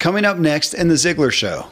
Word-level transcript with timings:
Coming 0.00 0.24
up 0.24 0.38
next 0.38 0.72
in 0.72 0.88
The 0.88 0.94
Ziglar 0.94 1.30
Show. 1.30 1.66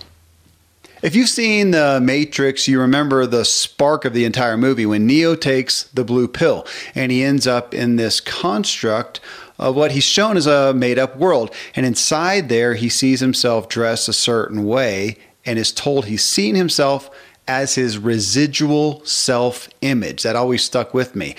If 1.03 1.17
you've 1.17 1.31
seen 1.31 1.71
The 1.71 1.99
Matrix, 1.99 2.69
you 2.69 2.79
remember 2.79 3.25
the 3.25 3.43
spark 3.43 4.05
of 4.05 4.13
the 4.13 4.27
entire 4.27 4.59
movie 4.59 4.85
when 4.85 5.07
Neo 5.07 5.35
takes 5.35 5.85
the 5.85 6.05
blue 6.05 6.29
pill 6.29 6.67
and 6.95 7.11
he 7.11 7.25
ends 7.25 7.47
up 7.47 7.73
in 7.73 7.97
this 7.97 8.21
construct 8.21 9.21
of 9.59 9.77
what 9.77 9.93
he's 9.93 10.05
shown 10.05 10.37
as 10.37 10.47
a 10.47 10.75
made 10.75 10.99
up 10.99 11.17
world. 11.17 11.55
And 11.75 11.87
inside 11.87 12.51
there, 12.51 12.75
he 12.75 12.91
sees 12.91 13.21
himself 13.21 13.67
dressed 13.67 14.11
a 14.11 14.13
certain 14.13 14.67
way 14.67 15.17
and 15.47 15.59
is 15.59 15.73
told 15.73 16.05
he's 16.05 16.23
seen 16.23 16.55
himself 16.55 17.11
as 17.47 17.77
his 17.77 17.97
residual 17.97 19.03
self 19.07 19.71
image. 19.81 20.23
That 20.23 20.37
always 20.37 20.63
stuck 20.63 20.93
with 20.93 21.17
me. 21.17 21.35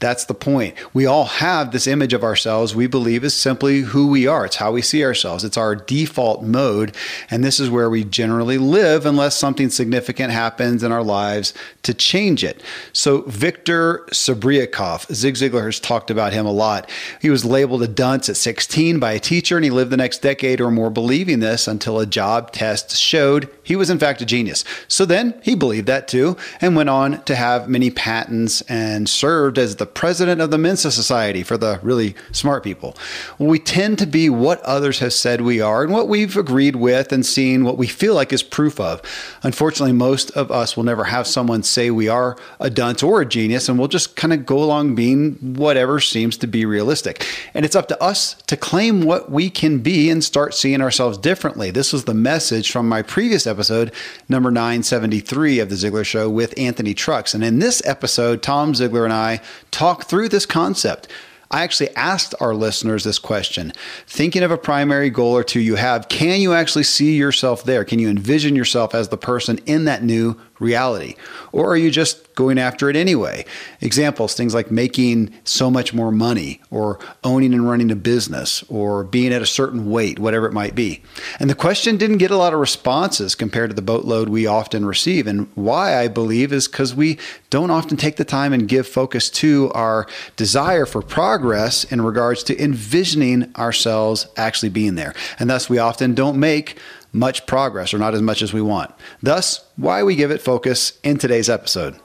That's 0.00 0.24
the 0.24 0.34
point. 0.34 0.74
We 0.92 1.06
all 1.06 1.24
have 1.24 1.70
this 1.70 1.86
image 1.86 2.12
of 2.12 2.24
ourselves 2.24 2.74
we 2.74 2.86
believe 2.86 3.24
is 3.24 3.32
simply 3.32 3.80
who 3.80 4.08
we 4.08 4.26
are. 4.26 4.44
It's 4.44 4.56
how 4.56 4.72
we 4.72 4.82
see 4.82 5.04
ourselves. 5.04 5.44
It's 5.44 5.56
our 5.56 5.74
default 5.74 6.42
mode. 6.42 6.94
And 7.30 7.44
this 7.44 7.60
is 7.60 7.70
where 7.70 7.88
we 7.88 8.04
generally 8.04 8.58
live 8.58 9.06
unless 9.06 9.36
something 9.36 9.70
significant 9.70 10.32
happens 10.32 10.82
in 10.82 10.92
our 10.92 11.02
lives 11.02 11.54
to 11.84 11.94
change 11.94 12.44
it. 12.44 12.62
So, 12.92 13.22
Victor 13.22 14.04
Serebriakoff, 14.10 15.12
Zig 15.14 15.36
Ziglar 15.36 15.66
has 15.66 15.80
talked 15.80 16.10
about 16.10 16.32
him 16.32 16.44
a 16.44 16.52
lot. 16.52 16.90
He 17.20 17.30
was 17.30 17.44
labeled 17.44 17.82
a 17.82 17.88
dunce 17.88 18.28
at 18.28 18.36
16 18.36 18.98
by 18.98 19.12
a 19.12 19.20
teacher, 19.20 19.56
and 19.56 19.64
he 19.64 19.70
lived 19.70 19.90
the 19.90 19.96
next 19.96 20.22
decade 20.22 20.60
or 20.60 20.70
more 20.70 20.90
believing 20.90 21.40
this 21.40 21.68
until 21.68 21.98
a 21.98 22.06
job 22.06 22.52
test 22.52 22.96
showed 22.96 23.48
he 23.62 23.76
was, 23.76 23.90
in 23.90 23.98
fact, 23.98 24.20
a 24.20 24.26
genius. 24.26 24.64
So 24.88 25.04
then 25.06 25.40
he 25.42 25.54
believed 25.54 25.86
that 25.86 26.08
too 26.08 26.36
and 26.60 26.76
went 26.76 26.90
on 26.90 27.22
to 27.24 27.34
have 27.34 27.68
many 27.68 27.90
patents 27.90 28.60
and 28.62 29.08
served 29.08 29.58
as 29.58 29.76
the 29.76 29.83
president 29.86 30.40
of 30.40 30.50
the 30.50 30.58
Mensa 30.58 30.90
Society 30.90 31.42
for 31.42 31.56
the 31.56 31.80
really 31.82 32.14
smart 32.32 32.62
people. 32.62 32.96
We 33.38 33.58
tend 33.58 33.98
to 33.98 34.06
be 34.06 34.28
what 34.30 34.60
others 34.62 34.98
have 35.00 35.12
said 35.12 35.40
we 35.40 35.60
are 35.60 35.82
and 35.82 35.92
what 35.92 36.08
we've 36.08 36.36
agreed 36.36 36.76
with 36.76 37.12
and 37.12 37.24
seen 37.24 37.64
what 37.64 37.78
we 37.78 37.86
feel 37.86 38.14
like 38.14 38.32
is 38.32 38.42
proof 38.42 38.80
of. 38.80 39.02
Unfortunately, 39.42 39.92
most 39.92 40.30
of 40.32 40.50
us 40.50 40.76
will 40.76 40.84
never 40.84 41.04
have 41.04 41.26
someone 41.26 41.62
say 41.62 41.90
we 41.90 42.08
are 42.08 42.36
a 42.60 42.70
dunce 42.70 43.02
or 43.02 43.20
a 43.20 43.26
genius, 43.26 43.68
and 43.68 43.78
we'll 43.78 43.88
just 43.88 44.16
kind 44.16 44.32
of 44.32 44.46
go 44.46 44.62
along 44.62 44.94
being 44.94 45.34
whatever 45.54 46.00
seems 46.00 46.36
to 46.38 46.46
be 46.46 46.64
realistic. 46.64 47.26
And 47.54 47.64
it's 47.64 47.76
up 47.76 47.88
to 47.88 48.02
us 48.02 48.34
to 48.46 48.56
claim 48.56 49.02
what 49.02 49.30
we 49.30 49.50
can 49.50 49.78
be 49.78 50.10
and 50.10 50.22
start 50.22 50.54
seeing 50.54 50.80
ourselves 50.80 51.18
differently. 51.18 51.70
This 51.70 51.92
was 51.92 52.04
the 52.04 52.14
message 52.14 52.70
from 52.70 52.88
my 52.88 53.02
previous 53.02 53.46
episode, 53.46 53.92
number 54.28 54.50
973 54.50 55.58
of 55.58 55.68
The 55.68 55.74
Ziglar 55.74 56.04
Show 56.04 56.30
with 56.30 56.58
Anthony 56.58 56.94
Trucks. 56.94 57.34
And 57.34 57.44
in 57.44 57.58
this 57.58 57.84
episode, 57.84 58.42
Tom 58.42 58.72
Ziglar 58.72 59.04
and 59.04 59.12
I 59.12 59.40
talk 59.74 60.04
through 60.04 60.28
this 60.28 60.46
concept. 60.46 61.08
I 61.50 61.62
actually 61.62 61.90
asked 61.90 62.34
our 62.40 62.54
listeners 62.54 63.04
this 63.04 63.18
question 63.18 63.72
thinking 64.06 64.42
of 64.42 64.50
a 64.50 64.56
primary 64.56 65.10
goal 65.10 65.36
or 65.36 65.44
two 65.44 65.60
you 65.60 65.74
have, 65.74 66.08
can 66.08 66.40
you 66.40 66.54
actually 66.54 66.84
see 66.84 67.16
yourself 67.16 67.64
there? 67.64 67.84
Can 67.84 67.98
you 67.98 68.08
envision 68.08 68.56
yourself 68.56 68.94
as 68.94 69.08
the 69.08 69.16
person 69.16 69.58
in 69.66 69.84
that 69.84 70.02
new 70.02 70.40
reality? 70.58 71.14
Or 71.52 71.72
are 71.72 71.76
you 71.76 71.90
just 71.90 72.34
going 72.34 72.58
after 72.58 72.88
it 72.90 72.96
anyway? 72.96 73.44
Examples 73.80 74.34
things 74.34 74.54
like 74.54 74.70
making 74.70 75.32
so 75.44 75.70
much 75.70 75.94
more 75.94 76.12
money, 76.12 76.60
or 76.70 76.98
owning 77.22 77.52
and 77.52 77.68
running 77.68 77.90
a 77.90 77.96
business, 77.96 78.64
or 78.68 79.04
being 79.04 79.32
at 79.32 79.42
a 79.42 79.46
certain 79.46 79.90
weight, 79.90 80.18
whatever 80.18 80.46
it 80.46 80.52
might 80.52 80.74
be. 80.74 81.02
And 81.38 81.48
the 81.48 81.54
question 81.54 81.96
didn't 81.96 82.18
get 82.18 82.30
a 82.30 82.36
lot 82.36 82.52
of 82.52 82.60
responses 82.60 83.34
compared 83.34 83.70
to 83.70 83.76
the 83.76 83.82
boatload 83.82 84.28
we 84.28 84.46
often 84.46 84.84
receive. 84.86 85.26
And 85.26 85.48
why 85.54 85.98
I 85.98 86.08
believe 86.08 86.52
is 86.52 86.68
because 86.68 86.94
we 86.94 87.18
don't 87.50 87.70
often 87.70 87.96
take 87.96 88.16
the 88.16 88.24
time 88.24 88.52
and 88.52 88.68
give 88.68 88.86
focus 88.86 89.30
to 89.30 89.70
our 89.74 90.06
desire 90.36 90.86
for 90.86 91.02
progress 91.02 91.84
in 91.84 92.00
regards 92.00 92.42
to 92.44 92.62
envisioning 92.62 93.54
ourselves 93.56 94.26
actually 94.36 94.70
being 94.70 94.94
there. 94.94 95.14
And 95.38 95.48
thus, 95.48 95.68
we 95.68 95.78
often 95.78 96.14
don't 96.14 96.38
make 96.38 96.78
much 97.14 97.46
progress 97.46 97.94
or 97.94 97.98
not 97.98 98.14
as 98.14 98.20
much 98.20 98.42
as 98.42 98.52
we 98.52 98.60
want. 98.60 98.92
Thus, 99.22 99.64
why 99.76 100.02
we 100.02 100.16
give 100.16 100.30
it 100.30 100.42
focus 100.42 100.98
in 101.02 101.16
today's 101.16 101.48
episode. 101.48 101.98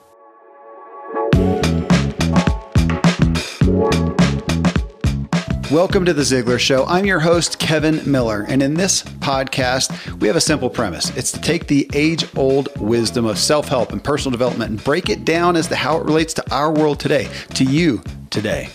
Welcome 5.70 6.04
to 6.06 6.12
the 6.12 6.22
Ziglar 6.22 6.58
Show. 6.58 6.84
I'm 6.86 7.04
your 7.04 7.20
host, 7.20 7.60
Kevin 7.60 8.10
Miller. 8.10 8.44
And 8.48 8.60
in 8.60 8.74
this 8.74 9.04
podcast, 9.04 10.20
we 10.20 10.26
have 10.26 10.36
a 10.36 10.40
simple 10.40 10.68
premise 10.68 11.16
it's 11.16 11.30
to 11.30 11.40
take 11.40 11.68
the 11.68 11.88
age 11.94 12.26
old 12.36 12.68
wisdom 12.80 13.24
of 13.24 13.38
self 13.38 13.68
help 13.68 13.92
and 13.92 14.02
personal 14.02 14.32
development 14.32 14.70
and 14.70 14.82
break 14.82 15.08
it 15.08 15.24
down 15.24 15.54
as 15.54 15.68
to 15.68 15.76
how 15.76 15.98
it 15.98 16.04
relates 16.04 16.34
to 16.34 16.50
our 16.52 16.72
world 16.72 16.98
today, 16.98 17.28
to 17.54 17.62
you 17.62 18.02
today. 18.30 18.68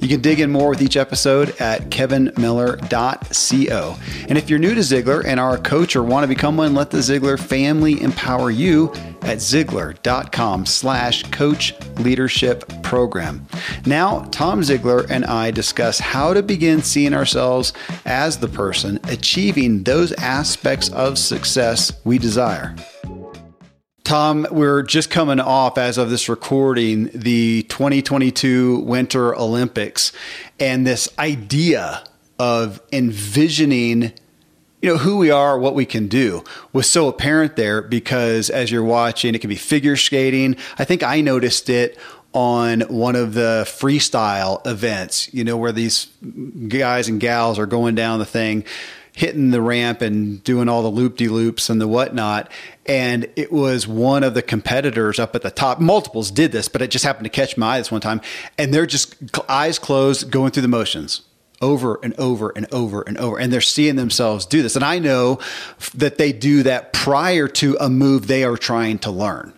You 0.00 0.08
can 0.08 0.22
dig 0.22 0.40
in 0.40 0.50
more 0.50 0.70
with 0.70 0.80
each 0.80 0.96
episode 0.96 1.50
at 1.60 1.90
kevinmiller.co. 1.90 3.96
And 4.28 4.38
if 4.38 4.48
you're 4.48 4.58
new 4.58 4.74
to 4.74 4.80
Ziglar 4.80 5.24
and 5.26 5.38
are 5.38 5.56
a 5.56 5.60
coach 5.60 5.94
or 5.94 6.02
want 6.02 6.24
to 6.24 6.28
become 6.28 6.56
one, 6.56 6.74
let 6.74 6.90
the 6.90 6.98
Ziglar 6.98 7.38
family 7.38 8.00
empower 8.00 8.50
you 8.50 8.90
at 9.22 9.38
ziglar.com 9.38 10.64
slash 10.64 11.24
coach 11.24 11.74
leadership 11.98 12.64
program. 12.82 13.46
Now, 13.84 14.20
Tom 14.30 14.62
Ziglar 14.62 15.06
and 15.10 15.26
I 15.26 15.50
discuss 15.50 15.98
how 15.98 16.32
to 16.32 16.42
begin 16.42 16.82
seeing 16.82 17.12
ourselves 17.12 17.74
as 18.06 18.38
the 18.38 18.48
person 18.48 18.98
achieving 19.04 19.82
those 19.82 20.12
aspects 20.12 20.88
of 20.90 21.18
success 21.18 21.92
we 22.04 22.16
desire. 22.16 22.74
Tom, 24.10 24.44
we're 24.50 24.82
just 24.82 25.08
coming 25.08 25.38
off, 25.38 25.78
as 25.78 25.96
of 25.96 26.10
this 26.10 26.28
recording, 26.28 27.10
the 27.14 27.62
2022 27.68 28.80
Winter 28.80 29.36
Olympics, 29.36 30.12
and 30.58 30.84
this 30.84 31.08
idea 31.16 32.02
of 32.36 32.82
envisioning 32.90 34.12
you 34.82 34.90
know 34.90 34.96
who 34.96 35.16
we 35.16 35.30
are 35.30 35.56
what 35.56 35.76
we 35.76 35.86
can 35.86 36.08
do 36.08 36.42
was 36.72 36.90
so 36.90 37.06
apparent 37.06 37.54
there 37.54 37.82
because 37.82 38.50
as 38.50 38.72
you're 38.72 38.82
watching 38.82 39.32
it 39.34 39.40
can 39.40 39.50
be 39.50 39.56
figure 39.56 39.94
skating 39.94 40.56
i 40.78 40.84
think 40.86 41.02
i 41.02 41.20
noticed 41.20 41.68
it 41.68 41.98
on 42.32 42.80
one 42.88 43.14
of 43.14 43.34
the 43.34 43.62
freestyle 43.66 44.66
events 44.66 45.32
you 45.34 45.44
know 45.44 45.58
where 45.58 45.70
these 45.70 46.06
guys 46.68 47.08
and 47.08 47.20
gals 47.20 47.58
are 47.58 47.66
going 47.66 47.94
down 47.94 48.18
the 48.18 48.24
thing 48.24 48.64
hitting 49.20 49.50
the 49.50 49.60
ramp 49.60 50.00
and 50.00 50.42
doing 50.44 50.68
all 50.68 50.82
the 50.82 50.88
loop 50.88 51.16
de 51.16 51.28
loops 51.28 51.68
and 51.68 51.80
the 51.80 51.88
whatnot. 51.88 52.50
And 52.90 53.28
it 53.36 53.52
was 53.52 53.86
one 53.86 54.24
of 54.24 54.34
the 54.34 54.42
competitors 54.42 55.20
up 55.20 55.36
at 55.36 55.42
the 55.42 55.50
top. 55.52 55.78
Multiples 55.78 56.32
did 56.32 56.50
this, 56.50 56.68
but 56.68 56.82
it 56.82 56.90
just 56.90 57.04
happened 57.04 57.22
to 57.22 57.30
catch 57.30 57.56
my 57.56 57.76
eye 57.76 57.78
this 57.78 57.92
one 57.92 58.00
time. 58.00 58.20
And 58.58 58.74
they're 58.74 58.84
just 58.84 59.14
eyes 59.48 59.78
closed, 59.78 60.28
going 60.32 60.50
through 60.50 60.62
the 60.62 60.68
motions 60.68 61.22
over 61.60 62.00
and 62.02 62.18
over 62.18 62.52
and 62.56 62.66
over 62.74 63.02
and 63.02 63.16
over. 63.16 63.38
And 63.38 63.52
they're 63.52 63.60
seeing 63.60 63.94
themselves 63.94 64.44
do 64.44 64.60
this. 64.60 64.74
And 64.74 64.84
I 64.84 64.98
know 64.98 65.38
that 65.94 66.18
they 66.18 66.32
do 66.32 66.64
that 66.64 66.92
prior 66.92 67.46
to 67.46 67.76
a 67.78 67.88
move 67.88 68.26
they 68.26 68.42
are 68.42 68.56
trying 68.56 68.98
to 69.00 69.12
learn 69.12 69.52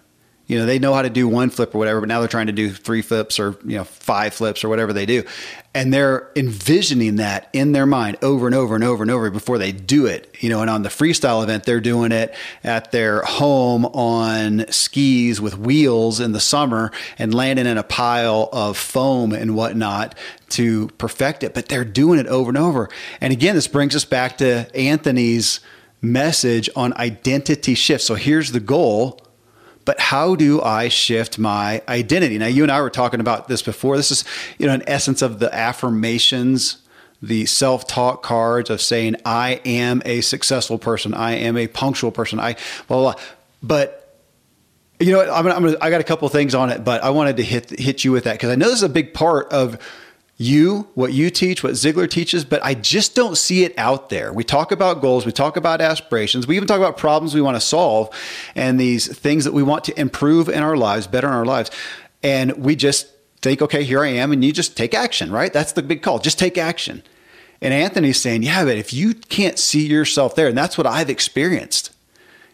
you 0.52 0.58
know 0.58 0.66
they 0.66 0.78
know 0.78 0.92
how 0.92 1.00
to 1.00 1.08
do 1.08 1.26
one 1.26 1.48
flip 1.48 1.74
or 1.74 1.78
whatever 1.78 2.00
but 2.00 2.10
now 2.10 2.18
they're 2.18 2.28
trying 2.28 2.46
to 2.46 2.52
do 2.52 2.70
three 2.70 3.00
flips 3.00 3.40
or 3.40 3.56
you 3.64 3.78
know 3.78 3.84
five 3.84 4.34
flips 4.34 4.62
or 4.62 4.68
whatever 4.68 4.92
they 4.92 5.06
do. 5.06 5.24
And 5.74 5.94
they're 5.94 6.30
envisioning 6.36 7.16
that 7.16 7.48
in 7.54 7.72
their 7.72 7.86
mind 7.86 8.18
over 8.20 8.44
and 8.44 8.54
over 8.54 8.74
and 8.74 8.84
over 8.84 9.02
and 9.02 9.10
over 9.10 9.30
before 9.30 9.56
they 9.56 9.72
do 9.72 10.04
it 10.04 10.36
you 10.40 10.50
know. 10.50 10.60
And 10.60 10.68
on 10.68 10.82
the 10.82 10.90
freestyle 10.90 11.42
event 11.42 11.64
they're 11.64 11.80
doing 11.80 12.12
it 12.12 12.34
at 12.62 12.92
their 12.92 13.22
home 13.22 13.86
on 13.86 14.66
skis 14.70 15.40
with 15.40 15.56
wheels 15.56 16.20
in 16.20 16.32
the 16.32 16.40
summer 16.40 16.92
and 17.18 17.32
landing 17.32 17.64
in 17.64 17.78
a 17.78 17.82
pile 17.82 18.50
of 18.52 18.76
foam 18.76 19.32
and 19.32 19.56
whatnot 19.56 20.14
to 20.50 20.88
perfect 20.98 21.42
it. 21.42 21.54
But 21.54 21.68
they're 21.68 21.86
doing 21.86 22.18
it 22.18 22.26
over 22.26 22.50
and 22.50 22.58
over. 22.58 22.90
And 23.22 23.32
again 23.32 23.54
this 23.54 23.68
brings 23.68 23.96
us 23.96 24.04
back 24.04 24.36
to 24.38 24.68
anthony's 24.76 25.60
message 26.02 26.68
on 26.76 26.92
identity 26.94 27.74
shift. 27.74 28.04
So 28.04 28.16
here's 28.16 28.52
the 28.52 28.60
goal 28.60 29.18
but 29.84 29.98
how 29.98 30.34
do 30.34 30.60
I 30.62 30.88
shift 30.88 31.38
my 31.38 31.82
identity? 31.88 32.38
Now, 32.38 32.46
you 32.46 32.62
and 32.62 32.70
I 32.70 32.80
were 32.80 32.90
talking 32.90 33.20
about 33.20 33.48
this 33.48 33.62
before. 33.62 33.96
This 33.96 34.10
is, 34.10 34.24
you 34.58 34.66
know, 34.66 34.74
an 34.74 34.84
essence 34.86 35.22
of 35.22 35.38
the 35.38 35.52
affirmations, 35.54 36.78
the 37.20 37.46
self 37.46 37.86
talk 37.86 38.22
cards 38.22 38.70
of 38.70 38.80
saying, 38.80 39.16
I 39.24 39.60
am 39.64 40.02
a 40.04 40.20
successful 40.20 40.78
person, 40.78 41.14
I 41.14 41.32
am 41.32 41.56
a 41.56 41.66
punctual 41.66 42.12
person, 42.12 42.38
I, 42.38 42.54
blah, 42.86 43.00
blah, 43.00 43.12
blah. 43.12 43.22
But 43.62 43.98
you 45.00 45.12
know, 45.12 45.32
I'm, 45.32 45.46
I'm 45.46 45.76
I 45.80 45.90
got 45.90 46.00
a 46.00 46.04
couple 46.04 46.28
things 46.28 46.54
on 46.54 46.70
it, 46.70 46.84
but 46.84 47.02
I 47.02 47.10
wanted 47.10 47.36
to 47.38 47.42
hit 47.42 47.70
hit 47.70 48.04
you 48.04 48.12
with 48.12 48.24
that 48.24 48.34
because 48.34 48.50
I 48.50 48.54
know 48.54 48.66
this 48.66 48.76
is 48.76 48.82
a 48.82 48.88
big 48.88 49.14
part 49.14 49.52
of 49.52 49.78
you, 50.42 50.88
what 50.94 51.12
you 51.12 51.30
teach, 51.30 51.62
what 51.62 51.72
Ziglar 51.72 52.10
teaches, 52.10 52.44
but 52.44 52.62
I 52.64 52.74
just 52.74 53.14
don't 53.14 53.36
see 53.38 53.64
it 53.64 53.72
out 53.78 54.10
there. 54.10 54.32
We 54.32 54.44
talk 54.44 54.72
about 54.72 55.00
goals, 55.00 55.24
we 55.24 55.32
talk 55.32 55.56
about 55.56 55.80
aspirations, 55.80 56.46
we 56.46 56.56
even 56.56 56.68
talk 56.68 56.78
about 56.78 56.96
problems 56.96 57.34
we 57.34 57.40
want 57.40 57.56
to 57.56 57.60
solve 57.60 58.10
and 58.54 58.78
these 58.78 59.06
things 59.06 59.44
that 59.44 59.52
we 59.52 59.62
want 59.62 59.84
to 59.84 60.00
improve 60.00 60.48
in 60.48 60.62
our 60.62 60.76
lives, 60.76 61.06
better 61.06 61.28
in 61.28 61.32
our 61.32 61.44
lives. 61.44 61.70
And 62.22 62.52
we 62.64 62.76
just 62.76 63.08
think, 63.40 63.62
okay, 63.62 63.84
here 63.84 64.02
I 64.02 64.08
am, 64.08 64.32
and 64.32 64.44
you 64.44 64.52
just 64.52 64.76
take 64.76 64.94
action, 64.94 65.30
right? 65.32 65.52
That's 65.52 65.72
the 65.72 65.82
big 65.82 66.02
call. 66.02 66.18
Just 66.18 66.38
take 66.38 66.56
action. 66.56 67.02
And 67.60 67.72
Anthony's 67.72 68.20
saying, 68.20 68.42
yeah, 68.42 68.64
but 68.64 68.76
if 68.76 68.92
you 68.92 69.14
can't 69.14 69.58
see 69.58 69.86
yourself 69.86 70.34
there, 70.34 70.48
and 70.48 70.58
that's 70.58 70.76
what 70.76 70.86
I've 70.86 71.10
experienced, 71.10 71.90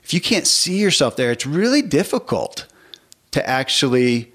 if 0.02 0.14
you 0.14 0.20
can't 0.20 0.46
see 0.46 0.78
yourself 0.78 1.16
there, 1.16 1.30
it's 1.32 1.46
really 1.46 1.82
difficult 1.82 2.66
to 3.30 3.46
actually 3.46 4.32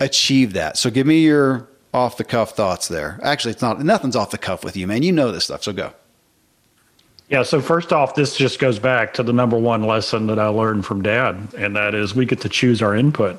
achieve 0.00 0.52
that. 0.54 0.76
So 0.76 0.90
give 0.90 1.06
me 1.06 1.22
your 1.22 1.69
off 1.92 2.16
the 2.16 2.24
cuff 2.24 2.52
thoughts 2.52 2.88
there. 2.88 3.18
Actually, 3.22 3.52
it's 3.52 3.62
not 3.62 3.82
nothing's 3.82 4.16
off 4.16 4.30
the 4.30 4.38
cuff 4.38 4.64
with 4.64 4.76
you, 4.76 4.86
man. 4.86 5.02
You 5.02 5.12
know 5.12 5.32
this 5.32 5.44
stuff, 5.44 5.62
so 5.62 5.72
go. 5.72 5.92
Yeah. 7.28 7.42
So 7.42 7.60
first 7.60 7.92
off, 7.92 8.14
this 8.14 8.36
just 8.36 8.58
goes 8.58 8.78
back 8.78 9.14
to 9.14 9.22
the 9.22 9.32
number 9.32 9.58
one 9.58 9.84
lesson 9.84 10.26
that 10.28 10.38
I 10.38 10.48
learned 10.48 10.84
from 10.84 11.02
Dad, 11.02 11.54
and 11.56 11.76
that 11.76 11.94
is 11.94 12.14
we 12.14 12.26
get 12.26 12.40
to 12.42 12.48
choose 12.48 12.82
our 12.82 12.94
input. 12.94 13.38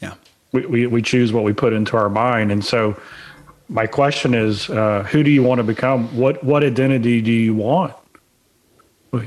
Yeah. 0.00 0.14
We 0.52 0.66
we, 0.66 0.86
we 0.86 1.02
choose 1.02 1.32
what 1.32 1.44
we 1.44 1.52
put 1.52 1.72
into 1.72 1.96
our 1.96 2.08
mind, 2.08 2.52
and 2.52 2.64
so 2.64 3.00
my 3.68 3.86
question 3.86 4.34
is, 4.34 4.68
uh, 4.68 5.04
who 5.04 5.22
do 5.22 5.30
you 5.30 5.42
want 5.42 5.58
to 5.58 5.64
become? 5.64 6.14
What 6.16 6.42
what 6.44 6.62
identity 6.62 7.20
do 7.20 7.32
you 7.32 7.54
want? 7.54 7.94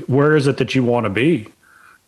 Where 0.06 0.36
is 0.36 0.46
it 0.46 0.58
that 0.58 0.74
you 0.74 0.84
want 0.84 1.04
to 1.04 1.10
be? 1.10 1.48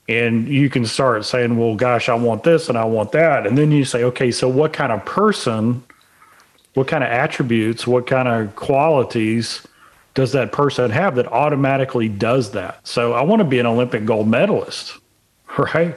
And 0.08 0.49
you 0.49 0.69
can 0.69 0.85
start 0.85 1.25
saying, 1.25 1.56
well, 1.56 1.76
gosh, 1.76 2.08
I 2.08 2.14
want 2.14 2.43
this 2.43 2.69
and 2.69 2.76
I 2.76 2.85
want 2.85 3.12
that. 3.12 3.46
And 3.46 3.56
then 3.56 3.70
you 3.70 3.85
say, 3.85 4.03
okay, 4.05 4.31
so 4.32 4.49
what 4.49 4.73
kind 4.73 4.91
of 4.91 5.05
person, 5.05 5.82
what 6.75 6.87
kind 6.87 7.02
of 7.02 7.11
attributes, 7.11 7.87
what 7.87 8.06
kind 8.06 8.28
of 8.28 8.55
qualities 8.56 9.67
does 10.14 10.32
that 10.32 10.52
person 10.52 10.90
have 10.90 11.17
that 11.17 11.26
automatically 11.28 12.08
does 12.08 12.52
that? 12.52 12.87
So 12.87 13.12
I 13.12 13.22
want 13.22 13.40
to 13.40 13.44
be 13.44 13.58
an 13.58 13.67
Olympic 13.67 14.05
gold 14.05 14.28
medalist, 14.28 14.99
right? 15.75 15.96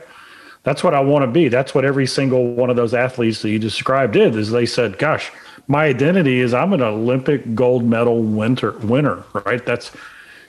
That's 0.64 0.84
what 0.84 0.94
I 0.94 1.02
want 1.02 1.24
to 1.24 1.32
be. 1.32 1.50
That's 1.50 1.76
what 1.76 1.84
every 1.84 2.08
single 2.08 2.54
one 2.54 2.70
of 2.70 2.76
those 2.76 2.94
athletes 2.94 3.42
that 3.42 3.50
you 3.50 3.60
described 3.60 4.14
did 4.14 4.36
is 4.36 4.52
they 4.52 4.66
said, 4.66 4.98
gosh, 4.98 5.32
my 5.68 5.86
identity 5.86 6.40
is 6.40 6.54
I'm 6.54 6.74
an 6.74 6.82
Olympic 6.82 7.54
gold 7.54 7.84
medal 7.84 8.22
winter 8.24 8.72
winner, 8.80 9.24
right? 9.34 9.66
That's 9.66 9.92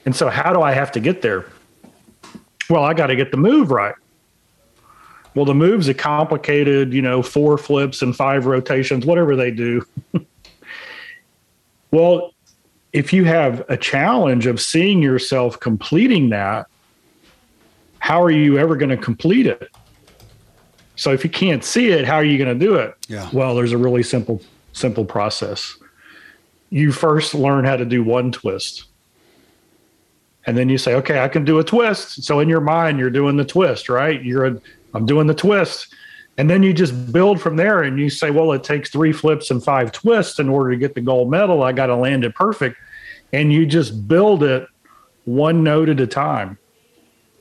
and 0.07 0.15
so 0.15 0.29
how 0.29 0.53
do 0.53 0.61
I 0.61 0.73
have 0.73 0.93
to 0.93 1.01
get 1.01 1.23
there? 1.23 1.47
well, 2.71 2.85
I 2.85 2.95
got 2.95 3.09
to 3.09 3.17
get 3.17 3.31
the 3.31 3.37
move 3.37 3.71
right. 3.71 3.95
Well, 5.35 5.45
the 5.45 5.55
move's 5.55 5.89
a 5.89 5.95
complicated, 5.95 6.93
you 6.93 7.03
know, 7.03 7.23
four 7.23 7.59
flips 7.59 8.03
and 8.03 8.15
five 8.15 8.47
rotations, 8.47 9.05
whatever 9.05 9.35
they 9.35 9.51
do. 9.51 9.85
well, 11.91 12.35
if 12.93 13.13
you 13.13 13.25
have 13.25 13.65
a 13.69 13.77
challenge 13.77 14.47
of 14.47 14.61
seeing 14.61 15.03
yourself 15.03 15.59
completing 15.59 16.31
that, 16.31 16.67
how 17.99 18.23
are 18.23 18.31
you 18.31 18.59
ever 18.59 18.77
going 18.77 18.91
to 18.91 18.97
complete 18.97 19.47
it? 19.47 19.71
So 20.97 21.13
if 21.13 21.25
you 21.25 21.31
can't 21.31 21.65
see 21.65 21.89
it, 21.89 22.05
how 22.05 22.17
are 22.17 22.25
you 22.25 22.39
going 22.39 22.57
to 22.57 22.67
do 22.67 22.77
it? 22.77 22.95
Yeah. 23.09 23.29
Well, 23.33 23.57
there's 23.57 23.73
a 23.73 23.79
really 23.79 24.03
simple 24.03 24.41
simple 24.73 25.05
process. 25.05 25.77
You 26.71 26.93
first 26.93 27.35
learn 27.35 27.65
how 27.65 27.77
to 27.77 27.85
do 27.85 28.03
one 28.03 28.33
twist 28.33 28.87
and 30.47 30.57
then 30.57 30.69
you 30.69 30.79
say, 30.79 30.95
okay, 30.95 31.21
I 31.21 31.29
can 31.29 31.45
do 31.45 31.59
a 31.59 31.65
twist. 31.65 32.23
So 32.25 32.41
in 32.41 32.49
your 32.49 32.61
mind, 32.61 32.99
you're 32.99 33.11
doing 33.11 33.37
the 33.37 33.45
twist, 33.45 33.89
right? 33.89 34.23
You're, 34.23 34.47
a, 34.47 34.61
I'm 34.95 35.07
doing 35.07 35.27
the 35.27 35.35
twist. 35.35 35.95
And 36.37 36.51
then 36.51 36.63
you 36.63 36.73
just 36.73 37.13
build 37.13 37.41
from 37.41 37.57
there 37.57 37.83
and 37.83 37.99
you 37.99 38.11
say, 38.11 38.31
well, 38.31 38.53
it 38.53 38.65
takes 38.65 38.91
three 38.91 39.13
flips 39.13 39.51
and 39.51 39.63
five 39.63 39.93
twists 39.93 40.39
in 40.39 40.49
order 40.49 40.71
to 40.71 40.77
get 40.77 40.95
the 40.95 41.01
gold 41.01 41.31
medal. 41.31 41.63
I 41.63 41.73
got 41.73 41.87
to 41.87 41.97
land 41.97 42.25
it 42.25 42.35
perfect. 42.35 42.77
And 43.33 43.53
you 43.53 43.67
just 43.67 44.09
build 44.09 44.43
it 44.43 44.67
one 45.25 45.63
note 45.63 45.89
at 45.89 46.01
a 46.01 46.07
time. 46.07 46.59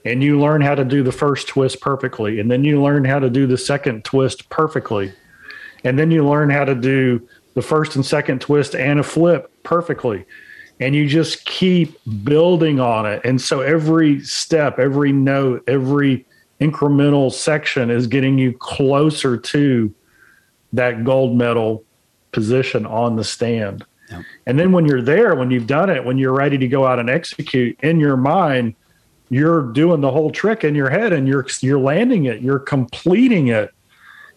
And 0.05 0.21
you 0.21 0.39
learn 0.39 0.61
how 0.61 0.75
to 0.75 0.83
do 0.83 1.01
the 1.01 1.11
first 1.11 1.47
twist 1.47 1.81
perfectly. 1.81 2.39
And 2.39 2.51
then 2.51 2.63
you 2.63 2.81
learn 2.81 3.05
how 3.05 3.19
to 3.19 3.29
do 3.29 3.47
the 3.47 3.57
second 3.57 4.03
twist 4.03 4.49
perfectly. 4.49 5.13
And 5.83 5.97
then 5.97 6.11
you 6.11 6.27
learn 6.27 6.49
how 6.49 6.65
to 6.65 6.75
do 6.75 7.27
the 7.55 7.61
first 7.61 7.95
and 7.95 8.05
second 8.05 8.41
twist 8.41 8.75
and 8.75 8.99
a 8.99 9.03
flip 9.03 9.51
perfectly 9.63 10.25
and 10.79 10.95
you 10.95 11.07
just 11.07 11.45
keep 11.45 11.97
building 12.23 12.79
on 12.79 13.05
it. 13.05 13.21
And 13.23 13.39
so 13.39 13.61
every 13.61 14.21
step, 14.21 14.79
every 14.79 15.11
note, 15.11 15.63
every 15.67 16.25
incremental 16.71 17.31
section 17.31 17.89
is 17.89 18.07
getting 18.07 18.37
you 18.37 18.53
closer 18.53 19.37
to 19.37 19.93
that 20.73 21.03
gold 21.03 21.37
medal 21.37 21.83
position 22.31 22.85
on 22.85 23.15
the 23.15 23.23
stand. 23.23 23.85
Yep. 24.11 24.23
And 24.45 24.59
then 24.59 24.71
when 24.71 24.85
you're 24.85 25.01
there, 25.01 25.35
when 25.35 25.51
you've 25.51 25.67
done 25.67 25.89
it, 25.89 26.03
when 26.03 26.17
you're 26.17 26.33
ready 26.33 26.57
to 26.57 26.67
go 26.67 26.85
out 26.85 26.99
and 26.99 27.09
execute 27.09 27.79
in 27.81 27.99
your 27.99 28.17
mind, 28.17 28.75
you're 29.29 29.63
doing 29.73 30.01
the 30.01 30.11
whole 30.11 30.31
trick 30.31 30.63
in 30.63 30.75
your 30.75 30.89
head 30.89 31.13
and 31.13 31.27
you're 31.27 31.45
you're 31.61 31.79
landing 31.79 32.25
it, 32.25 32.41
you're 32.41 32.59
completing 32.59 33.47
it. 33.47 33.73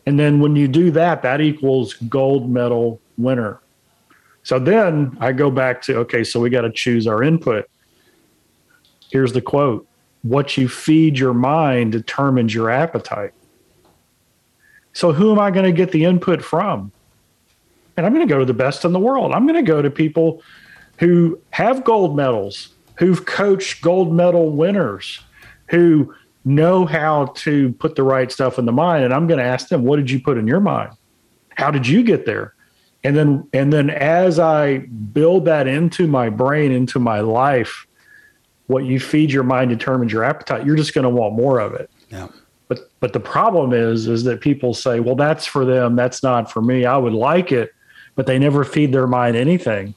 And 0.06 0.18
then 0.18 0.40
when 0.40 0.56
you 0.56 0.68
do 0.68 0.90
that, 0.92 1.22
that 1.22 1.40
equals 1.40 1.94
gold 1.94 2.48
medal 2.48 3.00
winner. 3.18 3.60
So 4.44 4.58
then 4.58 5.16
I 5.20 5.32
go 5.32 5.50
back 5.50 5.82
to 5.82 5.98
okay, 5.98 6.22
so 6.22 6.40
we 6.40 6.50
got 6.50 6.62
to 6.62 6.70
choose 6.70 7.06
our 7.06 7.22
input. 7.22 7.68
Here's 9.10 9.32
the 9.32 9.42
quote 9.42 9.86
What 10.28 10.56
you 10.56 10.68
feed 10.68 11.18
your 11.18 11.34
mind 11.34 11.92
determines 11.92 12.54
your 12.54 12.70
appetite. 12.70 13.32
So 14.92 15.12
who 15.12 15.30
am 15.32 15.38
I 15.38 15.50
going 15.50 15.66
to 15.66 15.72
get 15.72 15.92
the 15.92 16.04
input 16.04 16.42
from? 16.42 16.90
And 17.96 18.04
I'm 18.04 18.14
going 18.14 18.26
to 18.26 18.32
go 18.32 18.38
to 18.38 18.44
the 18.44 18.54
best 18.54 18.84
in 18.84 18.92
the 18.92 18.98
world. 18.98 19.32
I'm 19.32 19.46
going 19.46 19.62
to 19.62 19.70
go 19.70 19.82
to 19.82 19.90
people 19.90 20.42
who 20.98 21.38
have 21.50 21.84
gold 21.84 22.16
medals, 22.16 22.70
who've 22.98 23.24
coached 23.24 23.82
gold 23.82 24.12
medal 24.12 24.50
winners, 24.50 25.20
who 25.68 26.14
know 26.44 26.86
how 26.86 27.26
to 27.36 27.72
put 27.74 27.96
the 27.96 28.02
right 28.02 28.30
stuff 28.32 28.58
in 28.58 28.64
the 28.64 28.72
mind. 28.72 29.04
And 29.04 29.12
I'm 29.12 29.26
going 29.26 29.38
to 29.38 29.44
ask 29.44 29.68
them, 29.68 29.84
what 29.84 29.96
did 29.96 30.10
you 30.10 30.20
put 30.20 30.38
in 30.38 30.46
your 30.46 30.60
mind? 30.60 30.92
How 31.50 31.70
did 31.70 31.86
you 31.86 32.02
get 32.02 32.26
there? 32.26 32.54
and 33.06 33.16
then 33.16 33.48
and 33.52 33.72
then 33.72 33.88
as 33.88 34.38
i 34.38 34.78
build 34.78 35.44
that 35.44 35.68
into 35.68 36.08
my 36.08 36.28
brain 36.28 36.72
into 36.72 36.98
my 36.98 37.20
life 37.20 37.85
what 38.66 38.84
you 38.84 38.98
feed 38.98 39.32
your 39.32 39.42
mind 39.42 39.70
determines 39.70 40.12
your 40.12 40.24
appetite. 40.24 40.66
You're 40.66 40.76
just 40.76 40.94
going 40.94 41.04
to 41.04 41.10
want 41.10 41.34
more 41.34 41.58
of 41.60 41.74
it. 41.74 41.90
Yeah. 42.10 42.28
But 42.68 42.90
but 43.00 43.12
the 43.12 43.20
problem 43.20 43.72
is 43.72 44.08
is 44.08 44.24
that 44.24 44.40
people 44.40 44.74
say 44.74 45.00
well 45.00 45.14
that's 45.14 45.46
for 45.46 45.64
them 45.64 45.94
that's 45.96 46.22
not 46.22 46.50
for 46.50 46.60
me. 46.60 46.84
I 46.84 46.96
would 46.96 47.12
like 47.12 47.52
it 47.52 47.72
but 48.14 48.26
they 48.26 48.38
never 48.38 48.64
feed 48.64 48.92
their 48.92 49.06
mind 49.06 49.36
anything. 49.36 49.94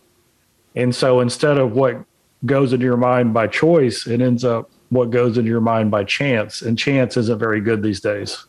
And 0.76 0.94
so 0.94 1.20
instead 1.20 1.58
of 1.58 1.74
what 1.74 1.98
goes 2.46 2.72
into 2.74 2.86
your 2.86 2.98
mind 2.98 3.34
by 3.34 3.48
choice 3.48 4.06
it 4.06 4.22
ends 4.22 4.46
up 4.46 4.70
what 4.90 5.10
goes 5.10 5.38
into 5.38 5.50
your 5.50 5.62
mind 5.62 5.92
by 5.92 6.04
chance 6.04 6.62
and 6.62 6.78
chance 6.78 7.18
isn't 7.18 7.40
very 7.40 7.62
good 7.62 7.82
these 7.82 8.02
days. 8.02 8.46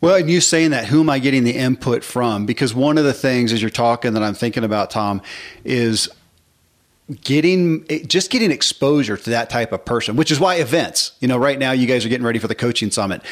Well, 0.00 0.16
and 0.16 0.28
you 0.28 0.42
saying 0.42 0.72
that, 0.72 0.84
who 0.84 1.00
am 1.00 1.08
I 1.08 1.18
getting 1.18 1.44
the 1.44 1.56
input 1.56 2.04
from? 2.04 2.44
Because 2.44 2.74
one 2.74 2.98
of 2.98 3.04
the 3.04 3.14
things 3.14 3.54
as 3.54 3.62
you're 3.62 3.70
talking 3.70 4.12
that 4.12 4.22
I'm 4.22 4.34
thinking 4.34 4.62
about, 4.62 4.90
Tom, 4.90 5.22
is 5.64 6.10
getting 7.22 7.84
eh, 7.90 8.00
just 8.06 8.30
getting 8.30 8.50
exposure 8.50 9.16
to 9.16 9.30
that 9.30 9.50
type 9.50 9.72
of 9.72 9.84
person 9.84 10.16
which 10.16 10.30
is 10.30 10.40
why 10.40 10.54
events 10.54 11.12
you 11.20 11.28
know 11.28 11.36
right 11.36 11.58
now 11.58 11.70
you 11.70 11.86
guys 11.86 12.04
are 12.04 12.08
getting 12.08 12.24
ready 12.24 12.38
for 12.38 12.48
the 12.48 12.54
coaching 12.54 12.90
summit. 12.90 13.22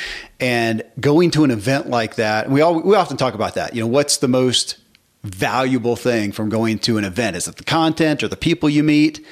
And 0.40 0.82
going 1.00 1.30
to 1.32 1.44
an 1.44 1.50
event 1.50 1.88
like 1.88 2.16
that 2.16 2.50
we 2.50 2.60
all 2.60 2.80
we 2.80 2.94
often 2.94 3.16
talk 3.16 3.34
about 3.34 3.54
that 3.54 3.74
you 3.74 3.80
know 3.80 3.86
what's 3.86 4.18
the 4.18 4.28
most 4.28 4.78
valuable 5.24 5.96
thing 5.96 6.32
from 6.32 6.48
going 6.48 6.78
to 6.80 6.98
an 6.98 7.04
event? 7.04 7.36
Is 7.36 7.46
it 7.46 7.56
the 7.56 7.64
content 7.64 8.22
or 8.22 8.28
the 8.28 8.36
people 8.36 8.68
you 8.68 8.82
meet? 8.82 9.24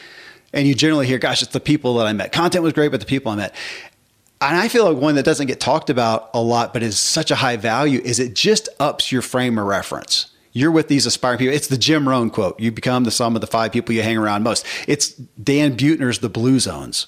And 0.52 0.66
you 0.66 0.74
generally 0.74 1.06
hear 1.06 1.18
gosh 1.18 1.42
it's 1.42 1.52
the 1.52 1.60
people 1.60 1.94
that 1.96 2.06
i 2.06 2.12
met. 2.12 2.32
Content 2.32 2.62
was 2.62 2.72
great 2.72 2.90
but 2.90 3.00
the 3.00 3.06
people 3.06 3.32
i 3.32 3.36
met. 3.36 3.54
And 4.42 4.56
I 4.56 4.68
feel 4.68 4.90
like 4.90 5.02
one 5.02 5.16
that 5.16 5.24
doesn't 5.24 5.48
get 5.48 5.60
talked 5.60 5.90
about 5.90 6.30
a 6.32 6.40
lot, 6.40 6.72
but 6.72 6.82
is 6.82 6.98
such 6.98 7.30
a 7.30 7.34
high 7.34 7.58
value, 7.58 8.00
is 8.02 8.18
it 8.18 8.34
just 8.34 8.70
ups 8.78 9.12
your 9.12 9.20
frame 9.20 9.58
of 9.58 9.66
reference. 9.66 10.30
You're 10.52 10.70
with 10.70 10.88
these 10.88 11.06
aspiring 11.06 11.38
people. 11.38 11.54
It's 11.54 11.68
the 11.68 11.78
Jim 11.78 12.08
Rohn 12.08 12.30
quote. 12.30 12.58
You 12.58 12.72
become 12.72 13.04
the 13.04 13.10
sum 13.10 13.34
of 13.34 13.40
the 13.40 13.46
five 13.46 13.72
people 13.72 13.94
you 13.94 14.02
hang 14.02 14.16
around 14.16 14.42
most. 14.42 14.66
It's 14.88 15.10
Dan 15.10 15.76
Buettner's 15.76 16.18
The 16.18 16.28
Blue 16.28 16.58
Zones. 16.58 17.06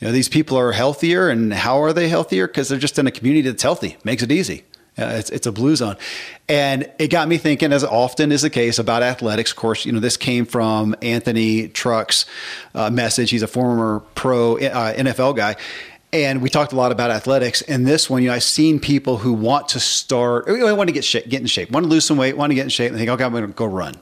You 0.00 0.08
know, 0.08 0.12
these 0.12 0.28
people 0.28 0.58
are 0.58 0.72
healthier, 0.72 1.28
and 1.28 1.52
how 1.52 1.80
are 1.82 1.92
they 1.92 2.08
healthier? 2.08 2.48
Because 2.48 2.68
they're 2.68 2.78
just 2.78 2.98
in 2.98 3.06
a 3.06 3.12
community 3.12 3.48
that's 3.48 3.62
healthy. 3.62 3.96
Makes 4.02 4.24
it 4.24 4.32
easy. 4.32 4.64
Uh, 4.96 5.14
it's, 5.16 5.30
it's 5.30 5.46
a 5.46 5.52
blue 5.52 5.74
zone. 5.74 5.96
And 6.48 6.88
it 7.00 7.08
got 7.08 7.26
me 7.26 7.36
thinking, 7.36 7.72
as 7.72 7.82
often 7.82 8.30
is 8.30 8.42
the 8.42 8.50
case, 8.50 8.78
about 8.78 9.02
athletics. 9.02 9.50
Of 9.50 9.56
course, 9.56 9.84
you 9.84 9.92
know, 9.92 9.98
this 9.98 10.16
came 10.16 10.46
from 10.46 10.94
Anthony 11.02 11.66
Trucks' 11.66 12.26
uh, 12.76 12.90
message. 12.90 13.30
He's 13.30 13.42
a 13.42 13.48
former 13.48 14.00
pro 14.14 14.56
uh, 14.56 14.94
NFL 14.94 15.36
guy. 15.36 15.56
And 16.14 16.40
we 16.40 16.48
talked 16.48 16.72
a 16.72 16.76
lot 16.76 16.92
about 16.92 17.10
athletics. 17.10 17.60
And 17.62 17.84
this 17.84 18.08
one, 18.08 18.22
you 18.22 18.28
know, 18.28 18.36
I've 18.36 18.44
seen 18.44 18.78
people 18.78 19.18
who 19.18 19.32
want 19.32 19.70
to 19.70 19.80
start, 19.80 20.46
want 20.46 20.88
to 20.88 20.92
get 20.92 21.02
get 21.28 21.40
in 21.40 21.48
shape, 21.48 21.72
want 21.72 21.82
to 21.82 21.90
lose 21.90 22.04
some 22.04 22.16
weight, 22.16 22.36
want 22.36 22.52
to 22.52 22.54
get 22.54 22.62
in 22.62 22.68
shape, 22.68 22.90
and 22.90 22.98
think, 22.98 23.10
okay, 23.10 23.24
I'm 23.24 23.32
going 23.32 23.44
to 23.44 23.52
go 23.52 23.66
run. 23.66 23.96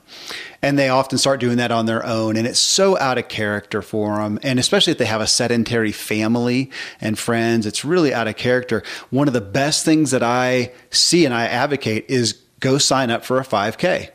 And 0.60 0.78
they 0.78 0.90
often 0.90 1.16
start 1.16 1.40
doing 1.40 1.56
that 1.56 1.72
on 1.72 1.86
their 1.86 2.04
own. 2.04 2.36
And 2.36 2.46
it's 2.46 2.58
so 2.58 2.98
out 2.98 3.16
of 3.16 3.28
character 3.28 3.80
for 3.80 4.18
them. 4.18 4.38
And 4.42 4.58
especially 4.58 4.90
if 4.90 4.98
they 4.98 5.06
have 5.06 5.22
a 5.22 5.26
sedentary 5.26 5.90
family 5.90 6.70
and 7.00 7.18
friends, 7.18 7.64
it's 7.64 7.82
really 7.82 8.12
out 8.12 8.28
of 8.28 8.36
character. 8.36 8.82
One 9.08 9.26
of 9.26 9.32
the 9.32 9.40
best 9.40 9.82
things 9.82 10.10
that 10.10 10.22
I 10.22 10.70
see 10.90 11.24
and 11.24 11.32
I 11.32 11.46
advocate 11.46 12.04
is 12.10 12.34
go 12.60 12.76
sign 12.76 13.10
up 13.10 13.24
for 13.24 13.38
a 13.38 13.42
5K. 13.42 14.10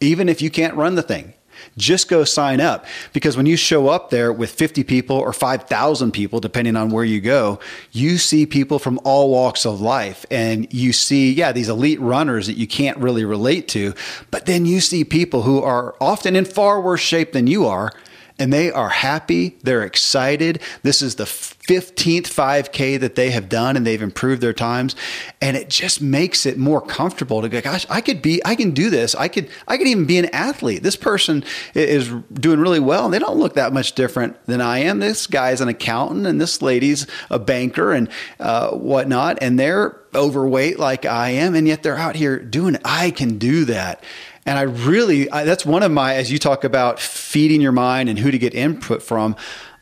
Even 0.00 0.28
if 0.28 0.42
you 0.42 0.50
can't 0.50 0.74
run 0.74 0.96
the 0.96 1.02
thing, 1.02 1.34
just 1.76 2.08
go 2.08 2.24
sign 2.24 2.60
up. 2.60 2.86
Because 3.12 3.36
when 3.36 3.46
you 3.46 3.56
show 3.56 3.88
up 3.88 4.10
there 4.10 4.32
with 4.32 4.50
50 4.50 4.84
people 4.84 5.16
or 5.16 5.32
5,000 5.32 6.12
people, 6.12 6.40
depending 6.40 6.76
on 6.76 6.90
where 6.90 7.04
you 7.04 7.20
go, 7.20 7.58
you 7.92 8.18
see 8.18 8.46
people 8.46 8.78
from 8.78 8.98
all 9.04 9.30
walks 9.30 9.64
of 9.64 9.80
life. 9.80 10.24
And 10.30 10.72
you 10.72 10.92
see, 10.92 11.32
yeah, 11.32 11.52
these 11.52 11.68
elite 11.68 12.00
runners 12.00 12.46
that 12.46 12.56
you 12.56 12.66
can't 12.66 12.98
really 12.98 13.24
relate 13.24 13.68
to, 13.68 13.94
but 14.30 14.46
then 14.46 14.66
you 14.66 14.80
see 14.80 15.04
people 15.04 15.42
who 15.42 15.62
are 15.62 15.94
often 16.00 16.36
in 16.36 16.44
far 16.44 16.80
worse 16.80 17.00
shape 17.00 17.32
than 17.32 17.46
you 17.46 17.66
are 17.66 17.92
and 18.38 18.52
they 18.52 18.70
are 18.70 18.90
happy. 18.90 19.56
They're 19.62 19.82
excited. 19.82 20.60
This 20.82 21.00
is 21.00 21.14
the 21.14 21.24
15th 21.24 22.24
5K 22.24 23.00
that 23.00 23.14
they 23.14 23.30
have 23.30 23.48
done 23.48 23.76
and 23.76 23.86
they've 23.86 24.02
improved 24.02 24.42
their 24.42 24.52
times. 24.52 24.94
And 25.40 25.56
it 25.56 25.70
just 25.70 26.00
makes 26.00 26.44
it 26.46 26.58
more 26.58 26.80
comfortable 26.80 27.42
to 27.42 27.48
go, 27.48 27.60
gosh, 27.60 27.86
I 27.88 28.00
could 28.00 28.22
be, 28.22 28.40
I 28.44 28.54
can 28.54 28.72
do 28.72 28.90
this. 28.90 29.14
I 29.14 29.28
could, 29.28 29.48
I 29.66 29.78
could 29.78 29.86
even 29.86 30.04
be 30.04 30.18
an 30.18 30.26
athlete. 30.26 30.82
This 30.82 30.96
person 30.96 31.44
is 31.74 32.08
doing 32.32 32.60
really 32.60 32.80
well 32.80 33.06
and 33.06 33.14
they 33.14 33.18
don't 33.18 33.38
look 33.38 33.54
that 33.54 33.72
much 33.72 33.94
different 33.94 34.44
than 34.46 34.60
I 34.60 34.78
am. 34.80 34.98
This 34.98 35.26
guy's 35.26 35.60
an 35.60 35.68
accountant 35.68 36.26
and 36.26 36.40
this 36.40 36.60
lady's 36.60 37.06
a 37.30 37.38
banker 37.38 37.92
and 37.92 38.08
uh, 38.38 38.70
whatnot. 38.72 39.38
And 39.40 39.58
they're 39.58 39.98
overweight 40.14 40.78
like 40.78 41.04
I 41.04 41.30
am. 41.30 41.54
And 41.54 41.66
yet 41.66 41.82
they're 41.82 41.96
out 41.96 42.16
here 42.16 42.38
doing 42.38 42.74
it. 42.74 42.82
I 42.84 43.10
can 43.10 43.38
do 43.38 43.64
that. 43.66 44.04
And 44.46 44.58
I 44.58 44.62
really, 44.62 45.28
I, 45.30 45.44
that's 45.44 45.66
one 45.66 45.82
of 45.82 45.90
my, 45.90 46.14
as 46.14 46.30
you 46.30 46.38
talk 46.38 46.62
about 46.62 47.00
feeding 47.00 47.60
your 47.60 47.72
mind 47.72 48.08
and 48.08 48.18
who 48.18 48.30
to 48.30 48.38
get 48.38 48.54
input 48.54 49.02
from. 49.02 49.36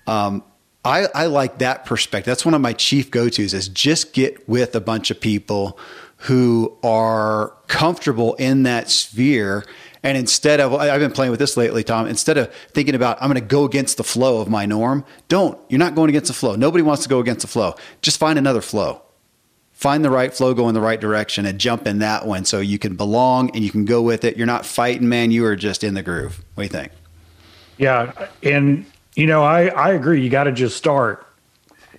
Um, 0.06 0.42
I, 0.84 1.06
I 1.14 1.26
like 1.26 1.58
that 1.58 1.84
perspective. 1.84 2.26
That's 2.26 2.44
one 2.44 2.54
of 2.54 2.60
my 2.60 2.72
chief 2.72 3.10
go 3.10 3.28
tos 3.28 3.54
is 3.54 3.68
just 3.68 4.12
get 4.12 4.48
with 4.48 4.74
a 4.74 4.80
bunch 4.80 5.10
of 5.10 5.20
people 5.20 5.78
who 6.18 6.76
are 6.82 7.54
comfortable 7.66 8.34
in 8.34 8.62
that 8.62 8.90
sphere. 8.90 9.64
And 10.02 10.16
instead 10.16 10.60
of, 10.60 10.74
I've 10.74 11.00
been 11.00 11.12
playing 11.12 11.30
with 11.30 11.40
this 11.40 11.56
lately, 11.56 11.84
Tom, 11.84 12.06
instead 12.06 12.38
of 12.38 12.52
thinking 12.72 12.94
about, 12.94 13.20
I'm 13.20 13.28
going 13.28 13.40
to 13.40 13.46
go 13.46 13.64
against 13.64 13.98
the 13.98 14.04
flow 14.04 14.40
of 14.40 14.48
my 14.48 14.66
norm, 14.66 15.04
don't. 15.28 15.58
You're 15.70 15.78
not 15.78 15.94
going 15.94 16.08
against 16.10 16.28
the 16.28 16.34
flow. 16.34 16.54
Nobody 16.56 16.82
wants 16.82 17.02
to 17.02 17.08
go 17.08 17.20
against 17.20 17.42
the 17.42 17.48
flow. 17.48 17.74
Just 18.00 18.18
find 18.18 18.38
another 18.38 18.60
flow 18.60 19.03
find 19.74 20.04
the 20.04 20.10
right 20.10 20.32
flow, 20.32 20.54
go 20.54 20.68
in 20.68 20.74
the 20.74 20.80
right 20.80 21.00
direction, 21.00 21.44
and 21.44 21.58
jump 21.58 21.86
in 21.86 21.98
that 21.98 22.26
one 22.26 22.44
so 22.44 22.60
you 22.60 22.78
can 22.78 22.96
belong 22.96 23.50
and 23.50 23.62
you 23.62 23.70
can 23.70 23.84
go 23.84 24.00
with 24.00 24.24
it. 24.24 24.36
You're 24.36 24.46
not 24.46 24.64
fighting, 24.64 25.08
man. 25.08 25.30
You 25.30 25.44
are 25.44 25.56
just 25.56 25.84
in 25.84 25.94
the 25.94 26.02
groove. 26.02 26.42
What 26.54 26.62
do 26.62 26.64
you 26.64 26.68
think? 26.70 26.92
Yeah. 27.76 28.28
And, 28.42 28.86
you 29.14 29.26
know, 29.26 29.42
I, 29.42 29.66
I 29.66 29.92
agree. 29.92 30.22
You 30.22 30.30
got 30.30 30.44
to 30.44 30.52
just 30.52 30.76
start. 30.76 31.26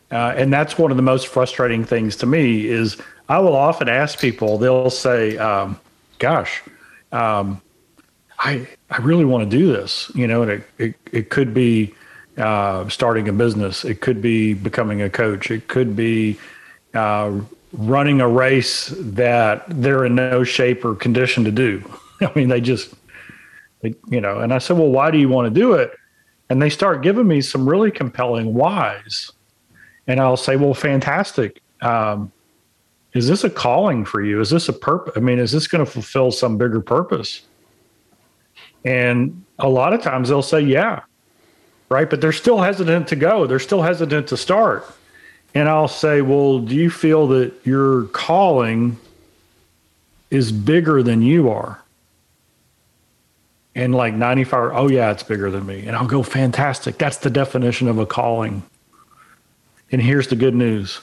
Uh, 0.10 0.34
and 0.36 0.52
that's 0.52 0.78
one 0.78 0.90
of 0.90 0.98
the 0.98 1.04
most 1.04 1.28
frustrating 1.28 1.84
things 1.84 2.16
to 2.16 2.26
me 2.26 2.66
is 2.68 2.98
I 3.28 3.40
will 3.40 3.56
often 3.56 3.90
ask 3.90 4.20
people, 4.20 4.58
they'll 4.58 4.90
say, 4.90 5.38
um, 5.38 5.80
gosh, 6.20 6.64
um, 7.12 7.62
I, 8.40 8.68
I 8.90 8.98
really 8.98 9.26
want 9.26 9.50
to 9.50 9.58
do 9.58 9.68
this, 9.68 10.12
you 10.16 10.28
know, 10.28 10.44
and 10.44 10.52
it, 10.52 10.64
it, 10.78 10.96
it 11.12 11.30
could 11.30 11.54
be 11.54 11.94
uh, 12.38 12.88
starting 12.90 13.28
a 13.28 13.34
business. 13.34 13.84
It 13.84 14.02
could 14.02 14.22
be 14.22 14.54
becoming 14.54 15.02
a 15.02 15.10
coach. 15.10 15.52
It 15.52 15.68
could 15.68 15.96
be 15.96 16.38
uh, 16.94 17.40
running 17.78 18.22
a 18.22 18.28
race 18.28 18.94
that 18.98 19.66
they're 19.68 20.06
in 20.06 20.16
no 20.16 20.44
shape 20.44 20.86
or 20.86 20.96
condition 20.96 21.44
to 21.44 21.52
do. 21.52 21.84
I 22.22 22.32
mean, 22.36 22.50
they 22.50 22.62
just, 22.62 22.94
they, 23.82 23.96
you 24.10 24.22
know, 24.22 24.40
and 24.40 24.54
I 24.54 24.60
said, 24.60 24.78
well, 24.78 24.90
why 24.90 25.12
do 25.12 25.18
you 25.18 25.30
want 25.30 25.54
to 25.54 25.60
do 25.60 25.74
it? 25.74 25.92
And 26.50 26.62
they 26.62 26.70
start 26.70 27.02
giving 27.02 27.28
me 27.28 27.42
some 27.42 27.68
really 27.68 27.92
compelling 27.92 28.54
whys. 28.54 29.32
And 30.08 30.20
I'll 30.20 30.38
say, 30.38 30.56
well, 30.56 30.74
fantastic. 30.74 31.62
Um, 31.82 32.32
is 33.14 33.28
this 33.28 33.44
a 33.44 33.50
calling 33.50 34.06
for 34.06 34.24
you? 34.24 34.40
Is 34.40 34.50
this 34.50 34.70
a 34.70 34.74
purpose? 34.74 35.14
I 35.16 35.20
mean, 35.20 35.40
is 35.40 35.52
this 35.52 35.68
going 35.68 35.84
to 35.84 35.90
fulfill 35.90 36.32
some 36.32 36.58
bigger 36.58 36.82
purpose? 36.82 37.42
And 38.84 39.44
a 39.58 39.68
lot 39.68 39.94
of 39.94 40.02
times 40.02 40.30
they'll 40.30 40.42
say, 40.42 40.62
yeah, 40.62 41.02
right. 41.90 42.10
But 42.10 42.22
they're 42.22 42.32
still 42.32 42.60
hesitant 42.60 43.08
to 43.08 43.16
go. 43.16 43.48
They're 43.48 43.58
still 43.58 43.82
hesitant 43.82 44.28
to 44.28 44.38
start 44.38 44.86
and 45.56 45.70
I'll 45.70 45.88
say, 45.88 46.22
Well, 46.22 46.60
do 46.60 46.76
you 46.76 46.90
feel 46.90 47.28
that 47.28 47.54
your 47.64 48.04
calling 48.08 48.98
is 50.30 50.52
bigger 50.52 51.02
than 51.02 51.22
you 51.22 51.50
are? 51.50 51.82
And 53.74 53.96
like 53.96 54.14
95, 54.14 54.72
oh, 54.74 54.90
yeah, 54.90 55.12
it's 55.12 55.24
bigger 55.24 55.50
than 55.50 55.66
me. 55.66 55.88
And 55.88 55.96
I'll 55.96 56.08
go, 56.08 56.22
Fantastic. 56.22 56.98
That's 56.98 57.18
the 57.18 57.30
definition 57.30 57.88
of 57.88 57.98
a 57.98 58.06
calling. 58.06 58.64
And 59.92 60.02
here's 60.02 60.28
the 60.28 60.36
good 60.36 60.56
news 60.56 61.00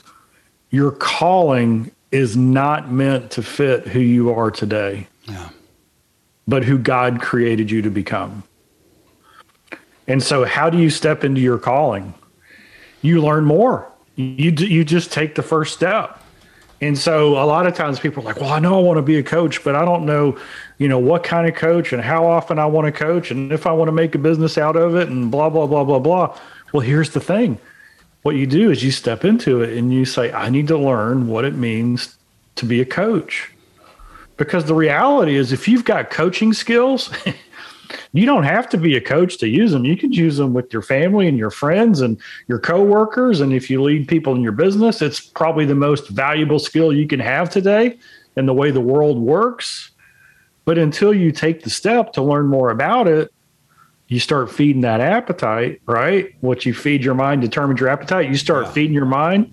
your 0.69 0.91
calling 0.91 1.91
is 2.11 2.37
not 2.37 2.91
meant 2.91 3.31
to 3.31 3.41
fit 3.41 3.87
who 3.87 3.99
you 3.99 4.31
are 4.31 4.51
today, 4.51 5.07
yeah. 5.23 5.49
but 6.47 6.63
who 6.63 6.77
God 6.77 7.21
created 7.21 7.71
you 7.71 7.81
to 7.81 7.89
become. 7.89 8.43
And 10.07 10.21
so, 10.21 10.45
how 10.45 10.69
do 10.69 10.77
you 10.77 10.91
step 10.91 11.23
into 11.23 11.41
your 11.41 11.57
calling? 11.57 12.13
You 13.01 13.21
learn 13.21 13.45
more 13.45 13.92
you 14.15 14.51
you 14.51 14.83
just 14.83 15.11
take 15.11 15.35
the 15.35 15.43
first 15.43 15.73
step. 15.73 16.19
And 16.81 16.97
so 16.97 17.41
a 17.41 17.45
lot 17.45 17.65
of 17.65 17.75
times 17.75 17.99
people 17.99 18.23
are 18.23 18.25
like, 18.25 18.41
"Well, 18.41 18.51
I 18.51 18.59
know 18.59 18.77
I 18.77 18.81
want 18.81 18.97
to 18.97 19.01
be 19.01 19.17
a 19.17 19.23
coach, 19.23 19.63
but 19.63 19.75
I 19.75 19.85
don't 19.85 20.05
know, 20.05 20.37
you 20.77 20.87
know, 20.87 20.99
what 20.99 21.23
kind 21.23 21.47
of 21.47 21.55
coach 21.55 21.93
and 21.93 22.01
how 22.01 22.25
often 22.25 22.59
I 22.59 22.65
want 22.65 22.85
to 22.87 22.91
coach 22.91 23.31
and 23.31 23.53
if 23.53 23.65
I 23.65 23.71
want 23.71 23.87
to 23.87 23.93
make 23.93 24.15
a 24.15 24.17
business 24.17 24.57
out 24.57 24.75
of 24.75 24.95
it 24.95 25.07
and 25.07 25.31
blah 25.31 25.49
blah 25.49 25.65
blah 25.65 25.83
blah 25.83 25.99
blah." 25.99 26.37
Well, 26.73 26.81
here's 26.81 27.11
the 27.11 27.19
thing. 27.19 27.57
What 28.23 28.35
you 28.35 28.47
do 28.47 28.71
is 28.71 28.83
you 28.83 28.91
step 28.91 29.23
into 29.25 29.61
it 29.61 29.77
and 29.77 29.93
you 29.93 30.05
say, 30.05 30.31
"I 30.31 30.49
need 30.49 30.67
to 30.67 30.77
learn 30.77 31.27
what 31.27 31.45
it 31.45 31.55
means 31.55 32.17
to 32.55 32.65
be 32.65 32.81
a 32.81 32.85
coach." 32.85 33.49
Because 34.35 34.65
the 34.65 34.75
reality 34.75 35.35
is 35.35 35.53
if 35.53 35.67
you've 35.67 35.85
got 35.85 36.09
coaching 36.09 36.53
skills, 36.53 37.11
you 38.13 38.25
don't 38.25 38.43
have 38.43 38.69
to 38.69 38.77
be 38.77 38.95
a 38.95 39.01
coach 39.01 39.37
to 39.39 39.47
use 39.47 39.71
them. 39.71 39.85
You 39.85 39.97
can 39.97 40.11
use 40.11 40.37
them 40.37 40.53
with 40.53 40.71
your 40.71 40.81
family 40.81 41.27
and 41.27 41.37
your 41.37 41.51
friends 41.51 42.01
and 42.01 42.19
your 42.47 42.59
coworkers. 42.59 43.41
And 43.41 43.53
if 43.53 43.69
you 43.69 43.81
lead 43.81 44.07
people 44.07 44.35
in 44.35 44.41
your 44.41 44.51
business, 44.51 45.01
it's 45.01 45.19
probably 45.19 45.65
the 45.65 45.75
most 45.75 46.09
valuable 46.09 46.59
skill 46.59 46.93
you 46.93 47.07
can 47.07 47.19
have 47.19 47.49
today 47.49 47.97
in 48.37 48.45
the 48.45 48.53
way 48.53 48.71
the 48.71 48.81
world 48.81 49.19
works. 49.19 49.91
But 50.65 50.77
until 50.77 51.13
you 51.13 51.31
take 51.31 51.63
the 51.63 51.69
step 51.69 52.13
to 52.13 52.21
learn 52.21 52.47
more 52.47 52.69
about 52.69 53.07
it, 53.07 53.33
you 54.07 54.19
start 54.19 54.51
feeding 54.51 54.81
that 54.81 55.01
appetite, 55.01 55.81
right? 55.85 56.35
What 56.41 56.65
you 56.65 56.73
feed 56.73 57.03
your 57.03 57.15
mind 57.15 57.41
determines 57.41 57.79
your 57.79 57.89
appetite. 57.89 58.29
You 58.29 58.37
start 58.37 58.65
yeah. 58.65 58.71
feeding 58.71 58.93
your 58.93 59.05
mind. 59.05 59.51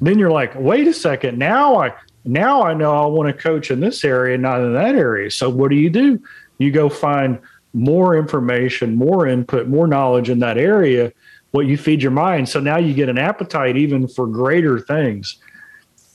Then 0.00 0.18
you're 0.18 0.30
like, 0.30 0.54
wait 0.56 0.88
a 0.88 0.94
second, 0.94 1.38
now 1.38 1.76
I 1.76 1.92
now 2.24 2.62
I 2.62 2.74
know 2.74 2.92
I 2.92 3.06
want 3.06 3.34
to 3.34 3.42
coach 3.42 3.70
in 3.70 3.80
this 3.80 4.04
area, 4.04 4.36
not 4.36 4.60
in 4.60 4.74
that 4.74 4.94
area. 4.94 5.30
So 5.30 5.48
what 5.48 5.70
do 5.70 5.76
you 5.76 5.90
do? 5.90 6.22
You 6.58 6.70
go 6.70 6.88
find 6.88 7.38
more 7.72 8.16
information, 8.16 8.96
more 8.96 9.26
input, 9.26 9.68
more 9.68 9.86
knowledge 9.86 10.28
in 10.28 10.40
that 10.40 10.58
area, 10.58 11.12
what 11.52 11.66
you 11.66 11.76
feed 11.76 12.02
your 12.02 12.12
mind. 12.12 12.48
So 12.48 12.60
now 12.60 12.78
you 12.78 12.94
get 12.94 13.08
an 13.08 13.18
appetite 13.18 13.76
even 13.76 14.08
for 14.08 14.26
greater 14.26 14.78
things. 14.80 15.36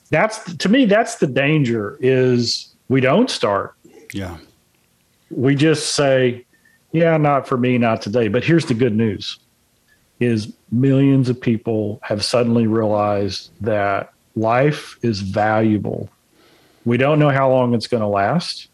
That's 0.10 0.56
to 0.56 0.70
me, 0.70 0.86
that's 0.86 1.16
the 1.16 1.28
danger 1.28 1.98
is 2.00 2.74
we 2.90 3.02
don't 3.02 3.30
start. 3.30 3.76
Yeah. 4.14 4.38
We 5.32 5.56
just 5.56 5.96
say, 5.96 6.46
yeah, 6.92 7.18
not 7.18 7.48
for 7.48 7.58
me, 7.58 7.78
not 7.78 8.02
today. 8.02 8.28
But 8.28 8.44
here's 8.44 8.66
the 8.66 8.74
good 8.74 8.96
news 8.96 9.40
is 10.22 10.54
millions 10.72 11.28
of 11.28 11.42
people 11.42 12.00
have 12.02 12.24
suddenly 12.24 12.68
realized 12.68 13.50
that 13.60 14.14
life 14.36 14.98
is 15.02 15.20
valuable. 15.20 16.10
We 16.86 16.96
don't 16.96 17.20
know 17.20 17.32
how 17.32 17.50
long 17.50 17.74
it's 17.74 17.88
going 17.88 18.02
to 18.02 18.08
last. 18.08 18.70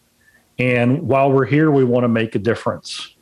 And 0.61 1.01
while 1.07 1.31
we're 1.31 1.45
here, 1.45 1.71
we 1.71 1.83
want 1.83 2.03
to 2.03 2.07
make 2.07 2.35
a 2.35 2.39
difference. 2.39 3.15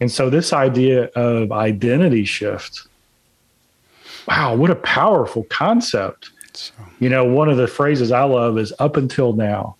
And 0.00 0.10
so, 0.10 0.28
this 0.28 0.52
idea 0.52 1.04
of 1.16 1.50
identity 1.50 2.24
shift 2.24 2.86
wow, 4.28 4.54
what 4.54 4.70
a 4.70 4.76
powerful 4.76 5.44
concept. 5.44 6.30
So, 6.52 6.74
you 7.00 7.08
know, 7.08 7.24
one 7.24 7.48
of 7.48 7.56
the 7.56 7.66
phrases 7.66 8.12
I 8.12 8.22
love 8.24 8.58
is 8.58 8.72
up 8.78 8.96
until 8.96 9.32
now. 9.32 9.76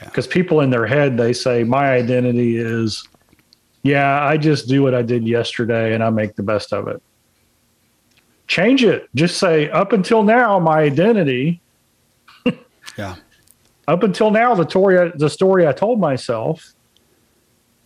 Because 0.00 0.26
yeah. 0.26 0.34
people 0.34 0.60
in 0.60 0.70
their 0.70 0.86
head, 0.86 1.16
they 1.16 1.32
say, 1.32 1.64
my 1.64 1.92
identity 1.92 2.56
is, 2.56 3.06
yeah, 3.82 4.22
I 4.22 4.36
just 4.36 4.68
do 4.68 4.82
what 4.82 4.94
I 4.94 5.02
did 5.02 5.26
yesterday 5.26 5.94
and 5.94 6.04
I 6.04 6.10
make 6.10 6.36
the 6.36 6.42
best 6.42 6.72
of 6.72 6.86
it. 6.88 7.02
Change 8.46 8.84
it. 8.84 9.08
Just 9.14 9.38
say, 9.38 9.70
up 9.70 9.92
until 9.92 10.22
now, 10.22 10.58
my 10.58 10.80
identity 10.80 11.60
yeah 12.96 13.16
up 13.88 14.02
until 14.02 14.30
now, 14.30 14.54
the 14.54 14.68
story, 14.68 15.10
the 15.14 15.30
story 15.30 15.66
I 15.66 15.72
told 15.72 15.98
myself, 15.98 16.74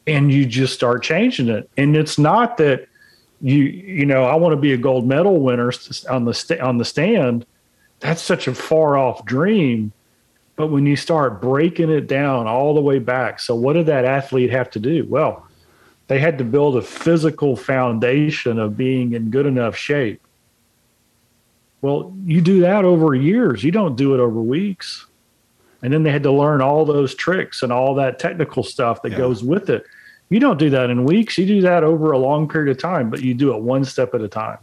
and 0.04 0.32
you 0.32 0.44
just 0.44 0.74
start 0.74 1.04
changing 1.04 1.48
it. 1.48 1.70
And 1.76 1.96
it's 1.96 2.18
not 2.18 2.56
that 2.56 2.88
you, 3.40 3.62
you 3.62 4.04
know, 4.04 4.24
I 4.24 4.34
want 4.34 4.52
to 4.52 4.60
be 4.60 4.72
a 4.72 4.76
gold 4.76 5.06
medal 5.06 5.38
winner 5.38 5.72
on 6.10 6.24
the 6.24 6.34
st- 6.34 6.60
on 6.60 6.78
the 6.78 6.84
stand. 6.84 7.46
That's 8.00 8.20
such 8.20 8.48
a 8.48 8.54
far 8.54 8.96
off 8.96 9.24
dream. 9.24 9.92
But 10.56 10.66
when 10.66 10.86
you 10.86 10.96
start 10.96 11.40
breaking 11.40 11.88
it 11.88 12.08
down 12.08 12.48
all 12.48 12.74
the 12.74 12.80
way 12.80 12.98
back, 12.98 13.38
so 13.38 13.54
what 13.54 13.74
did 13.74 13.86
that 13.86 14.04
athlete 14.04 14.50
have 14.50 14.70
to 14.72 14.80
do? 14.80 15.06
Well, 15.08 15.46
they 16.08 16.18
had 16.18 16.36
to 16.38 16.44
build 16.44 16.76
a 16.76 16.82
physical 16.82 17.54
foundation 17.54 18.58
of 18.58 18.76
being 18.76 19.12
in 19.12 19.30
good 19.30 19.46
enough 19.46 19.76
shape. 19.76 20.20
Well, 21.80 22.12
you 22.24 22.40
do 22.40 22.60
that 22.60 22.84
over 22.84 23.14
years. 23.14 23.62
You 23.62 23.70
don't 23.70 23.96
do 23.96 24.14
it 24.14 24.20
over 24.20 24.42
weeks 24.42 25.06
and 25.82 25.92
then 25.92 26.04
they 26.04 26.10
had 26.10 26.22
to 26.22 26.32
learn 26.32 26.60
all 26.60 26.84
those 26.84 27.14
tricks 27.14 27.62
and 27.62 27.72
all 27.72 27.94
that 27.96 28.18
technical 28.18 28.62
stuff 28.62 29.02
that 29.02 29.12
yeah. 29.12 29.18
goes 29.18 29.42
with 29.42 29.68
it. 29.68 29.84
You 30.28 30.40
don't 30.40 30.58
do 30.58 30.70
that 30.70 30.88
in 30.88 31.04
weeks. 31.04 31.36
You 31.36 31.46
do 31.46 31.60
that 31.62 31.84
over 31.84 32.12
a 32.12 32.18
long 32.18 32.48
period 32.48 32.70
of 32.70 32.80
time, 32.80 33.10
but 33.10 33.20
you 33.20 33.34
do 33.34 33.54
it 33.54 33.62
one 33.62 33.84
step 33.84 34.14
at 34.14 34.22
a 34.22 34.28
time, 34.28 34.58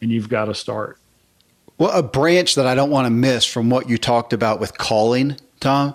and 0.00 0.10
you've 0.10 0.28
got 0.28 0.44
to 0.44 0.54
start. 0.54 0.98
Well, 1.78 1.90
a 1.90 2.02
branch 2.02 2.54
that 2.56 2.66
I 2.66 2.74
don't 2.74 2.90
want 2.90 3.06
to 3.06 3.10
miss 3.10 3.44
from 3.44 3.70
what 3.70 3.88
you 3.88 3.98
talked 3.98 4.32
about 4.32 4.60
with 4.60 4.78
calling, 4.78 5.36
Tom, 5.60 5.94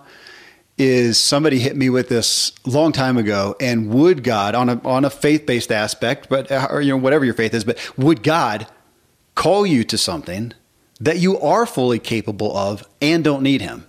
is 0.77 1.18
somebody 1.18 1.60
hit 1.60 1.75
me 1.75 1.89
with 1.89 2.10
this 2.10 2.51
long 2.65 2.92
time 2.92 3.18
ago 3.18 3.56
and 3.60 3.89
would 3.89 4.24
God 4.24 4.56
on 4.56 4.70
a 4.70 4.82
on 4.84 5.06
a 5.06 5.10
faith-based 5.10 5.72
aspect 5.72 6.30
but 6.30 6.51
uh, 6.51 6.68
or 6.70 6.82
you 6.82 6.89
know 6.89 6.98
whatever 6.98 7.24
your 7.24 7.36
faith 7.36 7.53
is 7.53 7.63
but 7.63 7.77
would 7.96 8.24
God 8.24 8.65
call 9.36 9.68
you 9.68 9.84
to 9.84 9.98
something 10.00 10.51
that 11.00 11.20
you 11.20 11.39
are 11.39 11.68
fully 11.68 12.00
capable 12.00 12.58
of 12.58 12.84
and 13.01 13.24
don't 13.24 13.44
need 13.44 13.62
him 13.62 13.86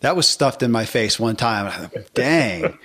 that 0.00 0.16
was 0.16 0.26
stuffed 0.26 0.62
in 0.62 0.70
my 0.70 0.84
face 0.84 1.18
one 1.18 1.36
time 1.36 1.90
dang 2.14 2.78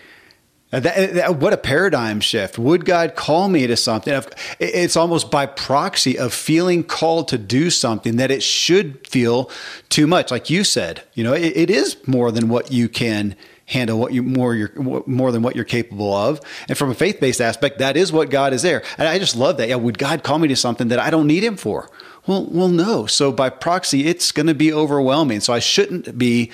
that, 0.81 1.13
that, 1.13 1.35
what 1.35 1.53
a 1.53 1.57
paradigm 1.57 2.19
shift. 2.19 2.57
Would 2.57 2.83
God 2.83 3.15
call 3.15 3.47
me 3.47 3.67
to 3.67 3.77
something? 3.77 4.23
It's 4.59 4.95
almost 4.95 5.29
by 5.29 5.45
proxy 5.45 6.17
of 6.17 6.33
feeling 6.33 6.83
called 6.83 7.27
to 7.27 7.37
do 7.37 7.69
something 7.69 8.15
that 8.15 8.31
it 8.31 8.41
should 8.41 9.05
feel 9.07 9.51
too 9.89 10.07
much. 10.07 10.31
Like 10.31 10.49
you 10.49 10.63
said, 10.63 11.03
you 11.13 11.23
know, 11.23 11.33
it, 11.33 11.55
it 11.55 11.69
is 11.69 11.95
more 12.07 12.31
than 12.31 12.49
what 12.49 12.71
you 12.71 12.89
can 12.89 13.35
handle, 13.67 13.99
what 13.99 14.13
you 14.13 14.23
more 14.23 14.55
you're 14.55 14.71
more 15.05 15.31
than 15.31 15.43
what 15.43 15.55
you're 15.55 15.63
capable 15.63 16.11
of. 16.11 16.41
And 16.67 16.75
from 16.75 16.89
a 16.89 16.95
faith 16.95 17.19
based 17.19 17.39
aspect, 17.39 17.77
that 17.77 17.95
is 17.95 18.11
what 18.11 18.31
God 18.31 18.51
is 18.51 18.63
there. 18.63 18.81
And 18.97 19.07
I 19.07 19.19
just 19.19 19.35
love 19.35 19.57
that. 19.57 19.69
Yeah, 19.69 19.75
would 19.75 19.99
God 19.99 20.23
call 20.23 20.39
me 20.39 20.47
to 20.47 20.55
something 20.55 20.87
that 20.87 20.97
I 20.97 21.11
don't 21.11 21.27
need 21.27 21.43
Him 21.43 21.55
for? 21.55 21.87
Well, 22.25 22.47
well, 22.49 22.69
no. 22.69 23.05
So 23.05 23.31
by 23.31 23.51
proxy, 23.51 24.07
it's 24.07 24.31
going 24.31 24.47
to 24.47 24.55
be 24.55 24.73
overwhelming. 24.73 25.41
So 25.41 25.53
I 25.53 25.59
shouldn't 25.59 26.17
be 26.17 26.51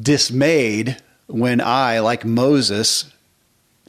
dismayed 0.00 0.96
when 1.26 1.60
I, 1.60 2.00
like 2.00 2.24
Moses, 2.24 3.12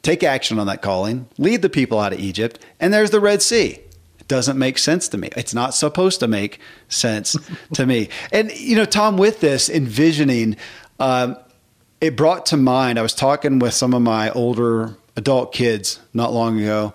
take 0.02 0.24
action 0.24 0.60
on 0.60 0.68
that 0.68 0.82
calling, 0.82 1.28
lead 1.38 1.62
the 1.62 1.70
people 1.70 2.00
out 2.00 2.14
of 2.14 2.20
Egypt, 2.20 2.60
and 2.80 2.94
there's 2.94 3.12
the 3.12 3.20
Red 3.20 3.42
Sea. 3.42 3.80
It 4.20 4.28
doesn't 4.28 4.58
make 4.58 4.78
sense 4.78 5.08
to 5.10 5.18
me. 5.18 5.30
It's 5.36 5.54
not 5.54 5.74
supposed 5.74 6.20
to 6.20 6.28
make 6.28 6.60
sense 6.88 7.38
to 7.74 7.86
me. 7.86 8.10
And, 8.32 8.52
you 8.52 8.76
know, 8.76 8.86
Tom, 8.86 9.18
with 9.18 9.40
this 9.40 9.70
envisioning, 9.70 10.58
um, 11.00 11.38
it 12.02 12.16
brought 12.16 12.46
to 12.48 12.58
mind, 12.58 13.00
I 13.00 13.02
was 13.02 13.14
talking 13.14 13.60
with 13.60 13.74
some 13.74 13.94
of 13.94 14.02
my 14.02 14.32
older 14.32 14.96
adult 15.16 15.54
kids 15.54 16.00
not 16.14 16.34
long 16.34 16.60
ago, 16.60 16.94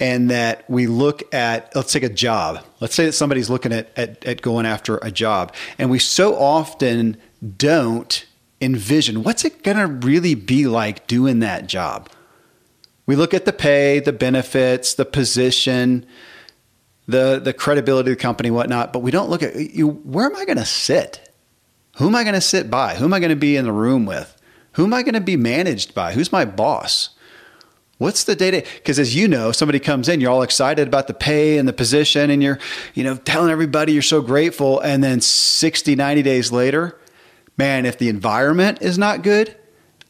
and 0.00 0.30
that 0.30 0.68
we 0.68 0.86
look 0.86 1.22
at, 1.32 1.74
let's 1.74 1.92
take 1.92 2.02
a 2.02 2.08
job. 2.08 2.64
Let's 2.80 2.94
say 2.94 3.06
that 3.06 3.12
somebody's 3.12 3.48
looking 3.48 3.72
at, 3.72 3.96
at, 3.96 4.24
at 4.24 4.42
going 4.42 4.66
after 4.66 4.98
a 4.98 5.10
job, 5.10 5.54
and 5.78 5.88
we 5.88 5.98
so 5.98 6.36
often 6.36 7.16
don't 7.56 8.26
envision 8.64 9.22
what's 9.22 9.44
it 9.44 9.62
going 9.62 9.76
to 9.76 9.86
really 9.86 10.34
be 10.34 10.66
like 10.66 11.06
doing 11.06 11.40
that 11.40 11.66
job 11.66 12.08
we 13.06 13.16
look 13.16 13.34
at 13.34 13.44
the 13.44 13.52
pay, 13.52 14.00
the 14.00 14.12
benefits, 14.12 14.94
the 14.94 15.04
position, 15.04 16.06
the 17.06 17.40
the 17.42 17.52
credibility 17.52 18.12
of 18.12 18.18
the 18.18 18.22
company, 18.22 18.50
whatnot, 18.50 18.92
but 18.92 19.00
we 19.00 19.10
don't 19.10 19.28
look 19.28 19.42
at 19.42 19.56
you. 19.56 19.88
Where 19.88 20.26
am 20.26 20.36
I 20.36 20.44
going 20.44 20.58
to 20.58 20.64
sit? 20.64 21.20
Who 21.96 22.06
am 22.06 22.14
I 22.14 22.24
going 22.24 22.34
to 22.34 22.40
sit 22.40 22.70
by? 22.70 22.94
Who 22.94 23.04
am 23.04 23.14
I 23.14 23.20
going 23.20 23.30
to 23.30 23.36
be 23.36 23.56
in 23.56 23.66
the 23.66 23.72
room 23.72 24.06
with? 24.06 24.36
Who 24.72 24.84
am 24.84 24.94
I 24.94 25.02
going 25.02 25.14
to 25.14 25.20
be 25.20 25.36
managed 25.36 25.94
by? 25.94 26.12
Who's 26.12 26.32
my 26.32 26.44
boss? 26.44 27.10
What's 27.98 28.24
the 28.24 28.34
data? 28.34 28.64
Because 28.76 28.98
as 28.98 29.14
you 29.14 29.28
know, 29.28 29.52
somebody 29.52 29.78
comes 29.78 30.08
in, 30.08 30.20
you're 30.20 30.32
all 30.32 30.42
excited 30.42 30.88
about 30.88 31.06
the 31.06 31.14
pay 31.14 31.58
and 31.58 31.68
the 31.68 31.72
position, 31.72 32.30
and 32.30 32.42
you're, 32.42 32.58
you 32.94 33.04
know, 33.04 33.14
telling 33.16 33.52
everybody 33.52 33.92
you're 33.92 34.02
so 34.02 34.20
grateful. 34.20 34.80
And 34.80 35.04
then 35.04 35.20
60, 35.20 35.94
90 35.94 36.22
days 36.22 36.50
later, 36.50 36.98
man, 37.56 37.86
if 37.86 37.98
the 37.98 38.08
environment 38.08 38.82
is 38.82 38.98
not 38.98 39.22
good, 39.22 39.56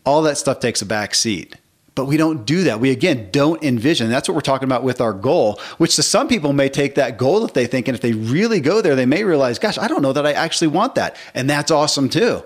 all 0.04 0.22
that 0.22 0.38
stuff 0.38 0.60
takes 0.60 0.82
a 0.82 0.86
back 0.86 1.14
seat. 1.14 1.56
But 1.94 2.06
we 2.06 2.16
don't 2.16 2.44
do 2.44 2.64
that. 2.64 2.80
We 2.80 2.90
again 2.90 3.28
don't 3.30 3.62
envision. 3.62 4.10
That's 4.10 4.28
what 4.28 4.34
we're 4.34 4.40
talking 4.40 4.66
about 4.66 4.82
with 4.82 5.00
our 5.00 5.12
goal, 5.12 5.60
which 5.78 5.94
to 5.96 6.02
some 6.02 6.26
people 6.26 6.52
may 6.52 6.68
take 6.68 6.96
that 6.96 7.18
goal 7.18 7.40
that 7.40 7.54
they 7.54 7.66
think, 7.66 7.86
and 7.86 7.94
if 7.94 8.00
they 8.00 8.12
really 8.12 8.60
go 8.60 8.80
there, 8.80 8.96
they 8.96 9.06
may 9.06 9.22
realize, 9.22 9.60
gosh, 9.60 9.78
I 9.78 9.86
don't 9.86 10.02
know 10.02 10.12
that 10.12 10.26
I 10.26 10.32
actually 10.32 10.68
want 10.68 10.96
that. 10.96 11.16
And 11.34 11.48
that's 11.48 11.70
awesome 11.70 12.08
too. 12.08 12.42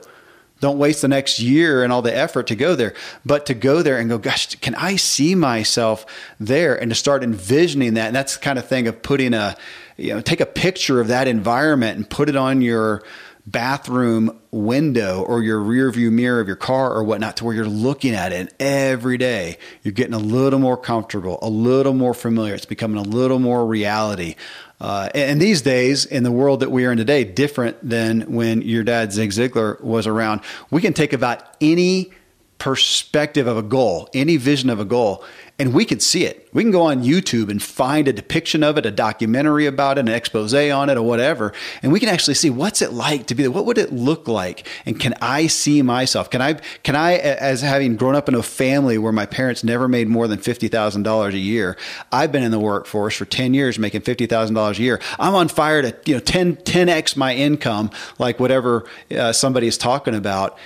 Don't 0.61 0.79
waste 0.79 1.03
the 1.03 1.09
next 1.09 1.39
year 1.39 1.85
and 1.85 1.93
all 1.93 2.03
the 2.03 2.15
effort 2.15 2.49
to 2.49 2.57
go 2.57 2.75
there, 2.75 2.93
but 3.25 3.47
to 3.47 3.55
go 3.55 3.81
there 3.81 3.97
and 3.97 4.11
go, 4.11 4.19
gosh, 4.19 4.57
can 4.57 4.75
I 4.75 4.97
see 4.97 5.35
myself 5.35 6.05
there? 6.41 6.75
And 6.75 6.91
to 6.91 6.97
start 6.97 7.23
envisioning 7.23 7.95
that. 7.95 8.09
And 8.09 8.17
that's 8.17 8.37
the 8.37 8.43
kind 8.43 8.59
of 8.59 8.67
thing 8.67 8.89
of 8.89 9.01
putting 9.01 9.35
a, 9.35 9.57
you 9.97 10.13
know, 10.13 10.21
take 10.21 10.41
a 10.41 10.47
picture 10.47 11.01
of 11.01 11.09
that 11.09 11.29
environment 11.29 11.97
and 11.97 12.11
put 12.11 12.29
it 12.29 12.35
on 12.35 12.61
your, 12.61 13.05
bathroom 13.53 14.39
window 14.51 15.23
or 15.23 15.43
your 15.43 15.59
rear 15.61 15.91
view 15.91 16.11
mirror 16.11 16.41
of 16.41 16.47
your 16.47 16.57
car 16.57 16.93
or 16.93 17.03
whatnot 17.03 17.37
to 17.37 17.45
where 17.45 17.55
you're 17.55 17.65
looking 17.65 18.15
at 18.15 18.33
it 18.33 18.37
and 18.37 18.51
every 18.61 19.17
day 19.17 19.57
you're 19.83 19.93
getting 19.93 20.15
a 20.15 20.19
little 20.19 20.59
more 20.59 20.77
comfortable 20.77 21.39
a 21.41 21.49
little 21.49 21.95
more 21.95 22.13
familiar. 22.15 22.55
It's 22.55 22.67
becoming 22.67 22.99
a 22.99 23.09
little 23.09 23.39
more 23.39 23.67
reality. 23.67 24.35
Uh, 24.81 25.09
and 25.15 25.41
these 25.41 25.63
days 25.63 26.05
in 26.05 26.25
the 26.25 26.31
world 26.31 26.61
that 26.61 26.71
we 26.71 26.85
are 26.85 26.93
in 26.93 26.99
today 26.99 27.25
different 27.25 27.77
than 27.89 28.33
when 28.33 28.63
your 28.63 28.85
dad 28.85 29.13
zig 29.13 29.31
ziglar 29.31 29.81
was 29.83 30.07
around 30.07 30.41
we 30.71 30.81
can 30.81 30.93
take 30.93 31.13
about 31.13 31.57
any 31.61 32.13
perspective 32.59 33.47
of 33.47 33.57
a 33.57 33.63
goal 33.63 34.09
any 34.15 34.37
vision 34.37 34.69
of 34.69 34.79
a 34.79 34.85
goal 34.85 35.25
and 35.61 35.75
we 35.75 35.85
can 35.85 35.99
see 35.99 36.25
it. 36.25 36.49
We 36.53 36.63
can 36.63 36.71
go 36.71 36.83
on 36.83 37.03
YouTube 37.03 37.51
and 37.51 37.61
find 37.61 38.07
a 38.07 38.13
depiction 38.13 38.63
of 38.63 38.79
it, 38.79 38.87
a 38.87 38.93
documentary 38.93 39.67
about 39.67 39.99
it, 39.99 40.03
an 40.03 40.09
expose 40.09 40.55
on 40.55 40.89
it, 40.89 40.97
or 40.97 41.03
whatever, 41.03 41.53
and 41.83 41.93
we 41.93 41.99
can 41.99 42.09
actually 42.09 42.35
see 42.35 42.49
what's 42.49 42.81
it 42.81 42.93
like 42.93 43.27
to 43.27 43.35
be 43.35 43.43
there. 43.43 43.51
What 43.51 43.67
would 43.67 43.77
it 43.77 43.93
look 43.93 44.29
like? 44.29 44.67
And 44.87 45.01
can 45.01 45.15
I 45.21 45.49
see 45.49 45.83
myself? 45.83 46.31
Can 46.31 46.41
I? 46.41 46.55
Can 46.85 46.95
I, 46.95 47.15
as 47.15 47.61
having 47.61 47.97
grown 47.97 48.15
up 48.15 48.29
in 48.29 48.35
a 48.35 48.43
family 48.43 48.99
where 48.99 49.13
my 49.13 49.27
parents 49.27 49.65
never 49.65 49.89
made 49.89 50.09
more 50.09 50.29
than 50.29 50.39
fifty 50.39 50.69
thousand 50.69 51.03
dollars 51.03 51.35
a 51.35 51.39
year, 51.39 51.77
I've 52.13 52.31
been 52.31 52.45
in 52.45 52.53
the 52.53 52.61
workforce 52.61 53.17
for 53.17 53.25
ten 53.25 53.53
years, 53.53 53.79
making 53.79 54.03
fifty 54.03 54.27
thousand 54.27 54.55
dollars 54.55 54.79
a 54.79 54.83
year. 54.83 55.01
I'm 55.19 55.35
on 55.35 55.49
fire 55.49 55.83
to 55.83 55.97
you 56.07 56.15
know 56.15 56.21
10 56.21 56.57
10x 56.57 57.17
my 57.17 57.35
income, 57.35 57.91
like 58.19 58.39
whatever 58.39 58.87
uh, 59.11 59.33
somebody 59.33 59.67
is 59.67 59.77
talking 59.77 60.15
about. 60.15 60.57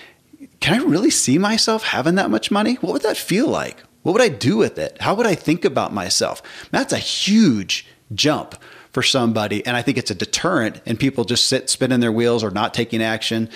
Can 0.61 0.81
I 0.81 0.85
really 0.85 1.11
see 1.11 1.39
myself 1.39 1.83
having 1.83 2.17
that 2.17 2.31
much 2.31 2.51
money? 2.51 2.75
What 2.75 2.93
would 2.93 3.03
that 3.03 3.17
feel 3.17 3.49
like? 3.49 3.83
What 4.03 4.13
would 4.13 4.23
I 4.23 4.29
do 4.29 4.57
with 4.57 4.79
it? 4.79 5.01
How 5.01 5.15
would 5.15 5.27
I 5.27 5.35
think 5.35 5.65
about 5.65 5.93
myself? 5.93 6.43
That's 6.71 6.93
a 6.93 6.99
huge 6.99 7.87
jump 8.15 8.57
for 8.91 9.03
somebody. 9.03 9.65
And 9.65 9.77
I 9.77 9.83
think 9.83 9.97
it's 9.97 10.11
a 10.11 10.15
deterrent, 10.15 10.81
and 10.85 10.99
people 10.99 11.25
just 11.25 11.47
sit 11.47 11.71
spinning 11.71 12.01
their 12.01 12.13
wheels 12.13 12.45
or 12.45 12.51
not 12.51 12.75
taking 12.75 13.03
action. 13.03 13.49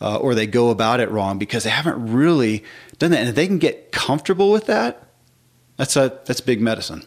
Uh, 0.00 0.16
or 0.16 0.34
they 0.34 0.48
go 0.48 0.70
about 0.70 0.98
it 0.98 1.08
wrong 1.10 1.38
because 1.38 1.62
they 1.62 1.70
haven't 1.70 2.12
really 2.12 2.64
done 2.98 3.12
that. 3.12 3.20
And 3.20 3.28
if 3.28 3.36
they 3.36 3.46
can 3.46 3.58
get 3.58 3.92
comfortable 3.92 4.50
with 4.50 4.66
that, 4.66 5.06
that's 5.76 5.94
a 5.94 6.20
that's 6.24 6.40
big 6.40 6.60
medicine. 6.60 7.04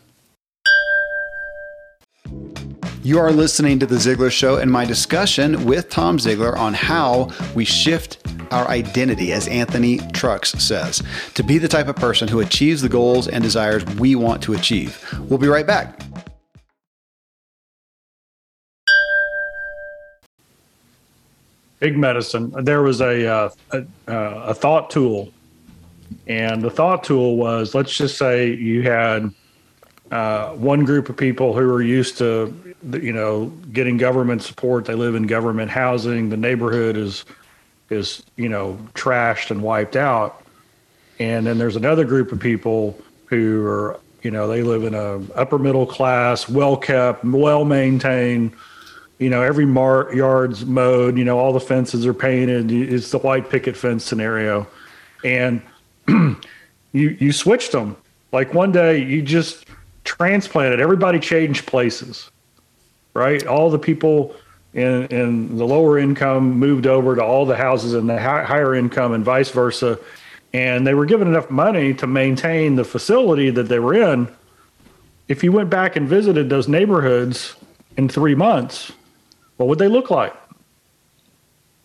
You 3.06 3.20
are 3.20 3.32
listening 3.32 3.78
to 3.82 3.86
The 3.86 3.98
Ziglar 3.98 4.32
Show 4.32 4.58
and 4.58 4.72
my 4.72 4.84
discussion 4.84 5.66
with 5.66 5.92
Tom 5.92 6.18
Ziglar 6.18 6.58
on 6.58 6.74
how 6.74 7.30
we 7.54 7.64
shift 7.64 8.18
our 8.50 8.68
identity, 8.68 9.32
as 9.32 9.48
Anthony 9.48 10.00
Trucks 10.12 10.54
says, 10.54 11.04
to 11.36 11.44
be 11.44 11.60
the 11.60 11.68
type 11.68 11.88
of 11.88 11.98
person 11.98 12.28
who 12.28 12.40
achieves 12.40 12.82
the 12.82 12.90
goals 12.90 13.28
and 13.28 13.44
desires 13.44 13.86
we 13.98 14.16
want 14.16 14.42
to 14.42 14.56
achieve. 14.56 15.08
We'll 15.30 15.38
be 15.38 15.48
right 15.48 15.68
back. 15.68 16.02
Big 21.78 21.96
medicine. 22.00 22.50
There 22.64 22.82
was 22.82 23.02
a, 23.02 23.28
uh, 23.28 23.50
a, 23.70 23.78
uh, 24.08 24.46
a 24.48 24.54
thought 24.56 24.90
tool, 24.90 25.32
and 26.26 26.60
the 26.60 26.72
thought 26.72 27.04
tool 27.04 27.38
was 27.38 27.76
let's 27.76 27.96
just 27.96 28.18
say 28.18 28.52
you 28.52 28.82
had 28.82 29.32
uh, 30.10 30.54
one 30.54 30.86
group 30.86 31.08
of 31.10 31.16
people 31.16 31.54
who 31.54 31.72
are 31.72 31.84
used 31.84 32.18
to 32.18 32.65
you 32.84 33.14
know, 33.14 33.48
getting 33.72 33.98
government 33.98 34.44
support. 34.44 34.86
They 34.86 34.96
live 34.96 35.16
in 35.16 35.28
government 35.28 35.72
housing. 35.72 36.30
The 36.30 36.38
neighborhood 36.38 36.98
is 36.98 37.26
is 37.90 38.24
you 38.36 38.50
know 38.50 38.80
trashed 38.94 39.52
and 39.52 39.62
wiped 39.62 39.96
out. 39.96 40.42
And 41.20 41.46
then 41.46 41.58
there's 41.58 41.76
another 41.76 42.04
group 42.04 42.32
of 42.32 42.40
people 42.40 43.00
who 43.28 43.66
are 43.66 44.00
you 44.22 44.32
know 44.32 44.48
they 44.48 44.64
live 44.64 44.84
in 44.84 44.94
a 44.94 45.18
upper 45.34 45.58
middle 45.58 45.86
class, 45.86 46.48
well 46.50 46.78
kept, 46.78 47.24
well 47.24 47.66
maintained. 47.66 48.54
You 49.18 49.30
know, 49.30 49.42
every 49.42 49.66
mar- 49.66 50.14
yard's 50.14 50.66
mowed. 50.66 51.18
You 51.18 51.24
know, 51.24 51.40
all 51.40 51.54
the 51.54 51.60
fences 51.60 52.06
are 52.06 52.14
painted. 52.14 52.72
It's 52.72 53.12
the 53.12 53.20
white 53.20 53.50
picket 53.50 53.78
fence 53.78 54.04
scenario, 54.04 54.68
and 55.24 55.62
you 56.08 56.38
you 56.92 57.32
switched 57.32 57.72
them. 57.72 57.96
Like 58.32 58.54
one 58.54 58.74
day, 58.74 59.02
you 59.02 59.22
just 59.22 59.66
transplanted. 60.04 60.82
Everybody 60.82 61.20
changed 61.20 61.66
places 61.66 62.30
right? 63.16 63.46
All 63.48 63.72
the 63.72 63.80
people 63.80 64.36
in 64.74 65.06
in 65.08 65.58
the 65.58 65.66
lower 65.66 65.98
income 65.98 66.60
moved 66.60 66.86
over 66.86 67.16
to 67.16 67.24
all 67.24 67.46
the 67.46 67.56
houses 67.56 67.96
in 67.96 68.06
the 68.06 68.20
higher 68.20 68.76
income, 68.76 69.14
and 69.14 69.26
vice 69.26 69.50
versa. 69.50 69.98
And 70.54 70.86
they 70.86 70.94
were 70.94 71.06
given 71.06 71.28
enough 71.28 71.50
money 71.50 71.94
to 71.96 72.08
maintain 72.08 72.76
the 72.76 72.86
facility 72.86 73.50
that 73.50 73.64
they 73.64 73.80
were 73.80 73.94
in. 73.94 74.28
If 75.28 75.44
you 75.44 75.52
went 75.52 75.70
back 75.70 75.96
and 75.96 76.08
visited 76.08 76.50
those 76.50 76.68
neighborhoods 76.68 77.56
in 77.98 78.08
three 78.08 78.36
months, 78.36 78.92
what 79.58 79.68
would 79.68 79.80
they 79.80 79.88
look 79.88 80.12
like? 80.12 80.34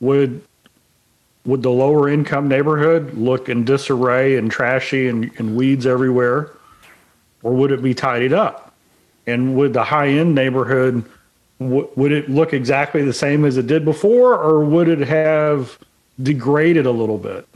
Would 0.00 0.42
would 1.46 1.62
the 1.62 1.70
lower 1.70 2.08
income 2.08 2.48
neighborhood 2.48 3.14
look 3.14 3.48
in 3.48 3.64
disarray 3.64 4.36
and 4.36 4.50
trashy 4.50 5.08
and, 5.08 5.30
and 5.38 5.56
weeds 5.56 5.86
everywhere? 5.86 6.50
Or 7.42 7.54
would 7.54 7.72
it 7.72 7.82
be 7.82 7.94
tidied 7.94 8.32
up? 8.32 8.74
And 9.26 9.56
would 9.56 9.72
the 9.72 9.84
high 9.84 10.08
end 10.08 10.34
neighborhood 10.34 11.04
w- 11.60 11.88
would 11.94 12.10
it 12.12 12.28
look 12.28 12.52
exactly 12.52 13.04
the 13.04 13.12
same 13.12 13.44
as 13.44 13.56
it 13.56 13.66
did 13.66 13.84
before, 13.84 14.34
or 14.34 14.64
would 14.64 14.88
it 14.88 15.00
have 15.00 15.78
degraded 16.22 16.86
a 16.86 16.90
little 16.90 17.18
bit? 17.18 17.46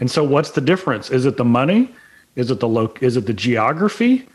And 0.00 0.10
so 0.10 0.24
what's 0.24 0.50
the 0.50 0.60
difference? 0.60 1.10
Is 1.10 1.26
it 1.26 1.36
the 1.36 1.44
money? 1.44 1.94
Is 2.34 2.50
it 2.50 2.60
the 2.60 2.68
lo- 2.68 2.94
is 3.00 3.16
it 3.16 3.26
the 3.26 3.32
geography? 3.32 4.26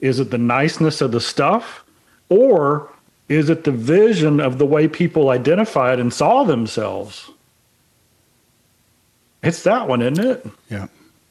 Is 0.00 0.20
it 0.20 0.30
the 0.30 0.38
niceness 0.38 1.00
of 1.00 1.12
the 1.12 1.20
stuff? 1.20 1.84
Or 2.28 2.90
is 3.28 3.48
it 3.48 3.64
the 3.64 3.72
vision 3.72 4.40
of 4.40 4.58
the 4.58 4.66
way 4.66 4.88
people 4.88 5.30
identified 5.30 5.98
and 5.98 6.12
saw 6.12 6.44
themselves? 6.44 7.30
It's 9.42 9.62
that 9.64 9.88
one, 9.88 10.02
isn't 10.02 10.24
it? 10.24 10.46
Yeah. 10.68 10.88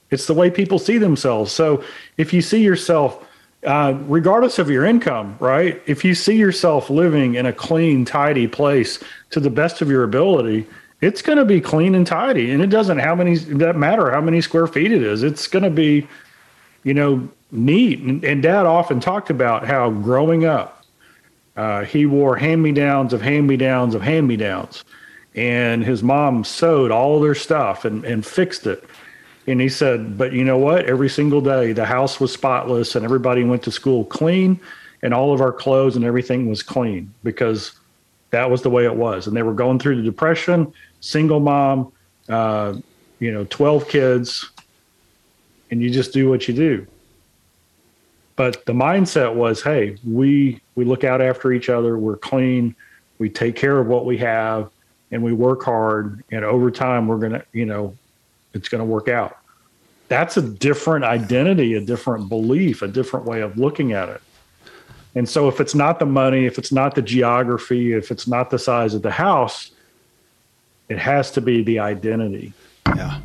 It's 0.09 0.27
the 0.27 0.33
way 0.33 0.49
people 0.49 0.79
see 0.79 0.97
themselves. 0.97 1.51
So 1.51 1.83
if 2.17 2.33
you 2.33 2.41
see 2.41 2.61
yourself, 2.61 3.25
uh, 3.65 3.97
regardless 4.07 4.57
of 4.59 4.69
your 4.69 4.85
income, 4.85 5.35
right? 5.39 5.81
If 5.85 6.03
you 6.03 6.15
see 6.15 6.35
yourself 6.35 6.89
living 6.89 7.35
in 7.35 7.45
a 7.45 7.53
clean, 7.53 8.05
tidy 8.05 8.47
place 8.47 8.99
to 9.29 9.39
the 9.39 9.49
best 9.49 9.81
of 9.81 9.89
your 9.89 10.03
ability, 10.03 10.65
it's 11.01 11.21
going 11.21 11.37
to 11.37 11.45
be 11.45 11.61
clean 11.61 11.95
and 11.95 12.05
tidy. 12.05 12.51
And 12.51 12.61
it 12.61 12.67
doesn't 12.67 12.99
how 12.99 13.15
many 13.15 13.37
that 13.37 13.75
matter 13.75 14.11
how 14.11 14.21
many 14.21 14.41
square 14.41 14.67
feet 14.67 14.91
it 14.91 15.03
is. 15.03 15.23
It's 15.23 15.47
going 15.47 15.63
to 15.63 15.69
be, 15.69 16.07
you 16.83 16.93
know, 16.93 17.29
neat. 17.51 17.99
And, 17.99 18.23
and 18.23 18.41
Dad 18.41 18.65
often 18.65 18.99
talked 18.99 19.29
about 19.29 19.65
how 19.65 19.91
growing 19.91 20.45
up, 20.45 20.83
uh, 21.55 21.83
he 21.83 22.05
wore 22.05 22.35
hand 22.35 22.63
me 22.63 22.71
downs 22.71 23.13
of 23.13 23.21
hand 23.21 23.47
me 23.47 23.57
downs 23.57 23.93
of 23.93 24.01
hand 24.01 24.27
me 24.27 24.37
downs, 24.37 24.83
and 25.35 25.83
his 25.83 26.01
mom 26.01 26.43
sewed 26.43 26.91
all 26.91 27.19
their 27.19 27.35
stuff 27.35 27.85
and 27.85 28.05
and 28.05 28.25
fixed 28.25 28.65
it. 28.65 28.83
And 29.47 29.59
he 29.59 29.69
said, 29.69 30.17
but 30.17 30.33
you 30.33 30.43
know 30.43 30.57
what? 30.57 30.85
Every 30.85 31.09
single 31.09 31.41
day, 31.41 31.73
the 31.73 31.85
house 31.85 32.19
was 32.19 32.31
spotless, 32.31 32.95
and 32.95 33.03
everybody 33.03 33.43
went 33.43 33.63
to 33.63 33.71
school 33.71 34.05
clean, 34.05 34.59
and 35.01 35.13
all 35.13 35.33
of 35.33 35.41
our 35.41 35.51
clothes 35.51 35.95
and 35.95 36.05
everything 36.05 36.47
was 36.47 36.61
clean 36.61 37.11
because 37.23 37.71
that 38.29 38.49
was 38.49 38.61
the 38.61 38.69
way 38.69 38.85
it 38.85 38.95
was. 38.95 39.27
And 39.27 39.35
they 39.35 39.41
were 39.41 39.53
going 39.53 39.79
through 39.79 39.97
the 39.97 40.03
depression 40.03 40.71
single 41.01 41.39
mom, 41.39 41.91
uh, 42.29 42.75
you 43.19 43.31
know, 43.31 43.45
12 43.49 43.87
kids, 43.89 44.49
and 45.69 45.81
you 45.81 45.89
just 45.89 46.13
do 46.13 46.29
what 46.29 46.47
you 46.47 46.53
do. 46.53 46.87
But 48.35 48.65
the 48.65 48.73
mindset 48.73 49.35
was, 49.35 49.61
hey, 49.61 49.97
we 50.07 50.61
we 50.75 50.85
look 50.85 51.03
out 51.03 51.21
after 51.21 51.51
each 51.51 51.69
other, 51.69 51.97
we're 51.97 52.17
clean, 52.17 52.75
we 53.19 53.29
take 53.29 53.55
care 53.55 53.77
of 53.77 53.87
what 53.87 54.05
we 54.05 54.17
have, 54.19 54.71
and 55.11 55.21
we 55.21 55.33
work 55.33 55.63
hard, 55.63 56.23
and 56.31 56.45
over 56.45 56.71
time 56.71 57.07
we're 57.07 57.17
gonna, 57.17 57.43
you 57.51 57.65
know, 57.65 57.95
it's 58.53 58.69
gonna 58.69 58.85
work 58.85 59.07
out. 59.07 59.37
That's 60.07 60.37
a 60.37 60.41
different 60.41 61.05
identity, 61.05 61.75
a 61.75 61.81
different 61.81 62.29
belief, 62.29 62.81
a 62.81 62.87
different 62.87 63.25
way 63.25 63.41
of 63.41 63.57
looking 63.57 63.93
at 63.93 64.09
it. 64.09 64.21
And 65.15 65.27
so 65.27 65.47
if 65.47 65.59
it's 65.59 65.75
not 65.75 65.99
the 65.99 66.05
money, 66.05 66.45
if 66.45 66.57
it's 66.57 66.71
not 66.71 66.95
the 66.95 67.01
geography, 67.01 67.93
if 67.93 68.11
it's 68.11 68.27
not 68.27 68.49
the 68.49 68.59
size 68.59 68.93
of 68.93 69.01
the 69.01 69.11
house, 69.11 69.71
it 70.89 70.97
has 70.97 71.31
to 71.31 71.41
be 71.41 71.63
the 71.63 71.79
identity. 71.79 72.53
Yeah. 72.87 73.19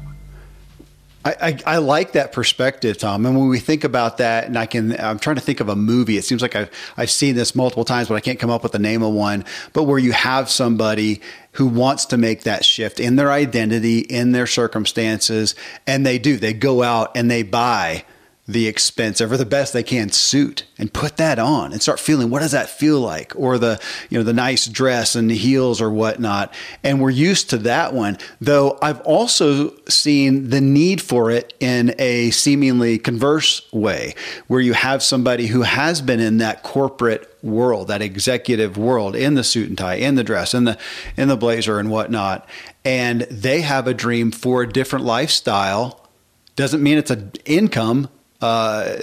I, 1.33 1.59
I, 1.67 1.79
like 1.79 2.13
that 2.13 2.33
perspective, 2.33 2.99
Tom. 2.99 3.27
And 3.27 3.37
when 3.37 3.49
we 3.49 3.59
think 3.59 3.85
about 3.85 4.19
that, 4.19 4.45
and 4.45 4.57
I 4.57 4.67
can, 4.67 4.99
I'm 5.01 5.19
trying 5.19 5.37
to 5.37 5.43
think 5.43 5.61
of 5.61 5.69
a 5.69 5.77
movie. 5.77 6.17
It 6.17 6.25
seems 6.25 6.43
like 6.43 6.55
I've, 6.55 6.71
I've 6.97 7.11
seen 7.11 7.35
this 7.35 7.55
multiple 7.55 7.85
times, 7.85 8.09
but 8.09 8.15
I 8.15 8.21
can't 8.21 8.39
come 8.39 8.51
up 8.51 8.63
with 8.63 8.73
the 8.73 8.79
name 8.79 9.03
of 9.03 9.13
one. 9.13 9.45
But 9.73 9.85
where 9.85 9.99
you 9.99 10.13
have 10.13 10.49
somebody 10.51 11.21
who 11.53 11.67
wants 11.67 12.07
to 12.07 12.17
make 12.17 12.43
that 12.43 12.65
shift 12.65 13.01
in 13.01 13.17
their 13.17 13.33
identity, 13.33 14.01
in 14.01 14.33
their 14.33 14.47
circumstances, 14.47 15.55
and 15.87 16.05
they 16.05 16.19
do. 16.19 16.37
They 16.37 16.53
go 16.53 16.83
out 16.83 17.17
and 17.17 17.31
they 17.31 17.43
buy 17.43 18.05
the 18.49 18.67
expensive 18.69 19.33
or 19.33 19.37
the 19.37 19.47
best 19.47 19.73
they 19.73 19.83
can 19.83 20.11
suit 20.11 20.65
and 20.79 20.93
put 20.93 21.17
that 21.17 21.39
on 21.39 21.73
and 21.73 21.83
start 21.83 21.99
feeling 21.99 22.31
what 22.31 22.41
does 22.41 22.53
that 22.53 22.69
feel 22.69 23.01
like? 23.01 23.33
Or 23.37 23.59
the 23.59 23.81
you 24.11 24.19
know 24.19 24.25
the 24.25 24.33
nice 24.33 24.67
dress 24.67 25.15
and 25.15 25.31
the 25.31 25.37
heels 25.37 25.81
or 25.81 25.91
whatnot. 25.91 26.53
And 26.83 27.01
we're 27.01 27.11
used 27.11 27.51
to 27.51 27.59
that 27.59 27.95
one 27.95 28.19
though 28.41 28.79
i've 28.83 29.01
also 29.03 29.73
seen 29.89 30.51
the 30.51 30.61
need 30.61 31.01
for 31.01 31.31
it 31.31 31.55
in 31.61 31.95
a 31.99 32.31
seemingly 32.31 32.99
converse 32.99 33.71
way 33.73 34.15
where 34.47 34.61
you 34.61 34.73
have 34.73 35.03
somebody 35.03 35.47
who 35.47 35.63
has 35.63 36.01
been 36.01 36.21
in 36.21 36.39
that 36.39 36.63
corporate 36.63 37.33
world 37.43 37.89
that 37.89 38.03
executive 38.03 38.77
world 38.77 39.15
in 39.15 39.35
the 39.35 39.45
suit 39.45 39.69
and 39.69 39.79
tie 39.79 39.95
in 39.95 40.15
the 40.15 40.25
dress 40.25 40.55
in 40.55 40.65
the 40.65 40.79
in 41.17 41.29
the 41.29 41.37
blazer 41.37 41.79
and 41.79 41.91
whatnot 41.91 42.47
and 42.87 43.23
they 43.23 43.63
have 43.63 43.89
a 43.89 43.95
dream 43.95 44.31
for 44.31 44.63
a 44.63 44.69
different 44.69 45.05
lifestyle. 45.05 46.09
Doesn't 46.55 46.81
mean 46.81 46.99
it's 46.99 47.11
an 47.11 47.33
income 47.45 48.09
uh, 48.41 48.99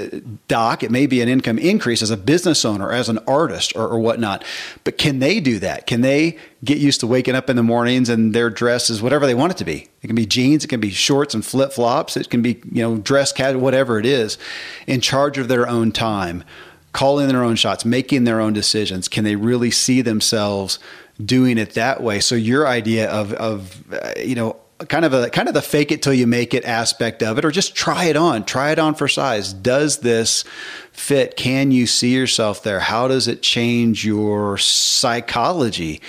doc. 0.47 0.83
It 0.83 0.91
may 0.91 1.07
be 1.07 1.21
an 1.21 1.29
income 1.29 1.57
increase 1.57 2.01
as 2.01 2.11
a 2.11 2.17
business 2.17 2.63
owner, 2.63 2.91
as 2.91 3.09
an 3.09 3.19
artist, 3.27 3.75
or, 3.75 3.87
or, 3.87 3.99
whatnot. 3.99 4.43
But 4.83 4.97
can 4.97 5.19
they 5.19 5.39
do 5.39 5.57
that? 5.59 5.87
Can 5.87 6.01
they 6.01 6.37
get 6.63 6.77
used 6.77 6.99
to 6.99 7.07
waking 7.07 7.33
up 7.33 7.49
in 7.49 7.55
the 7.55 7.63
mornings 7.63 8.09
and 8.09 8.33
their 8.33 8.49
dress 8.51 8.89
is 8.89 9.01
whatever 9.01 9.25
they 9.25 9.33
want 9.33 9.51
it 9.51 9.57
to 9.57 9.65
be? 9.65 9.89
It 10.03 10.07
can 10.07 10.15
be 10.15 10.27
jeans, 10.27 10.63
it 10.63 10.67
can 10.67 10.79
be 10.79 10.91
shorts 10.91 11.33
and 11.33 11.43
flip 11.43 11.73
flops, 11.73 12.15
it 12.15 12.29
can 12.29 12.41
be 12.41 12.61
you 12.71 12.83
know 12.83 12.97
dress 12.97 13.31
casual, 13.31 13.61
whatever 13.61 13.97
it 13.97 14.05
is. 14.05 14.37
In 14.85 15.01
charge 15.01 15.37
of 15.39 15.47
their 15.47 15.67
own 15.67 15.91
time, 15.91 16.43
calling 16.91 17.27
their 17.27 17.43
own 17.43 17.55
shots, 17.55 17.85
making 17.85 18.25
their 18.25 18.39
own 18.39 18.53
decisions. 18.53 19.07
Can 19.07 19.23
they 19.23 19.35
really 19.35 19.71
see 19.71 20.01
themselves? 20.01 20.79
doing 21.23 21.59
it 21.59 21.75
that 21.75 22.01
way 22.01 22.19
so 22.19 22.33
your 22.33 22.67
idea 22.67 23.07
of 23.11 23.33
of 23.33 23.83
uh, 23.93 24.13
you 24.17 24.33
know 24.33 24.57
kind 24.89 25.05
of 25.05 25.13
a 25.13 25.29
kind 25.29 25.47
of 25.47 25.53
the 25.53 25.61
fake 25.61 25.91
it 25.91 26.01
till 26.01 26.13
you 26.13 26.27
make 26.27 26.53
it 26.53 26.65
aspect 26.65 27.23
of 27.23 27.37
it 27.37 27.45
or 27.45 27.51
just 27.51 27.75
try 27.75 28.05
it 28.05 28.15
on. 28.15 28.45
Try 28.45 28.71
it 28.71 28.79
on 28.79 28.95
for 28.95 29.07
size. 29.07 29.53
Does 29.53 29.99
this 29.99 30.43
fit? 30.91 31.35
Can 31.35 31.71
you 31.71 31.87
see 31.87 32.13
yourself 32.13 32.63
there? 32.63 32.79
How 32.79 33.07
does 33.07 33.27
it 33.27 33.41
change 33.41 34.05
your 34.05 34.57
psychology 34.57 36.01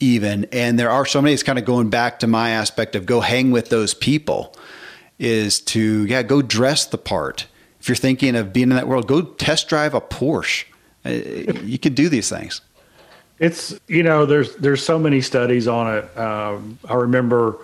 even? 0.00 0.46
And 0.52 0.78
there 0.78 0.90
are 0.90 1.06
so 1.06 1.20
many 1.22 1.34
it's 1.34 1.42
kind 1.42 1.58
of 1.58 1.64
going 1.64 1.90
back 1.90 2.20
to 2.20 2.26
my 2.26 2.50
aspect 2.50 2.94
of 2.94 3.06
go 3.06 3.20
hang 3.20 3.50
with 3.50 3.68
those 3.70 3.94
people 3.94 4.54
is 5.18 5.60
to 5.60 6.04
yeah 6.06 6.22
go 6.22 6.42
dress 6.42 6.86
the 6.86 6.98
part. 6.98 7.46
If 7.80 7.88
you're 7.88 7.96
thinking 7.96 8.36
of 8.36 8.52
being 8.52 8.70
in 8.70 8.76
that 8.76 8.88
world 8.88 9.06
go 9.06 9.22
test 9.22 9.68
drive 9.68 9.94
a 9.94 10.00
porsche. 10.00 10.64
Uh, 11.04 11.10
you 11.62 11.78
can 11.78 11.94
do 11.94 12.08
these 12.08 12.28
things. 12.28 12.60
It's 13.38 13.78
you 13.86 14.02
know 14.02 14.26
there's 14.26 14.56
there's 14.56 14.82
so 14.82 14.98
many 14.98 15.20
studies 15.20 15.68
on 15.68 15.98
it. 15.98 16.18
Um, 16.18 16.78
i 16.88 16.94
remember 16.94 17.58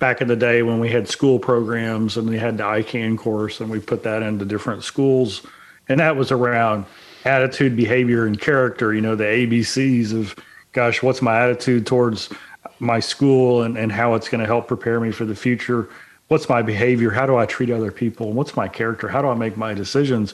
back 0.00 0.20
in 0.22 0.28
the 0.28 0.34
day 0.34 0.62
when 0.62 0.80
we 0.80 0.88
had 0.88 1.06
school 1.06 1.38
programs 1.38 2.16
and 2.16 2.28
we 2.28 2.38
had 2.38 2.58
the 2.58 2.64
I 2.64 2.82
CAN 2.82 3.16
course 3.16 3.60
and 3.60 3.70
we 3.70 3.78
put 3.78 4.02
that 4.02 4.22
into 4.22 4.44
different 4.44 4.82
schools. 4.82 5.46
And 5.88 6.00
that 6.00 6.16
was 6.16 6.32
around 6.32 6.86
attitude, 7.24 7.76
behavior, 7.76 8.26
and 8.26 8.40
character, 8.40 8.94
you 8.94 9.02
know, 9.02 9.14
the 9.14 9.24
ABCs 9.24 10.18
of, 10.18 10.34
gosh, 10.72 11.02
what's 11.02 11.20
my 11.20 11.40
attitude 11.40 11.86
towards 11.86 12.30
my 12.78 12.98
school 12.98 13.62
and, 13.62 13.76
and 13.76 13.92
how 13.92 14.14
it's 14.14 14.28
going 14.28 14.40
to 14.40 14.46
help 14.46 14.66
prepare 14.66 15.00
me 15.00 15.12
for 15.12 15.26
the 15.26 15.36
future? 15.36 15.90
What's 16.28 16.48
my 16.48 16.62
behavior? 16.62 17.10
How 17.10 17.26
do 17.26 17.36
I 17.36 17.44
treat 17.44 17.70
other 17.70 17.92
people? 17.92 18.32
What's 18.32 18.56
my 18.56 18.68
character? 18.68 19.08
How 19.08 19.20
do 19.20 19.28
I 19.28 19.34
make 19.34 19.56
my 19.56 19.74
decisions? 19.74 20.32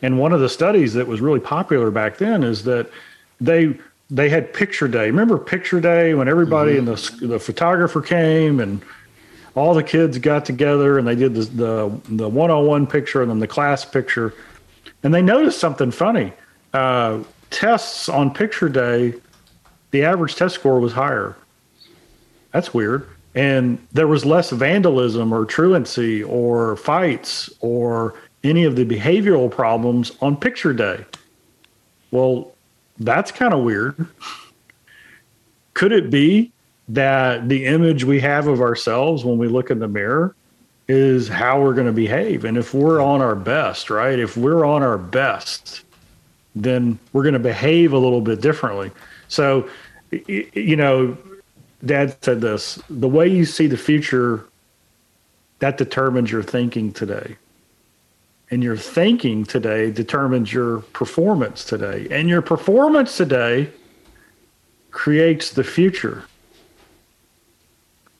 And 0.00 0.18
one 0.18 0.32
of 0.32 0.40
the 0.40 0.48
studies 0.48 0.94
that 0.94 1.08
was 1.08 1.20
really 1.20 1.40
popular 1.40 1.90
back 1.90 2.18
then 2.18 2.44
is 2.44 2.62
that 2.64 2.88
they 3.40 3.76
they 4.12 4.28
had 4.28 4.52
picture 4.52 4.86
day. 4.86 5.06
Remember 5.06 5.38
picture 5.38 5.80
day 5.80 6.14
when 6.14 6.28
everybody 6.28 6.74
mm-hmm. 6.74 6.88
and 6.88 6.98
the 7.22 7.26
the 7.26 7.40
photographer 7.40 8.02
came 8.02 8.60
and 8.60 8.82
all 9.54 9.74
the 9.74 9.82
kids 9.82 10.18
got 10.18 10.44
together 10.44 10.98
and 10.98 11.08
they 11.08 11.16
did 11.16 11.34
the 11.34 11.44
the, 11.44 12.00
the 12.08 12.28
one-on-one 12.28 12.86
picture 12.86 13.22
and 13.22 13.30
then 13.30 13.38
the 13.38 13.48
class 13.48 13.84
picture, 13.84 14.34
and 15.02 15.12
they 15.12 15.22
noticed 15.22 15.58
something 15.58 15.90
funny. 15.90 16.32
Uh, 16.72 17.20
tests 17.50 18.08
on 18.08 18.32
picture 18.32 18.68
day, 18.68 19.14
the 19.90 20.04
average 20.04 20.36
test 20.36 20.54
score 20.54 20.78
was 20.78 20.92
higher. 20.92 21.34
That's 22.52 22.72
weird. 22.72 23.08
And 23.34 23.78
there 23.92 24.06
was 24.06 24.26
less 24.26 24.50
vandalism 24.50 25.32
or 25.32 25.46
truancy 25.46 26.22
or 26.22 26.76
fights 26.76 27.50
or 27.60 28.14
any 28.44 28.64
of 28.64 28.76
the 28.76 28.84
behavioral 28.84 29.50
problems 29.50 30.12
on 30.20 30.36
picture 30.36 30.74
day. 30.74 31.04
Well, 32.10 32.51
that's 33.04 33.30
kind 33.32 33.54
of 33.54 33.60
weird. 33.60 34.06
Could 35.74 35.92
it 35.92 36.10
be 36.10 36.52
that 36.88 37.48
the 37.48 37.66
image 37.66 38.04
we 38.04 38.20
have 38.20 38.46
of 38.46 38.60
ourselves 38.60 39.24
when 39.24 39.38
we 39.38 39.48
look 39.48 39.70
in 39.70 39.78
the 39.78 39.88
mirror 39.88 40.34
is 40.88 41.28
how 41.28 41.60
we're 41.60 41.74
going 41.74 41.86
to 41.86 41.92
behave? 41.92 42.44
And 42.44 42.58
if 42.58 42.74
we're 42.74 43.00
on 43.00 43.20
our 43.22 43.34
best, 43.34 43.90
right? 43.90 44.18
If 44.18 44.36
we're 44.36 44.64
on 44.64 44.82
our 44.82 44.98
best, 44.98 45.82
then 46.54 46.98
we're 47.12 47.22
going 47.22 47.32
to 47.34 47.38
behave 47.38 47.92
a 47.92 47.98
little 47.98 48.20
bit 48.20 48.40
differently. 48.40 48.90
So, 49.28 49.68
you 50.10 50.76
know, 50.76 51.16
dad 51.84 52.16
said 52.22 52.40
this 52.40 52.78
the 52.90 53.08
way 53.08 53.28
you 53.28 53.44
see 53.44 53.66
the 53.66 53.76
future, 53.76 54.44
that 55.60 55.78
determines 55.78 56.30
your 56.30 56.42
thinking 56.42 56.92
today 56.92 57.36
and 58.52 58.62
your 58.62 58.76
thinking 58.76 59.44
today 59.44 59.90
determines 59.90 60.52
your 60.52 60.80
performance 60.92 61.64
today. 61.64 62.06
And 62.10 62.28
your 62.28 62.42
performance 62.42 63.16
today 63.16 63.70
creates 64.90 65.50
the 65.52 65.64
future. 65.64 66.24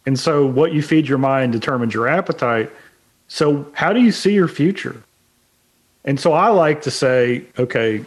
And 0.06 0.18
so, 0.18 0.46
what 0.46 0.72
you 0.72 0.82
feed 0.82 1.06
your 1.06 1.18
mind 1.18 1.52
determines 1.52 1.92
your 1.92 2.08
appetite. 2.08 2.72
So, 3.28 3.70
how 3.74 3.92
do 3.92 4.00
you 4.00 4.10
see 4.10 4.32
your 4.32 4.48
future? 4.48 5.02
And 6.06 6.18
so, 6.18 6.32
I 6.32 6.48
like 6.48 6.80
to 6.82 6.90
say, 6.90 7.44
okay, 7.58 8.02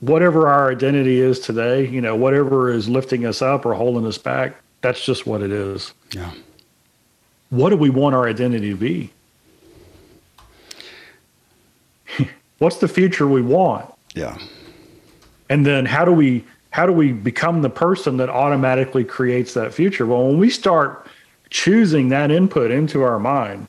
whatever 0.00 0.48
our 0.48 0.70
identity 0.70 1.20
is 1.20 1.38
today, 1.38 1.86
you 1.86 2.00
know, 2.00 2.16
whatever 2.16 2.72
is 2.72 2.88
lifting 2.88 3.26
us 3.26 3.42
up 3.42 3.66
or 3.66 3.74
holding 3.74 4.06
us 4.06 4.16
back, 4.16 4.56
that's 4.80 5.04
just 5.04 5.26
what 5.26 5.42
it 5.42 5.52
is. 5.52 5.92
Yeah. 6.12 6.32
what 7.50 7.68
do 7.68 7.76
we 7.76 7.90
want 7.90 8.14
our 8.14 8.26
identity 8.26 8.70
to 8.70 8.76
be? 8.76 9.12
What's 12.60 12.76
the 12.76 12.88
future 12.88 13.26
we 13.26 13.40
want? 13.40 13.92
Yeah. 14.14 14.36
And 15.48 15.64
then 15.64 15.86
how 15.86 16.04
do 16.04 16.12
we 16.12 16.44
how 16.70 16.86
do 16.86 16.92
we 16.92 17.10
become 17.10 17.62
the 17.62 17.70
person 17.70 18.18
that 18.18 18.28
automatically 18.28 19.02
creates 19.02 19.54
that 19.54 19.74
future? 19.74 20.06
Well, 20.06 20.28
when 20.28 20.38
we 20.38 20.50
start 20.50 21.08
choosing 21.48 22.10
that 22.10 22.30
input 22.30 22.70
into 22.70 23.02
our 23.02 23.18
mind, 23.18 23.66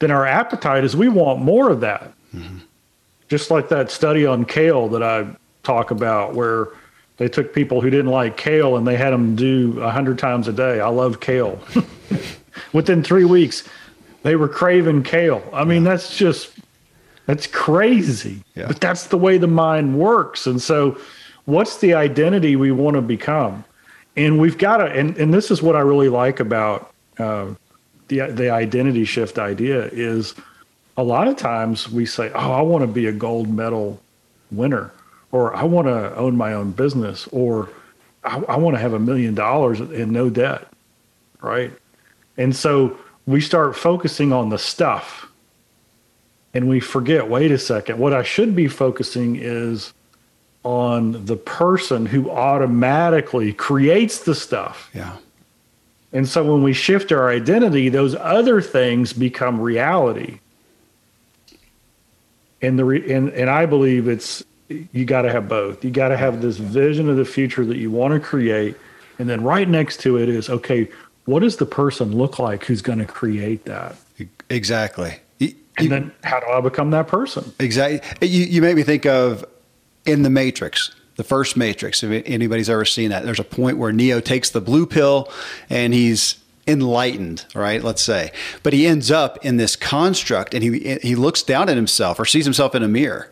then 0.00 0.10
our 0.10 0.26
appetite 0.26 0.84
is 0.84 0.94
we 0.94 1.08
want 1.08 1.40
more 1.40 1.70
of 1.70 1.80
that. 1.80 2.12
Mm-hmm. 2.34 2.58
Just 3.28 3.50
like 3.50 3.68
that 3.68 3.90
study 3.90 4.26
on 4.26 4.44
kale 4.44 4.88
that 4.88 5.02
I 5.02 5.26
talk 5.62 5.92
about, 5.92 6.34
where 6.34 6.68
they 7.18 7.28
took 7.28 7.54
people 7.54 7.80
who 7.80 7.90
didn't 7.90 8.10
like 8.10 8.36
kale 8.36 8.76
and 8.76 8.84
they 8.86 8.96
had 8.96 9.10
them 9.10 9.36
do 9.36 9.80
a 9.80 9.90
hundred 9.90 10.18
times 10.18 10.48
a 10.48 10.52
day. 10.52 10.80
I 10.80 10.88
love 10.88 11.20
kale. 11.20 11.60
Within 12.72 13.04
three 13.04 13.24
weeks, 13.24 13.66
they 14.24 14.34
were 14.34 14.48
craving 14.48 15.04
kale. 15.04 15.48
I 15.52 15.64
mean, 15.64 15.84
yeah. 15.84 15.90
that's 15.90 16.16
just 16.16 16.51
that's 17.26 17.46
crazy. 17.46 18.42
Yeah. 18.54 18.66
But 18.66 18.80
that's 18.80 19.06
the 19.06 19.18
way 19.18 19.38
the 19.38 19.46
mind 19.46 19.98
works. 19.98 20.46
And 20.46 20.60
so, 20.60 20.98
what's 21.44 21.78
the 21.78 21.94
identity 21.94 22.56
we 22.56 22.72
want 22.72 22.96
to 22.96 23.02
become? 23.02 23.64
And 24.16 24.40
we've 24.40 24.58
got 24.58 24.78
to. 24.78 24.84
And 24.86 25.16
and 25.16 25.32
this 25.32 25.50
is 25.50 25.62
what 25.62 25.76
I 25.76 25.80
really 25.80 26.08
like 26.08 26.40
about 26.40 26.92
uh, 27.18 27.54
the 28.08 28.20
the 28.30 28.50
identity 28.50 29.04
shift 29.04 29.38
idea 29.38 29.88
is 29.92 30.34
a 30.96 31.02
lot 31.02 31.28
of 31.28 31.36
times 31.36 31.88
we 31.90 32.04
say, 32.04 32.30
"Oh, 32.34 32.52
I 32.52 32.60
want 32.62 32.82
to 32.82 32.88
be 32.88 33.06
a 33.06 33.12
gold 33.12 33.48
medal 33.48 34.00
winner," 34.50 34.92
or 35.30 35.54
"I 35.54 35.64
want 35.64 35.86
to 35.86 36.14
own 36.16 36.36
my 36.36 36.52
own 36.52 36.72
business," 36.72 37.28
or 37.32 37.70
"I, 38.24 38.38
I 38.48 38.56
want 38.56 38.76
to 38.76 38.80
have 38.80 38.92
a 38.92 38.98
million 38.98 39.34
dollars 39.34 39.80
and 39.80 40.12
no 40.12 40.28
debt," 40.28 40.68
right? 41.40 41.72
And 42.36 42.54
so 42.54 42.98
we 43.26 43.40
start 43.40 43.76
focusing 43.76 44.32
on 44.32 44.48
the 44.50 44.58
stuff, 44.58 45.28
and 46.54 46.68
we 46.68 46.80
forget. 46.80 47.28
Wait 47.28 47.50
a 47.50 47.58
second. 47.58 47.98
What 47.98 48.12
I 48.12 48.22
should 48.22 48.54
be 48.54 48.68
focusing 48.68 49.36
is 49.36 49.92
on 50.64 51.24
the 51.24 51.36
person 51.36 52.06
who 52.06 52.30
automatically 52.30 53.52
creates 53.52 54.20
the 54.20 54.34
stuff. 54.34 54.90
Yeah. 54.94 55.16
And 56.12 56.28
so 56.28 56.44
when 56.44 56.62
we 56.62 56.72
shift 56.72 57.10
our 57.10 57.30
identity, 57.30 57.88
those 57.88 58.14
other 58.14 58.60
things 58.60 59.12
become 59.12 59.60
reality. 59.60 60.40
And 62.60 62.78
the 62.78 62.84
re- 62.84 63.12
and 63.12 63.30
and 63.30 63.50
I 63.50 63.66
believe 63.66 64.08
it's 64.08 64.44
you 64.68 65.04
got 65.04 65.22
to 65.22 65.32
have 65.32 65.48
both. 65.48 65.84
You 65.84 65.90
got 65.90 66.08
to 66.08 66.16
have 66.16 66.42
this 66.42 66.58
vision 66.58 67.08
of 67.08 67.16
the 67.16 67.24
future 67.24 67.64
that 67.64 67.76
you 67.76 67.90
want 67.90 68.14
to 68.14 68.20
create, 68.20 68.76
and 69.18 69.28
then 69.28 69.42
right 69.42 69.68
next 69.68 70.00
to 70.00 70.16
it 70.18 70.28
is 70.28 70.48
okay. 70.48 70.88
What 71.24 71.40
does 71.40 71.56
the 71.56 71.66
person 71.66 72.16
look 72.16 72.38
like 72.38 72.64
who's 72.64 72.82
going 72.82 72.98
to 72.98 73.04
create 73.04 73.64
that? 73.64 73.96
Exactly. 74.50 75.18
You, 75.84 75.88
then 75.90 76.12
how 76.24 76.40
do 76.40 76.46
I 76.46 76.60
become 76.60 76.90
that 76.90 77.08
person? 77.08 77.52
Exactly. 77.58 78.28
You 78.28 78.44
you 78.44 78.62
made 78.62 78.76
me 78.76 78.82
think 78.82 79.06
of 79.06 79.44
in 80.04 80.22
the 80.22 80.30
Matrix 80.30 80.90
the 81.16 81.24
first 81.24 81.56
Matrix. 81.56 82.02
If 82.02 82.22
anybody's 82.26 82.70
ever 82.70 82.84
seen 82.84 83.10
that, 83.10 83.24
there's 83.24 83.40
a 83.40 83.44
point 83.44 83.78
where 83.78 83.92
Neo 83.92 84.20
takes 84.20 84.50
the 84.50 84.60
blue 84.60 84.86
pill 84.86 85.30
and 85.68 85.92
he's 85.92 86.36
enlightened, 86.66 87.44
right? 87.54 87.82
Let's 87.82 88.02
say, 88.02 88.32
but 88.62 88.72
he 88.72 88.86
ends 88.86 89.10
up 89.10 89.44
in 89.44 89.56
this 89.56 89.76
construct, 89.76 90.54
and 90.54 90.62
he 90.62 90.98
he 91.02 91.14
looks 91.14 91.42
down 91.42 91.68
at 91.68 91.76
himself 91.76 92.18
or 92.18 92.24
sees 92.24 92.44
himself 92.44 92.74
in 92.74 92.82
a 92.82 92.88
mirror, 92.88 93.30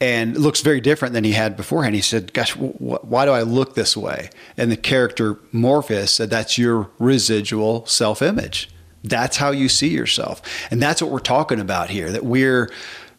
and 0.00 0.36
looks 0.36 0.60
very 0.60 0.80
different 0.80 1.14
than 1.14 1.24
he 1.24 1.32
had 1.32 1.56
beforehand. 1.56 1.94
He 1.94 2.00
said, 2.00 2.32
"Gosh, 2.32 2.52
wh- 2.52 3.04
why 3.04 3.24
do 3.24 3.32
I 3.32 3.42
look 3.42 3.74
this 3.74 3.96
way?" 3.96 4.30
And 4.56 4.70
the 4.70 4.76
character 4.76 5.38
Morpheus 5.52 6.12
said, 6.12 6.30
"That's 6.30 6.58
your 6.58 6.90
residual 6.98 7.86
self-image." 7.86 8.68
That's 9.02 9.36
how 9.36 9.50
you 9.50 9.68
see 9.68 9.88
yourself. 9.88 10.42
And 10.70 10.82
that's 10.82 11.00
what 11.00 11.10
we're 11.10 11.20
talking 11.20 11.60
about 11.60 11.90
here 11.90 12.10
that 12.12 12.24
we're 12.24 12.70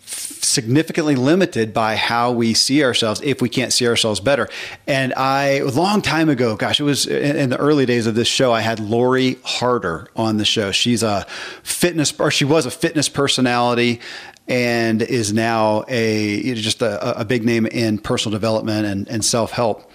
significantly 0.04 1.15
limited 1.15 1.74
by 1.74 1.96
how 1.96 2.32
we 2.32 2.54
see 2.54 2.84
ourselves 2.84 3.22
if 3.24 3.41
we 3.41 3.48
can't 3.48 3.72
see 3.72 3.88
ourselves 3.88 4.20
better. 4.20 4.50
And 4.86 5.13
I, 5.13 5.60
a 5.60 5.65
long 5.65 6.02
time 6.02 6.30
ago, 6.30 6.56
gosh, 6.56 6.80
it 6.80 6.84
was 6.84 7.08
in, 7.08 7.50
the 7.50 7.58
early 7.58 7.86
days 7.86 8.08
of 8.08 8.15
this 8.15 8.28
show, 8.28 8.52
I 8.52 8.62
had 8.62 8.80
Lori 8.80 9.38
Harder 9.44 10.08
on 10.15 10.38
the 10.38 10.46
show. 10.46 10.72
She's 10.72 11.04
a 11.04 11.26
fitness, 11.63 12.20
or 12.20 12.32
she 12.32 12.46
was 12.46 12.65
a 12.65 12.72
fitness 12.72 13.08
personality 13.08 14.02
and 14.48 15.02
is 15.02 15.32
now 15.32 15.86
a 15.88 16.54
just 16.56 16.82
a, 16.82 17.20
a, 17.20 17.24
big 17.24 17.46
name 17.46 17.65
in 17.67 17.98
personal 18.00 18.32
development 18.32 18.86
and, 18.86 19.08
and 19.08 19.24
self 19.24 19.52
help. 19.52 19.89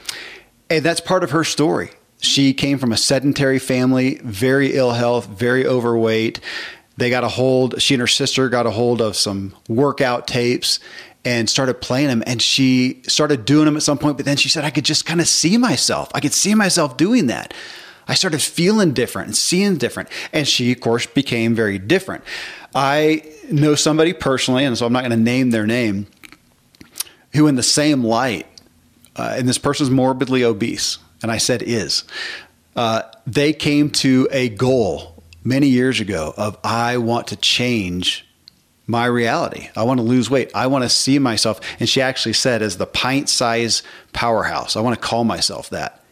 And 0.71 0.85
that's 0.85 1.01
part 1.01 1.25
of 1.25 1.33
her 1.33 1.45
story. 1.45 1.91
She 2.21 2.55
came 2.55 2.79
from 2.79 2.93
a 2.93 2.97
sedentary 2.97 3.59
family, 3.59 4.21
very 4.23 4.75
ill 4.75 4.93
health, 4.93 5.27
very 5.27 5.67
overweight 5.67 6.41
they 6.97 7.11
got 7.11 7.25
a 7.25 7.29
hold, 7.29 7.81
she 7.81 7.95
and 7.95 8.01
her 8.01 8.07
sister 8.07 8.49
got 8.49 8.67
a 8.67 8.71
hold 8.71 9.01
of 9.01 9.17
some 9.17 9.55
workout 9.69 10.27
tapes 10.27 10.81
and 11.25 11.51
started 11.51 11.81
playing 11.81 12.09
them. 12.09 12.23
And 12.27 12.41
she 12.41 13.03
started 13.07 13.45
doing 13.45 13.67
them 13.67 13.77
at 13.77 13.83
some 13.83 13.99
point, 13.99 14.17
but 14.17 14.25
then 14.25 14.37
she 14.37 14.49
said, 14.49 14.65
I 14.65 14.71
could 14.71 14.85
just 14.85 15.05
kind 15.05 15.21
of 15.21 15.29
see 15.29 15.59
myself. 15.59 16.11
I 16.15 16.21
could 16.21 16.33
see 16.33 16.55
myself 16.55 16.97
doing 16.97 17.27
that. 17.27 17.53
I 18.09 18.15
started 18.15 18.41
feeling 18.41 18.95
different 18.95 19.29
and 19.29 19.37
seeing 19.37 19.77
different. 19.77 20.09
And 20.33 20.47
she, 20.47 20.73
of 20.73 20.81
course, 20.81 21.07
became 21.07 21.55
very 21.55 21.79
different. 21.79 22.25
I 22.75 23.23
know 23.51 23.75
somebody 23.75 24.13
personally, 24.13 24.65
and 24.65 24.79
so 24.79 24.87
I'm 24.87 24.93
not 24.93 25.01
going 25.01 25.11
to 25.11 25.17
name 25.17 25.51
their 25.51 25.67
name, 25.67 26.07
who, 27.33 27.47
in 27.47 27.57
the 27.57 27.63
same 27.63 28.05
light, 28.05 28.47
uh, 29.17 29.35
and 29.37 29.49
this 29.49 29.59
person's 29.59 29.91
morbidly 29.91 30.45
obese, 30.45 30.99
and 31.23 31.31
I 31.31 31.39
said 31.39 31.63
is, 31.63 32.05
uh, 32.75 33.03
they 33.27 33.53
came 33.53 33.91
to 33.91 34.29
a 34.31 34.49
goal 34.49 35.23
many 35.43 35.69
years 35.69 36.01
ago 36.01 36.35
of 36.37 36.59
I 36.63 36.99
want 36.99 37.29
to 37.29 37.37
change 37.37 38.27
my 38.87 39.07
reality. 39.07 39.69
I 39.75 39.83
want 39.85 39.99
to 39.99 40.05
lose 40.05 40.31
weight. 40.31 40.51
I 40.55 40.67
want 40.67 40.85
to 40.85 40.89
see 40.89 41.19
myself. 41.19 41.61
And 41.81 41.89
she 41.89 42.01
actually 42.01 42.35
said, 42.35 42.63
as 42.63 42.77
the 42.77 42.87
pint 42.87 43.29
size 43.29 43.83
powerhouse, 44.13 44.77
I 44.77 44.81
want 44.81 45.01
to 45.01 45.09
call 45.09 45.25
myself 45.25 45.71
that. 45.71 46.05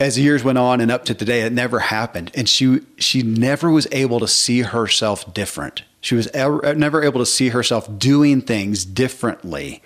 As 0.00 0.18
years 0.18 0.42
went 0.42 0.58
on 0.58 0.80
and 0.80 0.90
up 0.90 1.04
to 1.06 1.14
today, 1.14 1.42
it 1.42 1.52
never 1.52 1.78
happened. 1.80 2.30
And 2.34 2.48
she, 2.48 2.80
she 2.98 3.22
never 3.22 3.70
was 3.70 3.86
able 3.92 4.20
to 4.20 4.28
see 4.28 4.62
herself 4.62 5.32
different. 5.34 5.82
She 6.00 6.14
was 6.14 6.26
ever, 6.28 6.74
never 6.74 7.02
able 7.02 7.20
to 7.20 7.26
see 7.26 7.48
herself 7.48 7.88
doing 7.98 8.40
things 8.40 8.84
differently 8.84 9.82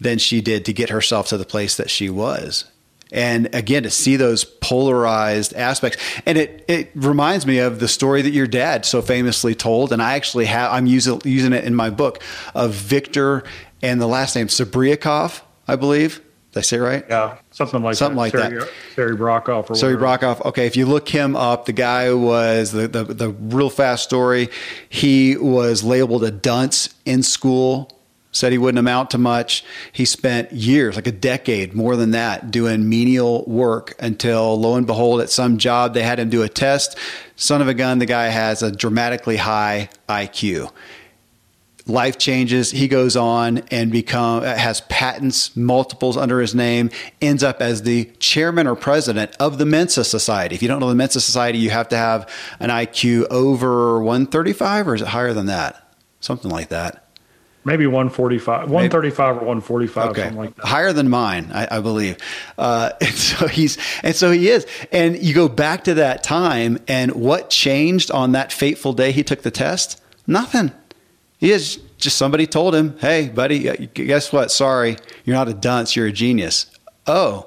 than 0.00 0.18
she 0.18 0.40
did 0.40 0.64
to 0.64 0.72
get 0.72 0.90
herself 0.90 1.28
to 1.28 1.36
the 1.36 1.44
place 1.44 1.76
that 1.76 1.90
she 1.90 2.10
was 2.10 2.64
and 3.14 3.54
again 3.54 3.84
to 3.84 3.90
see 3.90 4.16
those 4.16 4.44
polarized 4.44 5.54
aspects 5.54 5.96
and 6.26 6.36
it 6.36 6.64
it 6.68 6.90
reminds 6.94 7.46
me 7.46 7.58
of 7.58 7.80
the 7.80 7.88
story 7.88 8.20
that 8.20 8.32
your 8.32 8.46
dad 8.46 8.84
so 8.84 9.00
famously 9.00 9.54
told 9.54 9.92
and 9.92 10.02
i 10.02 10.14
actually 10.14 10.44
have 10.44 10.70
i'm 10.72 10.86
using 10.86 11.20
using 11.24 11.52
it 11.52 11.64
in 11.64 11.74
my 11.74 11.88
book 11.88 12.22
of 12.54 12.72
victor 12.72 13.44
and 13.80 14.00
the 14.00 14.06
last 14.06 14.34
name 14.36 14.48
Sabriakov, 14.48 15.40
i 15.66 15.76
believe 15.76 16.20
did 16.52 16.60
I 16.60 16.62
say 16.62 16.78
right? 16.78 17.04
Yeah, 17.08 17.38
something 17.50 17.82
like 17.82 17.96
something 17.96 18.14
that. 18.14 18.20
like 18.20 18.32
Sergey, 18.32 18.58
that. 18.60 18.70
Sergey 18.94 19.20
Brockhoff. 19.20 19.70
Or 19.70 19.74
Sergey 19.74 20.00
Brockhoff. 20.00 20.44
Okay, 20.46 20.68
if 20.68 20.76
you 20.76 20.86
look 20.86 21.08
him 21.08 21.34
up, 21.34 21.64
the 21.64 21.72
guy 21.72 22.14
was 22.14 22.70
the, 22.70 22.86
the 22.86 23.02
the 23.02 23.30
real 23.30 23.70
fast 23.70 24.04
story. 24.04 24.50
He 24.88 25.36
was 25.36 25.82
labeled 25.82 26.22
a 26.22 26.30
dunce 26.30 26.94
in 27.04 27.24
school 27.24 27.90
said 28.34 28.52
he 28.52 28.58
wouldn't 28.58 28.78
amount 28.78 29.10
to 29.12 29.18
much. 29.18 29.64
He 29.92 30.04
spent 30.04 30.52
years, 30.52 30.96
like 30.96 31.06
a 31.06 31.12
decade, 31.12 31.72
more 31.72 31.96
than 31.96 32.10
that, 32.10 32.50
doing 32.50 32.88
menial 32.88 33.44
work 33.46 33.94
until 34.00 34.60
lo 34.60 34.74
and 34.74 34.86
behold, 34.86 35.20
at 35.20 35.30
some 35.30 35.56
job, 35.56 35.94
they 35.94 36.02
had 36.02 36.18
him 36.18 36.30
do 36.30 36.42
a 36.42 36.48
test. 36.48 36.98
Son 37.36 37.62
of 37.62 37.68
a 37.68 37.74
gun, 37.74 38.00
the 38.00 38.06
guy 38.06 38.26
has 38.26 38.62
a 38.62 38.72
dramatically 38.72 39.36
high 39.36 39.88
IQ. 40.08 40.70
Life 41.86 42.16
changes. 42.16 42.70
He 42.70 42.88
goes 42.88 43.14
on 43.14 43.58
and 43.70 43.92
become 43.92 44.42
has 44.42 44.80
patents, 44.82 45.54
multiples 45.54 46.16
under 46.16 46.40
his 46.40 46.54
name. 46.54 46.90
Ends 47.20 47.42
up 47.42 47.60
as 47.60 47.82
the 47.82 48.06
chairman 48.18 48.66
or 48.66 48.74
president 48.74 49.36
of 49.38 49.58
the 49.58 49.66
Mensa 49.66 50.02
Society. 50.02 50.54
If 50.54 50.62
you 50.62 50.68
don't 50.68 50.80
know 50.80 50.88
the 50.88 50.94
Mensa 50.94 51.20
Society, 51.20 51.58
you 51.58 51.68
have 51.70 51.88
to 51.90 51.96
have 51.96 52.28
an 52.58 52.70
IQ 52.70 53.26
over 53.30 54.02
135, 54.02 54.88
or 54.88 54.94
is 54.94 55.02
it 55.02 55.08
higher 55.08 55.34
than 55.34 55.46
that? 55.46 55.94
Something 56.20 56.50
like 56.50 56.70
that. 56.70 57.03
Maybe 57.64 57.86
145, 57.86 58.70
135 58.70 59.36
or 59.36 59.38
145, 59.38 60.10
okay. 60.10 60.20
something 60.20 60.38
like 60.38 60.54
that. 60.56 60.66
Higher 60.66 60.92
than 60.92 61.08
mine, 61.08 61.50
I, 61.52 61.78
I 61.78 61.80
believe. 61.80 62.18
Uh, 62.58 62.90
and 63.00 63.14
so 63.14 63.46
he's, 63.46 63.78
and 64.02 64.14
so 64.14 64.30
he 64.30 64.48
is. 64.48 64.66
And 64.92 65.20
you 65.22 65.34
go 65.34 65.48
back 65.48 65.84
to 65.84 65.94
that 65.94 66.22
time, 66.22 66.78
and 66.88 67.12
what 67.12 67.50
changed 67.50 68.10
on 68.10 68.32
that 68.32 68.52
fateful 68.52 68.92
day 68.92 69.12
he 69.12 69.22
took 69.22 69.42
the 69.42 69.50
test? 69.50 70.00
Nothing. 70.26 70.72
He 71.38 71.52
is 71.52 71.80
just 71.98 72.16
somebody 72.16 72.46
told 72.46 72.74
him, 72.74 72.96
"Hey, 72.98 73.28
buddy, 73.28 73.86
guess 73.88 74.32
what? 74.32 74.50
Sorry, 74.50 74.96
you're 75.24 75.36
not 75.36 75.48
a 75.48 75.54
dunce. 75.54 75.96
You're 75.96 76.06
a 76.06 76.12
genius." 76.12 76.66
Oh, 77.06 77.46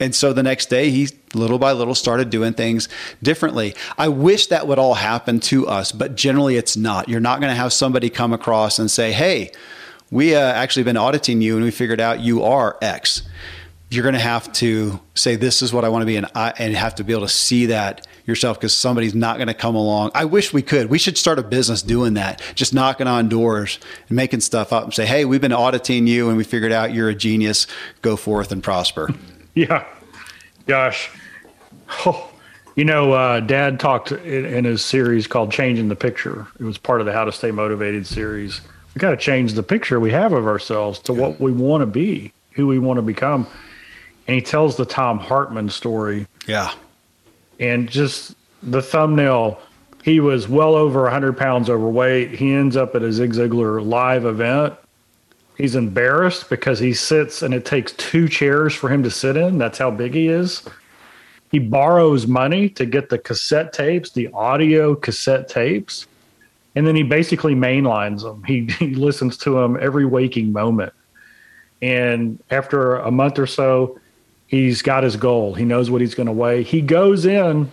and 0.00 0.14
so 0.14 0.32
the 0.32 0.42
next 0.42 0.70
day, 0.70 0.90
he 0.90 1.08
little 1.34 1.58
by 1.58 1.72
little 1.72 1.94
started 1.94 2.30
doing 2.30 2.52
things 2.52 2.88
differently. 3.22 3.74
I 3.98 4.08
wish 4.08 4.48
that 4.48 4.66
would 4.66 4.78
all 4.78 4.94
happen 4.94 5.40
to 5.40 5.66
us, 5.66 5.92
but 5.92 6.14
generally 6.14 6.56
it's 6.56 6.76
not. 6.76 7.08
You're 7.08 7.20
not 7.20 7.40
going 7.40 7.50
to 7.50 7.56
have 7.56 7.72
somebody 7.72 8.10
come 8.10 8.32
across 8.32 8.78
and 8.78 8.90
say, 8.90 9.12
hey, 9.12 9.52
we 10.10 10.34
uh, 10.34 10.40
actually 10.40 10.84
been 10.84 10.96
auditing 10.96 11.40
you 11.40 11.56
and 11.56 11.64
we 11.64 11.70
figured 11.70 12.00
out 12.00 12.20
you 12.20 12.42
are 12.42 12.78
X. 12.80 13.22
You're 13.90 14.02
going 14.02 14.14
to 14.14 14.20
have 14.20 14.52
to 14.54 15.00
say, 15.14 15.36
this 15.36 15.62
is 15.62 15.72
what 15.72 15.84
I 15.84 15.88
want 15.88 16.02
to 16.02 16.06
be, 16.06 16.16
and, 16.16 16.26
I, 16.34 16.52
and 16.58 16.74
have 16.74 16.96
to 16.96 17.04
be 17.04 17.12
able 17.12 17.26
to 17.26 17.32
see 17.32 17.66
that 17.66 18.06
yourself 18.26 18.58
because 18.58 18.74
somebody's 18.74 19.14
not 19.14 19.36
going 19.36 19.48
to 19.48 19.54
come 19.54 19.74
along. 19.74 20.10
I 20.14 20.24
wish 20.24 20.52
we 20.52 20.62
could. 20.62 20.88
We 20.90 20.98
should 20.98 21.18
start 21.18 21.38
a 21.38 21.42
business 21.42 21.82
doing 21.82 22.14
that, 22.14 22.40
just 22.54 22.74
knocking 22.74 23.06
on 23.06 23.28
doors 23.28 23.78
and 24.08 24.16
making 24.16 24.40
stuff 24.40 24.72
up 24.72 24.84
and 24.84 24.94
say, 24.94 25.06
"Hey, 25.06 25.24
we've 25.24 25.40
been 25.40 25.52
auditing 25.52 26.06
you 26.06 26.28
and 26.28 26.36
we 26.36 26.44
figured 26.44 26.72
out 26.72 26.92
you're 26.92 27.08
a 27.08 27.14
genius. 27.14 27.66
Go 28.02 28.16
forth 28.16 28.50
and 28.50 28.62
prosper." 28.62 29.10
Yeah, 29.54 29.84
gosh, 30.66 31.10
oh, 32.06 32.30
you 32.76 32.84
know, 32.84 33.12
uh, 33.12 33.40
Dad 33.40 33.78
talked 33.78 34.12
in, 34.12 34.44
in 34.44 34.64
his 34.64 34.84
series 34.84 35.26
called 35.26 35.52
"Changing 35.52 35.88
the 35.88 35.96
Picture." 35.96 36.46
It 36.58 36.64
was 36.64 36.78
part 36.78 37.00
of 37.00 37.06
the 37.06 37.12
How 37.12 37.24
to 37.24 37.32
Stay 37.32 37.50
Motivated 37.50 38.06
series. 38.06 38.60
We 38.94 39.00
got 39.00 39.10
to 39.10 39.16
change 39.16 39.54
the 39.54 39.62
picture 39.62 39.98
we 39.98 40.12
have 40.12 40.32
of 40.32 40.46
ourselves 40.46 41.00
to 41.00 41.12
what 41.12 41.40
we 41.40 41.50
want 41.50 41.82
to 41.82 41.86
be, 41.86 42.32
who 42.52 42.68
we 42.68 42.78
want 42.78 42.98
to 42.98 43.02
become. 43.02 43.46
And 44.28 44.36
he 44.36 44.40
tells 44.40 44.76
the 44.76 44.84
Tom 44.84 45.18
Hartman 45.18 45.68
story. 45.68 46.26
Yeah 46.46 46.72
and 47.60 47.88
just 47.88 48.34
the 48.62 48.82
thumbnail 48.82 49.60
he 50.02 50.20
was 50.20 50.48
well 50.48 50.74
over 50.74 51.02
100 51.02 51.36
pounds 51.36 51.70
overweight 51.70 52.30
he 52.30 52.52
ends 52.52 52.76
up 52.76 52.94
at 52.94 53.02
a 53.02 53.12
zig 53.12 53.32
ziglar 53.32 53.84
live 53.84 54.24
event 54.24 54.74
he's 55.56 55.74
embarrassed 55.74 56.48
because 56.50 56.78
he 56.78 56.92
sits 56.92 57.42
and 57.42 57.54
it 57.54 57.64
takes 57.64 57.92
two 57.92 58.28
chairs 58.28 58.74
for 58.74 58.88
him 58.88 59.02
to 59.02 59.10
sit 59.10 59.36
in 59.36 59.58
that's 59.58 59.78
how 59.78 59.90
big 59.90 60.14
he 60.14 60.28
is 60.28 60.62
he 61.50 61.58
borrows 61.58 62.26
money 62.26 62.68
to 62.68 62.84
get 62.86 63.08
the 63.08 63.18
cassette 63.18 63.72
tapes 63.72 64.10
the 64.10 64.28
audio 64.32 64.94
cassette 64.94 65.48
tapes 65.48 66.06
and 66.76 66.86
then 66.86 66.96
he 66.96 67.02
basically 67.02 67.54
mainlines 67.54 68.22
them 68.22 68.42
he, 68.44 68.66
he 68.78 68.94
listens 68.94 69.36
to 69.36 69.50
them 69.50 69.78
every 69.80 70.04
waking 70.04 70.52
moment 70.52 70.92
and 71.82 72.42
after 72.50 72.96
a 72.96 73.10
month 73.10 73.38
or 73.38 73.46
so 73.46 73.98
He's 74.46 74.82
got 74.82 75.02
his 75.02 75.16
goal. 75.16 75.54
He 75.54 75.64
knows 75.64 75.90
what 75.90 76.00
he's 76.00 76.14
going 76.14 76.26
to 76.26 76.32
weigh. 76.32 76.62
He 76.62 76.80
goes 76.80 77.26
in 77.26 77.72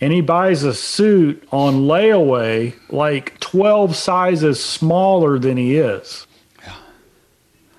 and 0.00 0.12
he 0.12 0.22
buys 0.22 0.62
a 0.62 0.72
suit 0.72 1.46
on 1.52 1.82
layaway 1.82 2.74
like 2.88 3.38
12 3.40 3.94
sizes 3.94 4.62
smaller 4.62 5.38
than 5.38 5.58
he 5.58 5.76
is. 5.76 6.26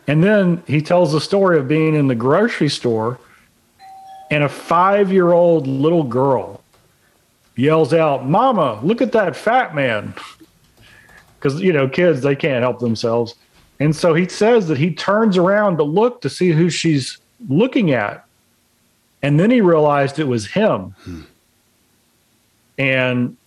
And 0.07 0.23
then 0.23 0.61
he 0.67 0.81
tells 0.81 1.11
the 1.11 1.21
story 1.21 1.57
of 1.57 1.67
being 1.67 1.95
in 1.95 2.07
the 2.07 2.13
grocery 2.13 2.69
store 2.69 3.19
and 4.31 4.43
a 4.43 4.49
five 4.49 5.11
year 5.11 5.31
old 5.31 5.67
little 5.67 6.03
girl 6.03 6.61
yells 7.55 7.93
out, 7.93 8.27
Mama, 8.27 8.79
look 8.83 9.01
at 9.01 9.11
that 9.13 9.35
fat 9.35 9.75
man. 9.75 10.13
Because, 11.37 11.61
you 11.61 11.71
know, 11.71 11.87
kids, 11.87 12.21
they 12.21 12.35
can't 12.35 12.63
help 12.63 12.79
themselves. 12.79 13.35
And 13.79 13.95
so 13.95 14.13
he 14.13 14.27
says 14.27 14.67
that 14.67 14.77
he 14.77 14.93
turns 14.93 15.37
around 15.37 15.77
to 15.77 15.83
look 15.83 16.21
to 16.21 16.29
see 16.29 16.51
who 16.51 16.69
she's 16.69 17.17
looking 17.49 17.91
at. 17.91 18.25
And 19.21 19.39
then 19.39 19.51
he 19.51 19.61
realized 19.61 20.19
it 20.19 20.27
was 20.27 20.47
him. 20.47 20.95
Hmm. 21.03 21.21
And 22.77 23.37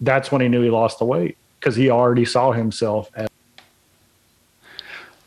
that's 0.00 0.30
when 0.30 0.40
he 0.40 0.48
knew 0.48 0.62
he 0.62 0.70
lost 0.70 0.98
the 0.98 1.04
weight 1.04 1.36
because 1.58 1.76
he 1.76 1.90
already 1.90 2.24
saw 2.24 2.52
himself 2.52 3.10
as 3.14 3.28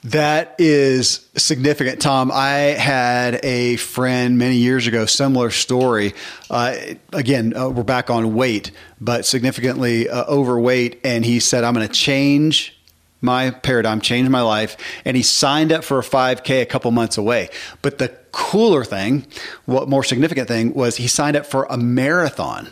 that 0.04 0.56
is 0.60 1.28
significant, 1.36 2.02
Tom. 2.02 2.32
I 2.32 2.76
had 2.78 3.44
a 3.44 3.78
friend 3.78 4.38
many 4.38 4.58
years 4.58 4.88
ago, 4.88 5.06
similar 5.06 5.50
story. 5.50 6.14
Uh, 6.50 6.76
again, 7.14 7.56
uh, 7.56 7.70
we're 7.70 7.84
back 7.84 8.10
on 8.10 8.36
weight, 8.36 8.72
but 9.02 9.26
significantly 9.26 10.08
uh, 10.08 10.26
overweight. 10.26 11.02
And 11.04 11.26
he 11.26 11.40
said, 11.40 11.64
I'm 11.64 11.74
going 11.74 11.88
to 11.88 11.94
change 11.94 12.78
my 13.22 13.50
paradigm, 13.50 14.00
change 14.00 14.30
my 14.30 14.42
life. 14.42 14.78
And 15.04 15.18
he 15.18 15.24
signed 15.24 15.72
up 15.72 15.84
for 15.84 16.00
a 16.00 16.04
5K 16.04 16.62
a 16.62 16.66
couple 16.66 16.92
months 16.92 17.18
away. 17.18 17.50
But 17.82 17.98
the 17.98 18.10
cooler 18.32 18.86
thing, 18.86 19.26
what 19.66 19.90
more 19.90 20.04
significant 20.04 20.48
thing 20.48 20.74
was 20.74 20.98
he 20.98 21.08
signed 21.08 21.36
up 21.36 21.46
for 21.46 21.66
a 21.70 21.78
marathon, 21.78 22.70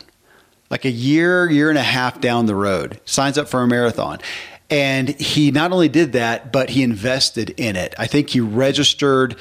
like 0.70 0.84
a 0.84 0.90
year, 0.90 1.50
year 1.50 1.70
and 1.70 1.78
a 1.78 1.82
half 1.82 2.20
down 2.20 2.46
the 2.46 2.54
road, 2.54 3.00
signs 3.04 3.36
up 3.36 3.48
for 3.48 3.62
a 3.62 3.66
marathon. 3.66 4.20
And 4.68 5.08
he 5.08 5.50
not 5.50 5.72
only 5.72 5.88
did 5.88 6.12
that, 6.12 6.52
but 6.52 6.70
he 6.70 6.82
invested 6.82 7.50
in 7.50 7.76
it. 7.76 7.94
I 7.98 8.06
think 8.06 8.30
he 8.30 8.40
registered, 8.40 9.36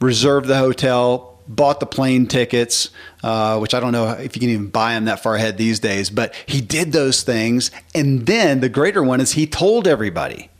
reserved 0.00 0.46
the 0.46 0.58
hotel, 0.58 1.38
bought 1.48 1.80
the 1.80 1.86
plane 1.86 2.26
tickets, 2.26 2.90
uh, 3.22 3.58
which 3.58 3.72
I 3.72 3.80
don't 3.80 3.92
know 3.92 4.10
if 4.10 4.36
you 4.36 4.40
can 4.40 4.50
even 4.50 4.68
buy 4.68 4.92
them 4.92 5.06
that 5.06 5.22
far 5.22 5.34
ahead 5.34 5.56
these 5.56 5.80
days, 5.80 6.10
but 6.10 6.34
he 6.46 6.60
did 6.60 6.92
those 6.92 7.22
things. 7.22 7.70
And 7.94 8.26
then 8.26 8.60
the 8.60 8.68
greater 8.68 9.02
one 9.02 9.20
is 9.20 9.32
he 9.32 9.46
told 9.46 9.88
everybody 9.88 10.50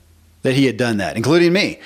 that 0.43 0.55
he 0.55 0.65
had 0.65 0.77
done 0.77 0.97
that, 0.99 1.17
including 1.17 1.53
me. 1.53 1.79